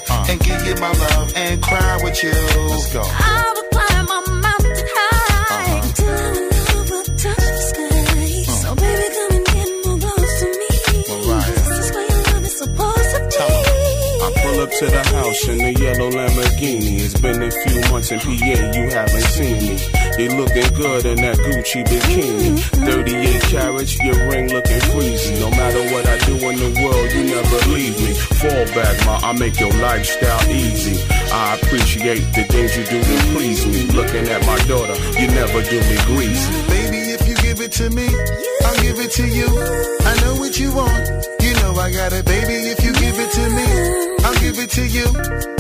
Uh. 0.09 0.25
And 0.27 0.41
give 0.41 0.67
you 0.67 0.75
my 0.75 0.91
love 0.91 1.31
and 1.37 1.63
cry 1.63 1.99
with 2.03 2.21
you. 2.21 2.33
Let's 2.33 2.91
go. 2.91 3.64
To 14.79 14.87
the 14.87 15.03
house 15.15 15.47
in 15.47 15.57
the 15.57 15.71
yellow 15.79 16.11
Lamborghini. 16.11 16.99
It's 16.99 17.15
been 17.21 17.41
a 17.41 17.49
few 17.49 17.79
months 17.91 18.11
in 18.11 18.19
PA, 18.19 18.55
you 18.75 18.89
haven't 18.91 19.23
seen 19.31 19.55
me. 19.63 19.79
You 20.19 20.35
looking 20.35 20.67
good 20.75 21.05
in 21.05 21.15
that 21.23 21.37
Gucci 21.39 21.79
bikini. 21.87 22.59
38 22.83 23.41
carats, 23.55 23.95
your 24.03 24.19
ring 24.27 24.51
looking 24.51 24.83
freezy. 24.91 25.39
No 25.39 25.49
matter 25.51 25.79
what 25.95 26.03
I 26.07 26.17
do 26.27 26.35
in 26.49 26.59
the 26.59 26.71
world, 26.83 27.07
you 27.15 27.23
never 27.23 27.59
leave 27.71 27.95
me. 28.03 28.11
Fall 28.35 28.65
back, 28.75 28.95
ma, 29.05 29.15
I 29.23 29.31
make 29.31 29.57
your 29.61 29.71
lifestyle 29.79 30.43
easy. 30.51 30.99
I 31.31 31.55
appreciate 31.55 32.27
the 32.35 32.43
things 32.43 32.75
you 32.75 32.83
do 32.83 32.99
to 32.99 33.17
please 33.31 33.65
me. 33.65 33.87
Looking 33.95 34.27
at 34.27 34.45
my 34.45 34.59
daughter, 34.67 34.95
you 35.15 35.27
never 35.31 35.63
do 35.63 35.79
me 35.87 35.97
greasy. 36.03 36.51
Baby, 36.67 37.15
if 37.15 37.23
you 37.27 37.35
give 37.35 37.61
it 37.61 37.71
to 37.79 37.89
me, 37.91 38.07
I'll 38.65 38.81
give 38.83 38.99
it 38.99 39.11
to 39.19 39.23
you. 39.23 39.47
I 40.03 40.19
know 40.19 40.35
what 40.35 40.59
you 40.59 40.75
want. 40.75 41.31
You 41.39 41.53
know 41.61 41.75
I 41.75 41.91
got 41.91 42.11
it, 42.11 42.25
baby. 42.25 42.73
If 42.73 42.83
you 42.83 42.91
give 43.14 43.18
it 43.18 43.30
to 43.32 43.44
me, 43.50 43.66
I'll 44.24 44.38
give 44.40 44.58
it 44.58 44.70
to 44.70 44.86
you. 44.86 45.06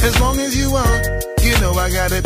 As 0.02 0.20
long 0.20 0.38
as 0.40 0.56
you 0.56 0.70
want, 0.70 1.06
you 1.42 1.58
know 1.60 1.72
I 1.74 1.90
got 1.90 2.12
it. 2.12 2.24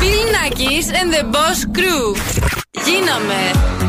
Bill 0.00 0.26
Nackis 0.32 0.92
and 0.92 1.12
the 1.12 1.24
Boss 1.24 1.64
Crew. 1.74 2.14
Γίναμε. 2.84 3.81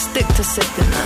Stick 0.00 0.26
to 0.28 0.42
sipping. 0.42 0.99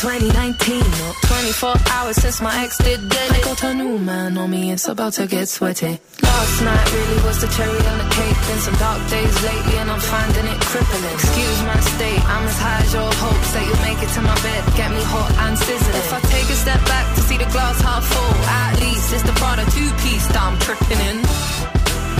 2019 0.00 0.80
or 0.80 1.12
24 1.28 1.74
hours 1.92 2.16
since 2.16 2.40
my 2.40 2.64
ex 2.64 2.78
did 2.78 3.06
dead. 3.10 3.32
I 3.32 3.40
got 3.44 3.62
a 3.64 3.74
new 3.74 3.98
man 3.98 4.38
on 4.38 4.48
me, 4.48 4.72
it's 4.72 4.88
about 4.88 5.12
to 5.20 5.26
get 5.26 5.46
sweaty. 5.46 6.00
Last 6.22 6.62
night 6.64 6.92
really 6.94 7.20
was 7.20 7.38
the 7.42 7.48
cherry 7.48 7.84
on 7.84 7.98
the 8.00 8.08
cake. 8.08 8.38
Been 8.48 8.60
some 8.64 8.76
dark 8.80 8.96
days 9.10 9.36
lately, 9.44 9.76
and 9.76 9.90
I'm 9.90 10.00
finding 10.00 10.46
it 10.46 10.60
crippling. 10.72 11.04
Excuse 11.12 11.62
my 11.68 11.78
state, 11.80 12.24
I'm 12.24 12.48
as 12.48 12.58
high 12.58 12.80
as 12.80 12.94
your 12.94 13.12
hopes 13.12 13.52
that 13.52 13.62
you'll 13.68 13.84
make 13.84 14.00
it 14.00 14.08
to 14.16 14.22
my 14.24 14.36
bed. 14.40 14.64
Get 14.72 14.90
me 14.90 15.02
hot 15.04 15.32
and 15.44 15.58
sizzling. 15.58 15.96
If 15.96 16.12
I 16.16 16.20
take 16.32 16.48
a 16.48 16.56
step 16.56 16.80
back 16.88 17.14
to 17.16 17.20
see 17.20 17.36
the 17.36 17.50
glass 17.52 17.78
half 17.82 18.02
full, 18.02 18.34
at 18.48 18.80
least 18.80 19.12
it's 19.12 19.22
the 19.22 19.36
Prada 19.36 19.68
two 19.68 19.90
piece 20.00 20.26
that 20.32 20.40
I'm 20.40 20.56
tripping 20.64 21.00
in. 21.12 21.69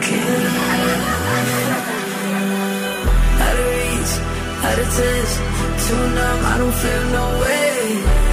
came. 0.00 0.50
Out 3.44 3.56
of 3.60 3.66
reach, 3.74 4.12
out 4.66 4.78
of 4.82 4.88
touch, 4.96 5.32
too 5.84 6.04
numb, 6.16 6.40
I 6.52 6.54
don't 6.60 6.76
feel 6.82 7.04
no 7.18 7.24
way. 7.42 7.74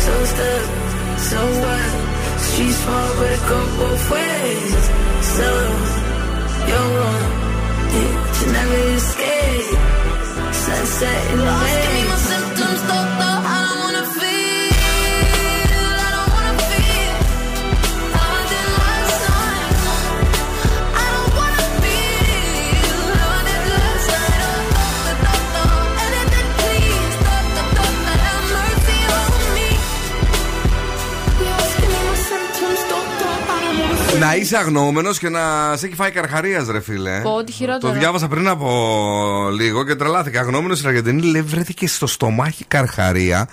So 0.06 0.14
stuck, 0.32 0.66
so 1.30 1.40
what? 1.64 1.92
Street 2.48 2.76
small, 2.82 3.10
but 3.20 3.32
it 3.36 3.44
go 3.52 3.60
both 3.80 4.06
ways. 4.16 4.84
So, 5.36 5.50
you're 6.70 6.92
but 7.92 8.36
you 8.40 8.48
never 8.58 8.82
escape. 9.00 9.78
Sunset 10.64 11.22
in 11.32 11.38
the 11.40 11.46
Lost, 11.46 11.76
give 11.82 11.94
me 11.96 12.04
my 12.12 12.18
symptoms, 12.32 12.82
doctor, 12.90 13.37
Να 34.20 34.36
είσαι 34.36 34.58
αγνώμενο 34.58 35.12
και 35.14 35.30
να 35.30 35.74
σε 35.78 35.86
έχει 35.86 35.96
φάει 35.96 36.12
καρχαρίας, 36.12 36.68
ρε 36.68 36.80
φίλε. 36.80 37.20
Πω, 37.22 37.30
ό,τι 37.30 37.52
χειρότερο. 37.52 37.94
Το 37.94 38.00
διάβασα 38.00 38.28
πριν 38.28 38.48
από 38.48 39.50
λίγο 39.52 39.84
και 39.84 39.96
τρελάθηκα. 39.96 40.40
Αγνώμενο 40.40 40.76
στην 40.76 40.88
Αργεντινή 40.88 41.22
λέει 41.22 41.42
βρέθηκε 41.42 41.88
στο 41.88 42.08
στομάχι 42.08 42.66
καρχαρία 42.66 43.48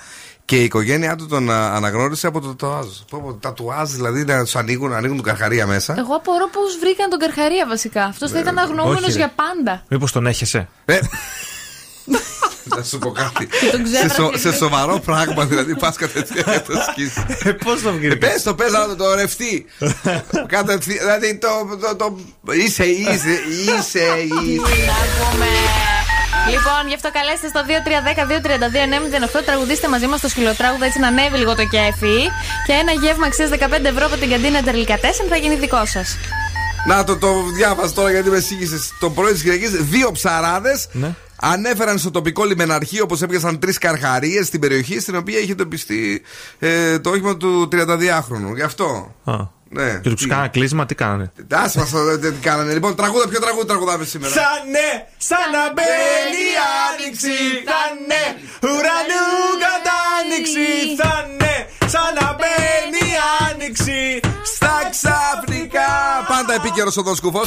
και 0.45 0.57
η 0.57 0.65
οικογένειά 0.65 1.17
του 1.17 1.27
τον 1.27 1.51
α, 1.51 1.75
αναγνώρισε 1.75 2.27
από 2.27 2.41
το 2.41 2.49
τατουάζ. 2.49 2.87
Πω, 3.11 3.21
πω, 3.21 3.35
Τατουάζ 3.35 3.91
δηλαδή 3.91 4.25
να 4.25 4.45
τους 4.45 4.57
ανοίγουν, 4.57 4.91
να 4.91 4.97
ανοίγουν 4.97 5.17
του 5.17 5.23
καρχαρία 5.23 5.67
μέσα. 5.67 5.95
Εγώ 5.99 6.15
απορώ 6.15 6.49
πώς 6.53 6.79
βρήκαν 6.81 7.11
τον 7.11 7.19
Καρχαρία 7.19 7.67
βασικά. 7.69 8.05
Αυτός 8.05 8.31
θα 8.31 8.39
ήταν 8.39 8.59
αγνώμενο 8.59 8.99
όχι, 8.99 9.11
ρε. 9.11 9.17
για 9.17 9.33
πάντα. 9.35 9.83
Μήπως 9.89 10.13
τον 10.13 10.27
έχεσαι. 10.27 10.69
Ε, 12.75 12.79
να 12.79 12.83
σου 12.85 12.99
πω 12.99 13.11
κάτι. 13.11 13.47
τον 13.71 13.87
σε, 13.87 13.93
ξέφρασε. 13.93 14.15
σο- 14.15 14.33
σε 14.37 14.53
σοβαρό 14.53 14.99
πράγμα 14.99 15.45
δηλαδή 15.45 15.77
πας 15.77 15.97
κατευθείαν 15.97 16.45
να 16.47 16.63
το 16.63 16.73
σκίσει. 16.91 17.27
Πώς 17.65 17.83
το 17.83 17.93
βγήκε. 17.93 18.17
Πες 18.17 18.43
το, 18.43 18.55
πες 18.55 18.73
να 18.73 18.97
το 18.97 19.15
ρευτεί. 19.15 19.67
Κατευθείαν. 20.47 20.99
Δηλαδή 20.99 21.39
το. 21.39 21.49
το, 21.81 21.97
το 21.97 22.53
είσαι, 22.53 22.85
είσαι, 22.85 23.13
είσαι, 23.15 24.13
είσαι. 24.45 24.65
Λοιπόν, 26.51 26.83
γι' 26.89 26.95
αυτό 26.95 27.11
καλέστε 27.13 27.49
στο 27.49 27.61
2310-232-908. 29.39 29.43
Τραγουδίστε 29.47 29.89
μαζί 29.89 30.07
μας 30.07 30.21
το 30.21 30.29
σκυλοτράγουδο 30.29 30.85
έτσι 30.85 30.99
να 30.99 31.07
ανέβει 31.09 31.37
λίγο 31.39 31.55
το 31.55 31.65
κέφι. 31.65 32.17
Και 32.67 32.73
ένα 32.73 32.93
γεύμα 32.93 33.27
αξίας 33.27 33.51
15 33.53 33.85
ευρώ 33.85 34.07
από 34.07 34.17
την 34.17 34.31
καντίνα 34.31 34.63
Τερλικατέσεν 34.63 35.27
θα 35.29 35.37
γίνει 35.37 35.55
δικό 35.55 35.87
σας. 35.87 36.17
Να 36.87 37.05
το, 37.05 37.17
το 37.17 37.43
διάβασα 37.55 37.93
τώρα 37.93 38.11
γιατί 38.11 38.31
με 38.31 38.41
σύγχυσες. 38.41 38.93
Το 39.01 39.11
πρωί 39.11 39.33
της 39.33 39.43
Κυριακής, 39.43 39.71
δύο 39.71 40.13
ψαράδες 40.13 40.89
Ναι. 40.93 41.15
ανέφεραν 41.41 41.99
στο 41.99 42.11
τοπικό 42.11 42.45
λιμεναρχείο 42.45 43.07
πως 43.07 43.23
έπιασαν 43.23 43.59
τρεις 43.59 43.79
καρχαρίες 43.79 44.47
στην 44.47 44.61
περιοχή 44.61 45.01
στην 45.01 45.17
οποία 45.17 45.39
είχε 45.39 45.55
τοπιστεί 45.55 46.23
ε, 46.59 46.99
το 46.99 47.11
όχημα 47.11 47.37
του 47.37 47.69
32χρονου. 47.73 48.55
Γι' 48.55 48.63
αυτό. 48.63 49.15
Α. 49.25 49.35
Ναι. 49.69 49.99
Και 50.03 50.11
τους 50.11 50.27
κάνανε 50.27 50.49
κλείσμα, 50.49 50.87
τι 50.87 50.95
κάνανε; 50.95 51.33
Άσε 51.53 51.79
μας 51.79 51.91
τι 52.21 52.31
κάνανε. 52.41 52.73
Λοιπόν, 52.73 52.95
τραγούδα, 52.95 53.29
ποιο 53.29 53.41
τραγούδι 53.41 53.67
τραγουδάμε 53.67 54.05
σήμερα; 54.05 54.33
Σανε, 54.33 54.89
σαν 55.17 55.47
να 55.53 55.63
μπαίνει 55.75 56.43
η 56.53 56.57
άνοιξη, 56.89 57.37
θα 57.69 57.81
ναι, 58.09 58.25
ουρανού 58.71 59.27
κατάνοιξη, 59.65 60.69
θα 61.01 61.13
ναι, 61.39 61.44
σαν 61.95 62.11
να 62.21 62.29
μπαίνει 62.39 63.03
η 63.13 63.17
άνοιξη. 63.49 64.01
Στα 64.55 64.75
ξαφνικά. 64.95 65.91
Πάντα 66.33 66.53
επίκαιρος 66.59 66.97
ο 66.97 67.03
Δοσκούφο. 67.03 67.43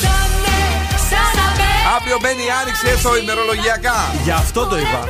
Αύριο 1.96 2.18
μπαίνει 2.22 2.44
η 2.50 2.52
άνοιξη 2.62 2.84
έστω 2.94 3.18
ημερολογιακά. 3.24 3.98
Γι' 4.24 4.36
αυτό 4.44 4.62
το 4.72 4.78
είπα. 4.84 5.02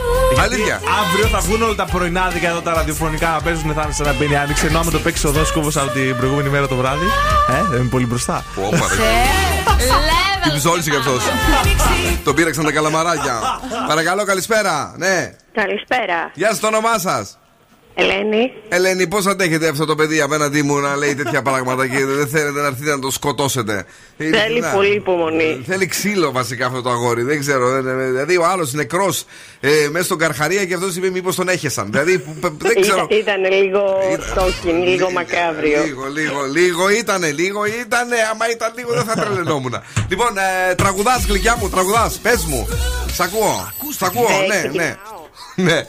Αλήθεια. 0.45 0.65
Γιατί; 0.65 0.85
αύριο 1.01 1.25
θα 1.33 1.39
βγουν 1.45 1.61
όλα 1.61 1.75
τα 1.75 1.85
πρωινάδικα 1.85 2.47
εδώ 2.49 2.61
τα 2.67 2.73
ραδιοφωνικά 2.73 3.27
να 3.35 3.41
παίζουν 3.45 3.73
θα 3.77 3.81
είναι 3.83 3.93
σαν 3.99 4.05
να 4.05 4.13
μπαίνει 4.13 4.33
η 4.37 4.41
άνοιξη. 4.43 4.65
Ενώ 4.65 4.79
άμα 4.79 4.91
το 4.91 4.99
παίξει 4.99 5.27
ο 5.27 5.31
Δόσκοβο 5.31 5.69
από 5.81 5.91
την 5.97 6.17
προηγούμενη 6.17 6.49
μέρα 6.49 6.67
το 6.67 6.75
βράδυ, 6.75 7.07
ε, 7.55 7.63
δεν 7.71 7.79
είναι 7.79 7.89
πολύ 7.89 8.05
μπροστά. 8.05 8.43
Όπα, 8.67 8.85
ρε. 8.99 9.11
Την 10.43 10.53
ψόλισε 10.57 10.89
κι 10.89 10.95
αυτός. 10.95 11.21
Τον 12.23 12.35
πήραξαν 12.35 12.63
τα 12.63 12.71
καλαμαράκια. 12.71 13.35
Παρακαλώ, 13.87 14.23
καλησπέρα. 14.23 14.93
Ναι. 14.97 15.33
Καλησπέρα. 15.53 16.31
Γεια 16.33 16.49
σας, 16.49 16.59
το 16.59 16.67
όνομά 16.67 16.99
σας. 16.99 17.37
Ελένη. 17.99 18.51
Ελένη, 18.69 19.07
πώς 19.07 19.25
αντέχετε 19.25 19.67
αυτό 19.67 19.85
το 19.85 19.95
παιδί 19.95 20.21
απέναντί 20.21 20.61
μου 20.61 20.77
να 20.77 20.95
λέει 20.95 21.15
τέτοια 21.15 21.41
πράγματα 21.41 21.87
και 21.87 22.05
δεν 22.05 22.27
θέλετε 22.27 22.61
να 22.61 22.67
έρθετε 22.67 22.89
να 22.91 22.99
το 22.99 23.11
σκοτώσετε; 23.11 23.85
Θέλει 24.17 24.29
Ειλικρινά. 24.35 24.69
πολύ 24.71 24.93
υπομονή. 24.95 25.63
Θέλει 25.67 25.85
ξύλο 25.85 26.31
βασικά 26.31 26.65
αυτό 26.65 26.81
το 26.81 26.89
αγόρι. 26.89 27.21
Δεν 27.23 27.39
ξέρω. 27.39 27.69
δεν- 27.69 27.83
δεν- 27.83 28.07
Δηλαδή 28.11 28.37
ο 28.37 28.45
άλλος 28.45 28.73
νεκρός 28.73 29.25
ε, 29.59 29.69
μέσα 29.91 30.05
στον 30.05 30.17
καρχαρία 30.17 30.65
και 30.65 30.73
αυτός 30.73 30.95
είπε 30.95 31.09
μήπως 31.09 31.35
τον 31.35 31.49
έχεσαν. 31.49 31.87
Δηλαδή 31.91 32.19
που- 32.19 32.35
π- 32.41 32.61
δεν 32.63 32.81
ξέρω. 32.81 33.07
Ήταν 33.09 33.51
λίγο 33.53 33.81
στόκιν, 34.31 34.83
λίγο 34.83 35.11
μακάβριο. 35.11 35.83
Λίγο, 35.83 36.05
λίγο, 36.13 36.41
λίγο 36.53 36.89
ήτανε, 36.89 37.31
λίγο 37.31 37.65
ήτανε. 37.65 38.15
Άμα 38.31 38.49
ήταν 38.51 38.73
λίγο 38.77 38.93
δεν 38.93 39.03
θα 39.03 39.13
τρελαινόμουν. 39.13 39.73
λοιπόν, 40.09 40.37
ε, 40.69 40.75
τραγουδάς 40.75 41.25
γλυκιά 41.25 41.57
μου, 41.59 41.69
τραγουδάς. 41.69 42.17
Πες 42.17 42.45
μου. 42.45 42.67
Σ' 43.13 43.19
ακούω. 43.19 43.71
Σ' 43.97 44.01
ακούω, 44.03 44.27
Ε, 44.43 44.47
ναι, 44.47 44.71
ναι. 44.73 44.95
ναι. 45.55 45.85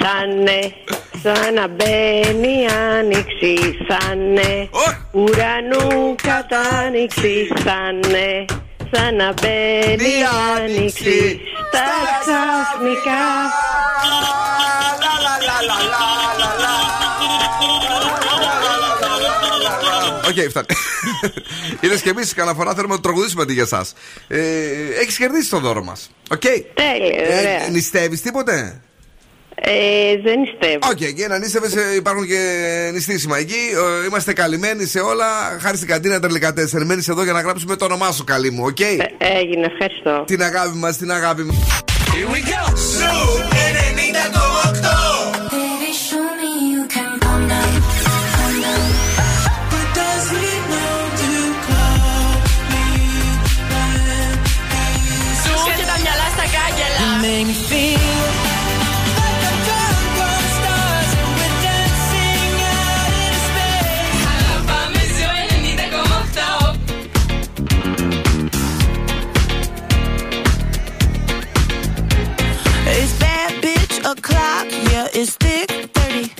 Σανε, 0.00 0.74
σαν 1.22 1.54
να 1.54 1.68
μπαίνει 1.68 2.48
η 2.48 2.66
άνοιξη, 2.96 3.76
σανε 3.88 4.68
ουρανού 5.12 6.14
κατάνοιξη, 6.22 7.48
σανε, 7.64 8.44
σαν 8.92 9.14
να 9.16 9.32
μπαίνει 9.32 10.04
η 10.04 10.22
άνοιξη, 10.56 11.40
στα 11.68 11.84
ξαφνικά. 12.20 13.24
Οκ, 20.28 20.48
φτάνει. 20.48 20.66
Είδες 21.80 22.00
και 22.00 22.10
εμείς 22.10 22.34
καμιά 22.34 22.56
φορά 22.56 22.74
θέλουμε 22.74 22.94
να 22.94 23.00
το 23.00 23.08
τραγουδήσουμε 23.08 23.42
αντί 23.42 23.52
για 23.52 23.62
εσάς. 23.62 23.94
Ε, 24.28 24.40
Έχεις 25.00 25.16
κερδίσει 25.16 25.50
το 25.50 25.58
δώρο 25.58 25.84
μας. 25.84 26.10
Οκ. 26.30 26.40
Τέλεια, 26.40 27.38
ωραία. 27.38 27.68
Νηστεύεις 27.70 28.22
τίποτε; 28.22 28.80
Ε, 29.68 30.16
δεν 30.22 30.38
νηστεύω. 30.40 30.78
Οκ, 30.90 31.14
και 31.16 31.26
να 31.28 31.38
νήστευε, 31.38 31.66
ε, 31.66 31.94
υπάρχουν 31.94 32.26
και 32.26 32.40
νηστίσιμα 32.92 33.38
εκεί. 33.38 33.60
Ε, 34.02 34.06
Είμαστε 34.06 34.32
καλυμμένοι 34.32 34.86
σε 34.86 34.98
όλα. 35.00 35.26
Χάρη 35.60 35.76
στην 35.76 35.88
καντίνα 35.88 36.20
τελικά 36.20 36.52
4. 36.52 36.84
Μένεις 36.84 37.08
εδώ 37.08 37.22
για 37.24 37.32
να 37.32 37.40
γράψουμε 37.40 37.76
το 37.76 37.84
όνομά 37.84 38.12
σου, 38.12 38.24
καλή 38.24 38.50
μου, 38.50 38.62
οκ; 38.66 38.80
Έγινε, 39.18 39.66
ευχαριστώ. 39.72 40.24
Την 40.26 40.42
αγάπη 40.42 40.76
μας, 40.78 40.96
την 40.96 41.12
αγάπη 41.12 41.42
μας. 41.42 41.56
Here 41.56 42.28
we 42.32 42.40
go. 42.50 42.76
Σου 42.76 43.46
it's 75.26 75.36
thick 75.36 75.70
30. 75.94 76.32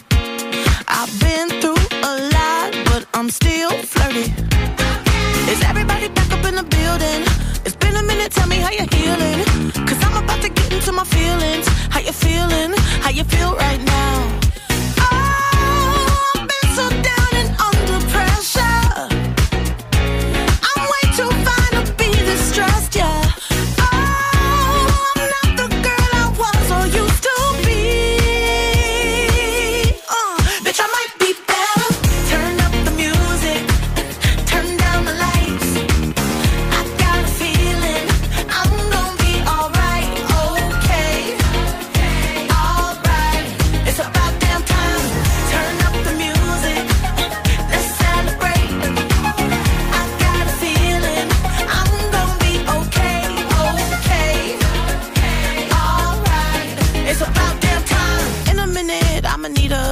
I've 0.86 1.12
been 1.18 1.48
through 1.60 1.82
a 2.10 2.12
lot, 2.36 2.70
but 2.86 3.02
I'm 3.14 3.28
still 3.30 3.70
flirty. 3.70 4.30
Is 5.50 5.60
everybody 5.64 6.08
back 6.08 6.30
up 6.32 6.44
in 6.44 6.54
the 6.54 6.62
building? 6.62 7.22
It's 7.64 7.74
been 7.74 7.96
a 7.96 8.02
minute, 8.02 8.30
tell 8.30 8.46
me 8.46 8.56
how 8.56 8.70
you're 8.70 8.92
healing. 8.98 9.44
Cause 9.88 10.00
I'm 10.04 10.22
about 10.22 10.40
to 10.42 10.50
get 10.50 10.72
into 10.72 10.92
my 10.92 11.04
feelings. 11.04 11.66
How 11.90 12.00
you 12.00 12.12
feeling? 12.12 12.72
How 13.02 13.10
you 13.10 13.24
feel 13.24 13.56
right 13.56 13.82
now? 13.82 14.40
Oh, 14.98 16.32
I've 16.36 16.48
been 16.52 16.68
so 16.78 16.88
down 17.10 17.32
and 17.40 17.50
under 17.66 17.98
pressure. 18.12 18.75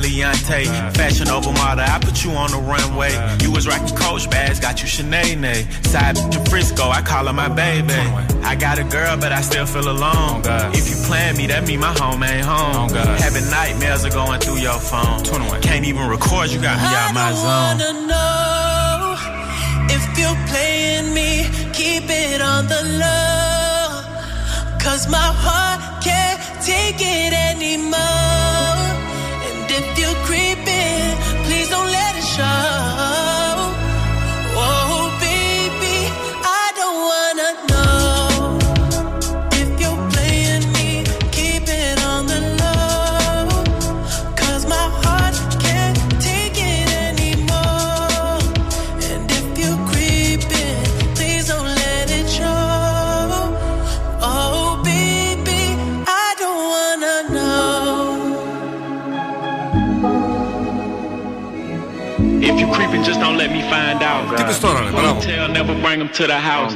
Put 0.00 0.10
you 0.10 0.24
in 0.24 0.30
that 0.30 0.34
Leontay. 0.34 0.96
Fashion 0.96 1.28
over 1.28 1.52
model, 1.52 1.84
I 1.84 1.98
put 1.98 2.24
you 2.24 2.32
on 2.32 2.50
the 2.50 2.58
runway. 2.58 3.12
You 3.42 3.52
was 3.52 3.66
rocking 3.66 3.96
Coach 3.96 4.28
bags, 4.30 4.60
got 4.60 4.80
you 4.80 4.88
Sinead. 4.88 5.86
Side 5.86 6.16
to 6.16 6.50
Frisco, 6.50 6.88
I 6.88 7.02
call 7.02 7.26
her 7.26 7.32
my 7.32 7.48
baby. 7.48 7.94
I 8.42 8.56
got 8.56 8.78
a 8.78 8.84
girl, 8.84 9.16
but 9.16 9.32
I 9.32 9.40
still 9.42 9.66
feel 9.66 9.88
alone. 9.88 10.42
If 10.74 10.88
you 10.88 10.96
plan 11.06 11.36
me, 11.36 11.46
that 11.48 11.66
mean 11.66 11.80
my 11.80 11.92
home 11.98 12.22
ain't 12.22 12.44
home. 12.44 12.90
Having 12.90 13.50
nightmares 13.50 14.04
are 14.04 14.10
going 14.10 14.40
through 14.40 14.58
your 14.58 14.78
phone. 14.78 15.24
Can't 15.62 15.84
even 15.84 16.08
record, 16.08 16.50
you 16.50 16.60
got 16.60 16.76
me 16.78 16.88
out 16.88 17.14
my 17.14 17.32
zone. 17.32 17.46
I 17.46 17.62
wanna 17.68 17.92
know 18.10 19.16
if 19.96 20.04
you're 20.18 20.40
playing 20.48 21.14
me. 21.14 21.46
Keep 21.72 22.04
it 22.08 22.40
on 22.40 22.66
the 22.66 22.82
low. 23.00 24.02
Cause 24.80 25.08
my 25.08 25.30
heart 25.44 26.02
can't 26.02 26.40
take 26.64 27.00
it 27.00 27.32
anymore. 27.32 28.39
Τι 64.36 64.42
πες 64.44 64.58
τώρα, 64.58 64.80
ρε, 64.80 64.90
μπράβο. 64.90 65.18
Tell, 65.20 65.56
never 65.56 65.74
bring 65.84 65.98
them 66.02 66.10
to 66.18 66.24
the 66.26 66.38
house. 66.50 66.74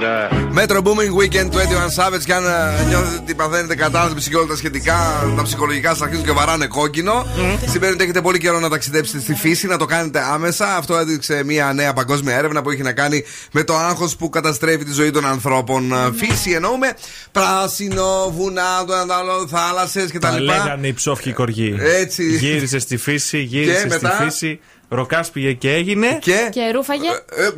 Metro 0.58 0.82
Booming 0.82 1.12
Weekend 1.20 1.48
21 1.52 1.58
Savage. 1.98 2.24
Και 2.24 2.34
αν 2.34 2.44
ε, 2.44 2.84
νιώθετε 2.88 3.16
ότι 3.22 3.34
παθαίνετε 3.34 3.74
κατάθλιψη 3.74 4.30
και 4.30 4.36
όλα 4.36 4.46
τα 4.46 4.56
σχετικά, 4.56 4.96
τα 5.36 5.42
ψυχολογικά 5.42 5.88
σας 5.88 6.00
αρχίζουν 6.02 6.24
και 6.24 6.32
βαράνε 6.32 6.66
κόκκινο, 6.66 7.26
σημαίνει 7.66 7.92
ότι 7.92 8.02
έχετε 8.02 8.20
πολύ 8.20 8.38
καιρό 8.38 8.58
να 8.60 8.68
ταξιδέψετε 8.68 9.20
στη 9.20 9.34
φύση, 9.34 9.66
να 9.66 9.76
το 9.76 9.84
κάνετε 9.84 10.20
άμεσα. 10.32 10.76
Αυτό 10.76 10.96
έδειξε 10.96 11.44
μια 11.44 11.72
νέα 11.72 11.92
παγκόσμια 11.92 12.36
έρευνα 12.36 12.62
που 12.62 12.70
έχει 12.70 12.82
να 12.82 12.92
κάνει 12.92 13.24
με 13.52 13.64
το 13.64 13.74
άγχος 13.76 14.16
που 14.16 14.28
καταστρέφει 14.28 14.84
τη 14.84 14.92
ζωή 14.92 15.10
των 15.10 15.26
ανθρώπων. 15.26 15.92
Ε, 15.92 15.96
Φύση 16.16 16.50
εννοούμε 16.50 16.92
πράσινο, 17.32 18.32
βουνά, 18.36 18.84
το 18.86 18.94
άλλο, 18.94 19.46
θάλασσες 19.48 20.10
κτλ. 20.12 20.18
Τα 20.18 20.40
λέγανε 20.40 20.86
οι 20.86 20.92
ψόφοι 20.92 21.32
κοργοί. 21.32 21.76
Έτσι. 21.78 22.36
Γύρισε 22.36 22.78
στη 22.78 22.96
φύση, 22.96 23.38
γύρισε 23.38 23.78
στη 23.78 23.88
μετά; 23.88 24.10
φύση. 24.10 24.60
Ροκάς 24.88 25.30
πήγε 25.30 25.52
και 25.52 25.72
έγινε. 25.72 26.18
Και; 26.20 26.48
Και 26.52 26.70
ρούφαγε. 26.74 27.08
Ε, 27.36 27.48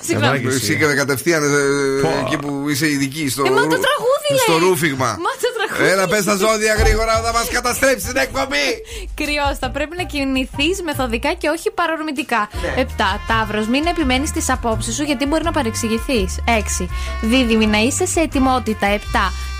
Συγγνώμη. 0.00 0.46
Εσύ 0.46 0.76
και 0.76 0.84
κατευθείαν 0.84 1.42
ε, 1.42 2.08
εκεί 2.26 2.36
που 2.38 2.68
είσαι 2.68 2.90
ειδική 2.90 3.28
στο, 3.28 3.42
Ε, 3.46 3.50
μα 3.50 3.54
το 3.56 3.62
ρου- 3.62 3.70
τραγούδι 3.70 4.28
λέει. 4.30 4.38
στο 4.38 4.58
ρούφιγμα. 4.68 5.06
Μα 5.06 5.30
το 5.40 5.48
τραγούδι. 5.56 5.90
Έλα, 5.92 6.08
πες 6.08 6.24
τα 6.24 6.34
ζώδια 6.36 6.74
γρήγορα, 6.74 7.22
θα 7.24 7.32
μας 7.32 7.48
καταστρέψει 7.48 8.06
την 8.06 8.16
εκπομπή. 8.16 8.68
Κρυός, 9.14 9.58
θα 9.60 9.70
πρέπει 9.70 9.96
να 9.96 10.02
κινηθείς 10.02 10.82
μεθοδικά 10.82 11.32
και 11.32 11.48
όχι 11.48 11.70
παρορμητικά. 11.70 12.48
Ναι. 12.62 12.82
7. 12.82 13.20
Ταύρος, 13.28 13.66
μην 13.68 13.86
επιμένεις 13.86 14.28
στι 14.28 14.42
απόψεις 14.52 14.94
σου 14.94 15.02
γιατί 15.02 15.26
μπορεί 15.26 15.44
να 15.44 15.52
παρεξηγηθείς. 15.52 16.30
6. 16.46 16.88
Δίδυμη, 17.22 17.66
να 17.66 17.78
είσαι 17.78 18.06
σε 18.06 18.20
ετοιμότητα. 18.20 18.86
7. 18.86 18.98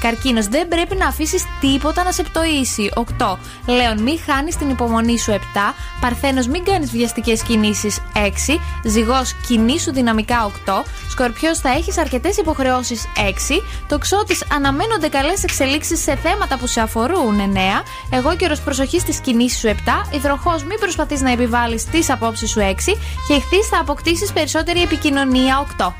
Καρκίνος, 0.00 0.46
δεν 0.46 0.68
πρέπει 0.68 0.96
να 0.96 1.06
αφήσεις 1.06 1.44
τίποτα 1.60 2.04
να 2.04 2.12
σε 2.12 2.22
πτωίσει. 2.22 2.90
8. 2.94 3.38
Λέων, 3.66 4.02
μην 4.02 4.18
χάνεις 4.26 4.56
την 4.56 4.70
υπομονή 4.70 5.18
σου. 5.18 5.32
7. 5.32 5.74
Παρθένος, 6.00 6.46
μην 6.46 6.64
κάνεις 6.64 6.90
βιαστικές 6.90 7.42
κινήσεις. 7.42 8.00
6. 8.14 8.60
Ζυγός, 8.84 9.34
κινήσου 9.46 9.92
δυναμικά. 9.92 10.44
8. 10.44 10.84
Σκορπιός, 11.10 11.58
θα 11.58 11.70
έχεις 11.70 11.98
αρκετές 11.98 12.36
υποχρεώσεις. 12.36 13.06
6. 13.16 13.62
Τοξότης, 13.88 14.44
αναμένονται 14.52 15.08
καλές 15.08 15.42
εξελίξεις 15.42 16.02
σε 16.02 16.16
θέματα 16.22 16.58
που 16.58 16.66
σε 16.66 16.80
αφορούν. 16.80 17.40
9. 17.40 17.82
Αιγόκερω, 18.10 18.54
προσοχή 18.64 19.00
στις 19.02 19.20
κινήσεις 19.20 19.58
σου. 19.58 19.68
7. 19.68 20.06
Υδροχόος, 20.10 20.64
μην 20.64 20.78
προσπαθείς 20.78 21.20
να 21.20 21.30
επιβάλλεις 21.30 21.84
τις 21.84 22.10
απόψεις 22.10 22.50
σου. 22.50 22.60
6. 22.60 22.96
Και 23.28 23.34
Ιχθείς, 23.34 23.68
θα 23.70 23.78
αποκτήσεις 23.80 24.32
περισσότερη 24.32 24.82
επικοινωνία. 24.82 25.58
8. 25.58 25.94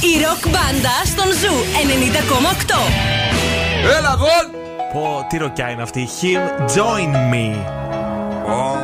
Η 0.00 0.22
ροκ 0.22 0.48
μπάντα 0.48 0.94
στον 1.04 1.32
Zoo 1.32 1.54
90,8. 1.82 3.17
Έλα, 3.98 4.14
γον! 4.18 4.50
Πω, 4.92 5.26
τι 5.28 5.36
ροκιά 5.36 5.70
είναι 5.70 5.82
αυτή. 5.82 6.08
Him, 6.20 6.62
join 6.76 7.14
me. 7.34 7.56
Ω, 8.46 8.76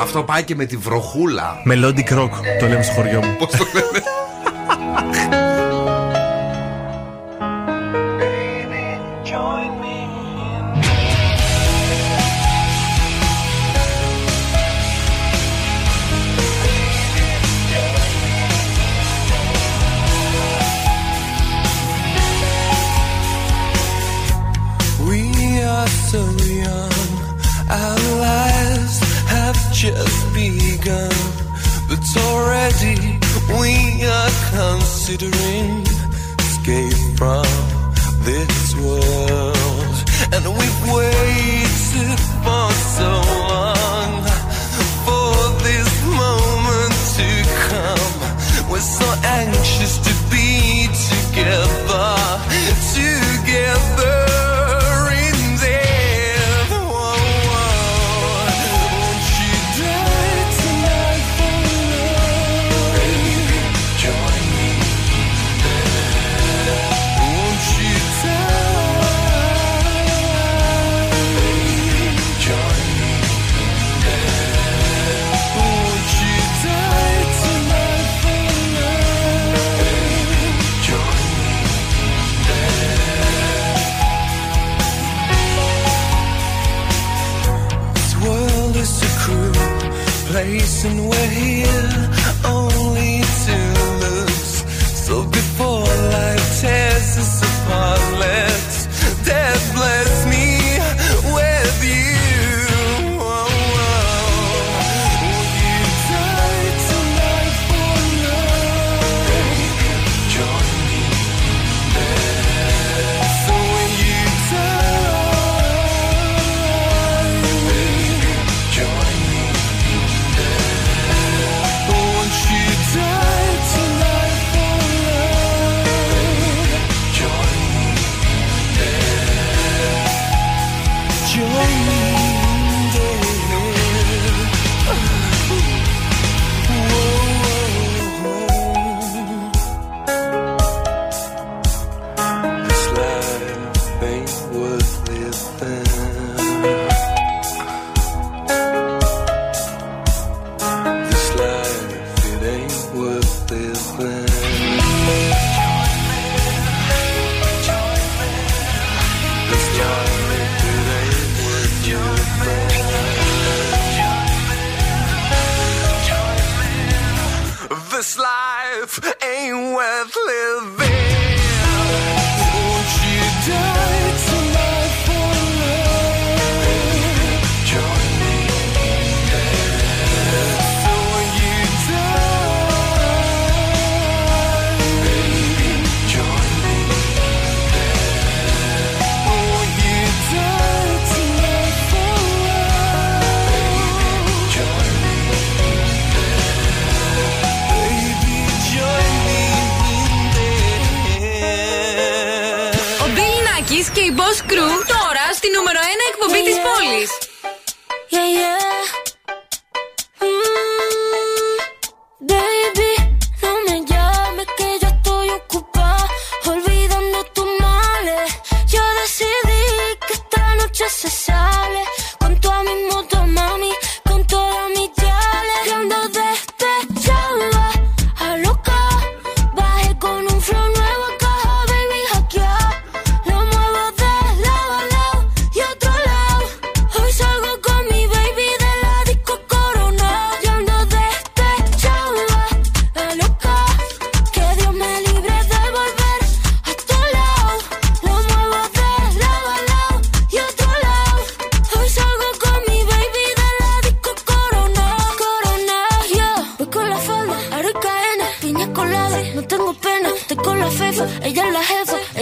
αυτό 0.00 0.22
πάει 0.22 0.42
και 0.42 0.54
με 0.54 0.64
τη 0.64 0.76
βροχούλα. 0.76 1.56
Melodic 1.68 2.18
rock, 2.18 2.30
το 2.60 2.66
λέμε 2.66 2.82
στο 2.82 2.92
χωριό 2.92 3.24
μου. 3.24 3.36
Πώς 3.38 3.50
το 3.50 3.64
λένε; 3.74 4.04
just 29.82 30.32
begun, 30.32 31.10
but 31.88 31.98
already 32.16 33.18
we 33.58 34.04
are 34.06 34.30
considering 34.54 35.82
escape 36.38 36.94
from 37.18 37.42
this 38.22 38.76
world, 38.76 39.96
and 40.30 40.46
we've 40.46 40.82
waited 40.86 42.20
for 42.44 42.70
so 42.94 43.10
long 43.50 44.22
for 45.02 45.34
this 45.66 45.90
moment 46.06 46.94
to 47.18 47.28
come. 47.66 48.70
We're 48.70 48.78
so 48.78 49.08
anxious 49.24 49.98
to 49.98 50.14
be 50.30 50.86
together, 51.10 52.14
together. 52.94 54.21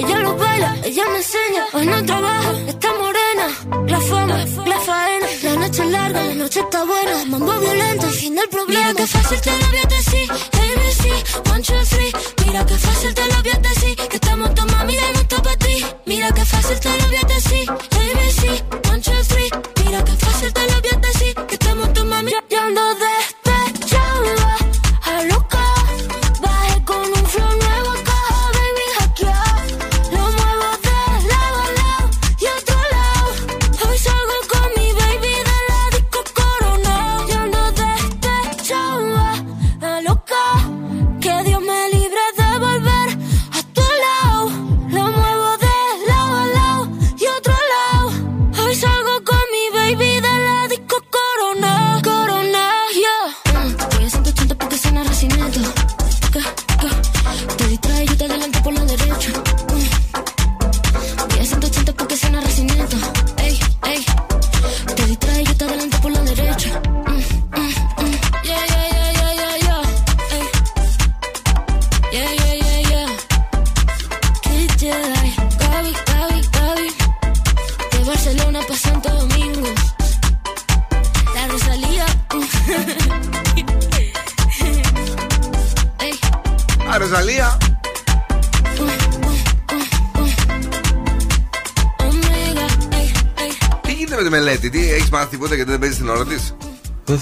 Ella 0.01 0.18
lo 0.20 0.35
baila, 0.35 0.77
ella 0.82 1.05
me 1.12 1.18
enseña. 1.18 1.66
Hoy 1.74 1.85
no 1.85 2.02
trabaja, 2.06 2.52
está 2.66 2.89
morena. 2.94 3.47
La 3.86 4.01
fama, 4.01 4.39
la 4.66 4.81
faena. 4.81 5.27
La 5.43 5.56
noche 5.56 5.82
es 5.82 5.90
larga, 5.90 6.24
la 6.24 6.35
noche 6.36 6.60
está 6.60 6.85
buena. 6.85 7.24
Mambo 7.27 7.52
violento, 7.60 8.06
fin 8.09 8.35
del 8.35 8.48
problema. 8.48 8.94
Mira 8.94 9.06
fácil 9.06 9.40
te 9.43 9.51
lo. 9.51 9.66
ABC, 9.66 11.51
one, 11.52 11.62
two, 11.62 11.85
three. 11.85 12.12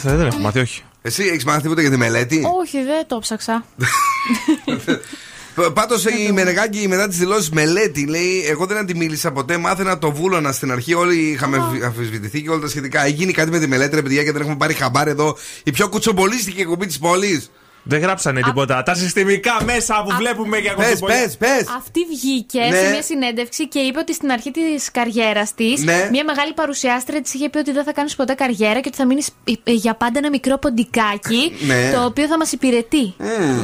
Δεν, 0.02 0.10
θα- 0.12 0.16
δεν 0.16 0.26
έχω 0.26 0.38
μάθει, 0.38 0.58
όχι. 0.60 0.82
Εσύ 1.02 1.22
έχεις 1.22 1.44
μάθει 1.44 1.60
τίποτα 1.62 1.80
για 1.80 1.90
τη 1.90 1.96
μελέτη; 1.96 2.42
Όχι, 2.60 2.82
δεν 2.82 3.06
το 3.06 3.18
ψάξα. 3.18 3.64
Πάντως 5.74 6.04
η 6.04 6.32
Μενεγάκη 6.32 6.88
μετά 6.88 7.08
τις 7.08 7.18
δηλώσεις 7.18 7.50
μελέτη 7.50 8.06
λέει: 8.06 8.44
Εγώ 8.48 8.66
δεν 8.66 8.76
αντιμίλησα 8.76 9.32
ποτέ. 9.32 9.56
Μάθαινα 9.56 9.98
το 9.98 10.10
βούλωνα 10.12 10.52
στην 10.52 10.72
αρχή. 10.72 10.94
Όλοι 10.94 11.14
είχαμε 11.16 11.56
αμφισβητηθεί 11.84 12.42
και 12.42 12.50
όλα 12.50 12.60
τα 12.60 12.68
σχετικά. 12.68 13.04
Έχει 13.04 13.26
κάτι 13.32 13.50
με 13.50 13.58
τη 13.58 13.66
μελέτη, 13.66 13.94
ρε 13.94 14.02
παιδιά, 14.02 14.24
και 14.24 14.32
δεν 14.32 14.40
έχουμε 14.40 14.56
πάρει 14.56 14.74
χαμπάρ 14.74 15.08
εδώ. 15.08 15.36
Η 15.64 15.70
πιο 15.70 15.88
κουτσομπολίστικη 15.88 16.60
εκπομπή 16.60 16.86
της 16.86 16.98
πόλης. 16.98 17.50
Δεν 17.90 18.00
γράψανε 18.00 18.40
τίποτα. 18.42 18.82
Τα 18.82 18.94
συστημικά 18.94 19.56
μέσα 19.64 20.02
που 20.08 20.16
βλέπουμε 20.16 20.58
για 20.58 20.74
Πες, 20.74 20.86
κοντοπολί. 20.86 21.12
πες, 21.12 21.36
πες. 21.36 21.64
Αυτή 21.76 22.00
βγήκε 22.10 22.60
Ναι. 22.60 22.76
σε 22.76 22.90
μια 22.90 23.02
συνέντευξη 23.02 23.68
και 23.68 23.78
είπε 23.78 23.98
ότι 23.98 24.14
στην 24.14 24.30
αρχή 24.30 24.50
της 24.50 24.90
καριέρας 24.90 25.54
της, 25.54 25.82
Ναι. 25.82 26.08
μια 26.10 26.24
μεγάλη 26.24 26.52
παρουσιάστρια 26.52 27.22
της 27.22 27.34
είχε 27.34 27.48
πει 27.48 27.58
ότι 27.58 27.72
δεν 27.72 27.84
θα 27.84 27.92
κάνεις 27.92 28.14
ποτέ 28.16 28.34
καριέρα 28.34 28.80
και 28.80 28.88
ότι 28.88 28.96
θα 28.96 29.06
μείνεις 29.06 29.28
για 29.64 29.94
πάντα 29.94 30.18
ένα 30.18 30.28
μικρό 30.30 30.58
ποντικάκι 30.58 31.52
Ναι. 31.66 31.90
το 31.94 32.04
οποίο 32.04 32.26
θα 32.26 32.36
μας 32.38 32.52
υπηρετεί. 32.52 33.14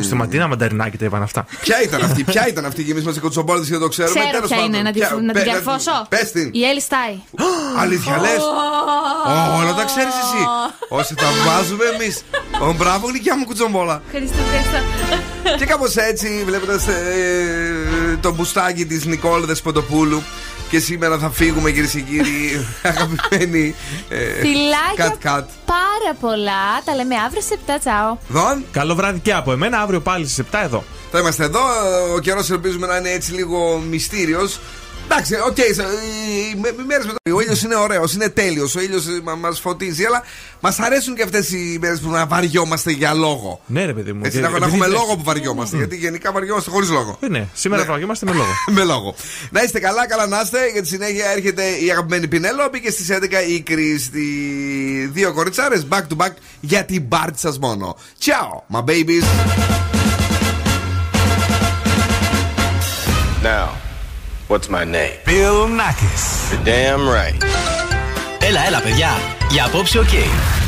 Στη 0.00 0.14
Ματίνα 0.14 0.48
Μανταρινάκη 0.48 0.96
τα 0.96 1.04
είπαν 1.04 1.22
αυτά. 1.22 1.46
Ποια 1.60 1.82
ήταν 1.82 2.02
αυτή, 2.04 2.24
ποια 2.24 2.48
ήταν 2.48 2.64
αυτή 2.64 2.84
και 2.84 2.90
εμεί 2.90 3.00
είμαστε 3.00 3.20
κουτσομπόλτε 3.20 3.64
και 3.64 3.70
δεν 3.70 3.80
το 3.80 3.88
ξέρουμε. 3.88 4.14
Ξέρω 4.18 4.30
Τέλος 4.32 4.48
ποια 4.48 4.56
πάντων. 4.56 4.72
είναι, 4.72 4.82
να, 4.82 4.92
τη, 4.92 4.98
Ποια- 4.98 5.10
να 5.10 5.16
την 5.16 5.32
πε- 5.32 5.42
διαρθώσω. 5.44 6.06
Πες 6.08 6.30
την. 6.32 6.50
Η 6.52 6.64
Έλλη 6.64 6.80
Στάι. 6.80 7.14
Αλήθεια 7.82 8.18
λες; 8.20 8.42
Όλα 9.60 9.74
τα 9.74 9.84
ξέρεις 9.84 10.14
εσύ. 10.24 10.42
Όσοι 10.98 11.14
τα 11.14 11.26
βάζουμε 11.46 11.84
εμείς. 11.84 12.22
Ω, 12.62 12.72
Μπράβο, 12.72 13.06
γλυκιά 13.06 13.36
μου 13.36 13.44
κουτσομπόλα. 13.44 14.02
Ευχαριστώ, 14.16 14.42
ευχαριστώ. 14.54 15.56
Και 15.58 15.64
κάπως 15.66 15.96
έτσι, 15.96 16.42
βλέποντας 16.46 16.84
το 18.20 18.34
μπουστάκι 18.34 18.86
της 18.86 19.04
Νικόλ 19.04 19.44
Δεσποτοπούλου. 19.44 20.22
Και 20.70 20.78
σήμερα 20.78 21.18
θα 21.18 21.30
φύγουμε 21.30 21.70
κυρίες 21.70 21.90
και 21.90 22.00
κύριοι. 22.00 22.66
Αγαπημένοι. 22.82 23.74
ε, 24.08 24.16
Φιλάκια 24.16 24.94
Cut 24.96 25.14
cut. 25.20 25.48
πάρα 25.66 26.14
πολλά. 26.20 26.82
Τα 26.84 26.94
λέμε 26.94 27.14
αύριο 27.26 27.40
στις 27.42 27.58
7. 27.66 27.70
Ciao. 27.80 28.16
Δον. 28.28 28.64
Καλό 28.72 28.94
βράδυ 28.94 29.18
και 29.18 29.32
από 29.34 29.52
εμένα. 29.52 29.80
Αύριο 29.80 30.00
πάλι 30.00 30.28
στις 30.28 30.44
7 30.52 30.58
εδώ. 30.64 30.84
Θα 31.10 31.18
είμαστε 31.18 31.44
εδώ. 31.44 31.60
Ο 32.14 32.18
καιρός 32.18 32.50
ελπίζουμε 32.50 32.86
να 32.86 32.96
είναι 32.96 33.10
έτσι 33.10 33.32
λίγο 33.32 33.82
μυστήριος. 33.90 34.60
Εντάξει, 35.04 35.34
OK, 35.34 35.56
okay, 35.56 35.70
οι 36.52 36.84
μέρες 36.86 37.06
με 37.06 37.12
το. 37.12 37.36
Ο 37.36 37.40
ήλιος 37.40 37.62
είναι 37.62 37.74
ωραίος, 37.76 38.12
είναι 38.14 38.28
τέλειος. 38.28 38.74
Ο 38.74 38.80
ήλιος 38.80 39.04
μάς 39.38 39.52
φωτίζει, 39.52 40.04
αλλά 40.04 40.22
μας 40.60 40.78
αρέσουν 40.78 41.14
και 41.14 41.22
αυτές 41.22 41.50
οι 41.50 41.78
μέρες 41.80 42.00
που 42.00 42.10
να 42.10 42.26
βαριόμαστε 42.26 42.90
για 42.90 43.12
λόγο. 43.14 43.60
Ναι, 43.66 43.84
ρε 43.84 43.92
παιδί 43.94 44.12
μου. 44.12 44.20
Έτσι, 44.24 44.36
Και 44.36 44.42
να, 44.42 44.48
να 44.50 44.56
επειδή 44.56 44.70
έχουμε 44.74 44.86
λες- 44.88 44.98
λόγο 44.98 45.16
που 45.16 45.22
βαριόμαστε. 45.24 45.76
Γιατί 45.76 45.96
γενικά 45.96 46.32
βαριόμαστε 46.32 46.70
χωρίς 46.70 46.90
λόγο. 46.90 47.18
Ε, 47.20 47.28
ναι, 47.28 47.46
σήμερα 47.54 47.82
Ναι. 47.82 47.88
βαριόμαστε 47.88 48.26
με 48.26 48.32
λόγο. 48.32 48.48
με 48.78 48.84
λόγο. 48.84 49.14
Να 49.50 49.62
είστε 49.62 49.78
καλά, 49.80 50.06
καλά 50.06 50.26
να 50.26 50.40
είστε. 50.40 50.58
Για 50.72 50.82
τη 50.82 50.88
συνέχεια 50.88 51.30
έρχεται 51.30 51.62
η 51.84 51.90
αγαπημένη 51.90 52.28
Πηνελόπη 52.28 52.80
και 52.80 52.90
στις 52.90 53.08
11 53.10 53.42
η 53.48 53.60
Κρίστι. 53.60 54.26
Δύο 55.12 55.32
κοριτσάρες 55.32 55.86
back 55.90 56.02
to 56.02 56.24
back 56.26 56.32
για 56.60 56.84
την 56.84 57.08
πάρτη 57.08 57.38
σας 57.40 57.58
μόνο. 57.58 57.96
Ciao, 58.24 58.76
my 58.76 58.84
babies. 58.84 59.24
Now, 63.42 63.68
what's 64.48 64.68
my 64.68 64.84
name? 64.84 65.16
Bill 65.24 65.66
Nakis. 65.80 66.24
You're 66.50 66.64
damn 66.64 67.08
right. 67.08 67.42
Έλα, 68.40 68.66
έλα, 68.66 68.80
παιδιά. 68.80 69.10
Για 69.50 69.64
απόψε, 69.64 69.98
οκ. 69.98 70.08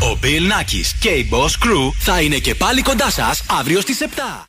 Ο 0.01 0.19
Bill 0.23 0.53
Nakis 0.53 0.87
και 1.01 1.09
η 1.09 1.29
Boss 1.33 1.67
Crew 1.67 1.91
θα 1.99 2.21
είναι 2.21 2.37
και 2.39 2.55
πάλι 2.55 2.83
κοντά 2.83 3.11
σας 3.11 3.43
αύριο 3.61 3.81
στις 3.81 4.01
7. 4.01 4.45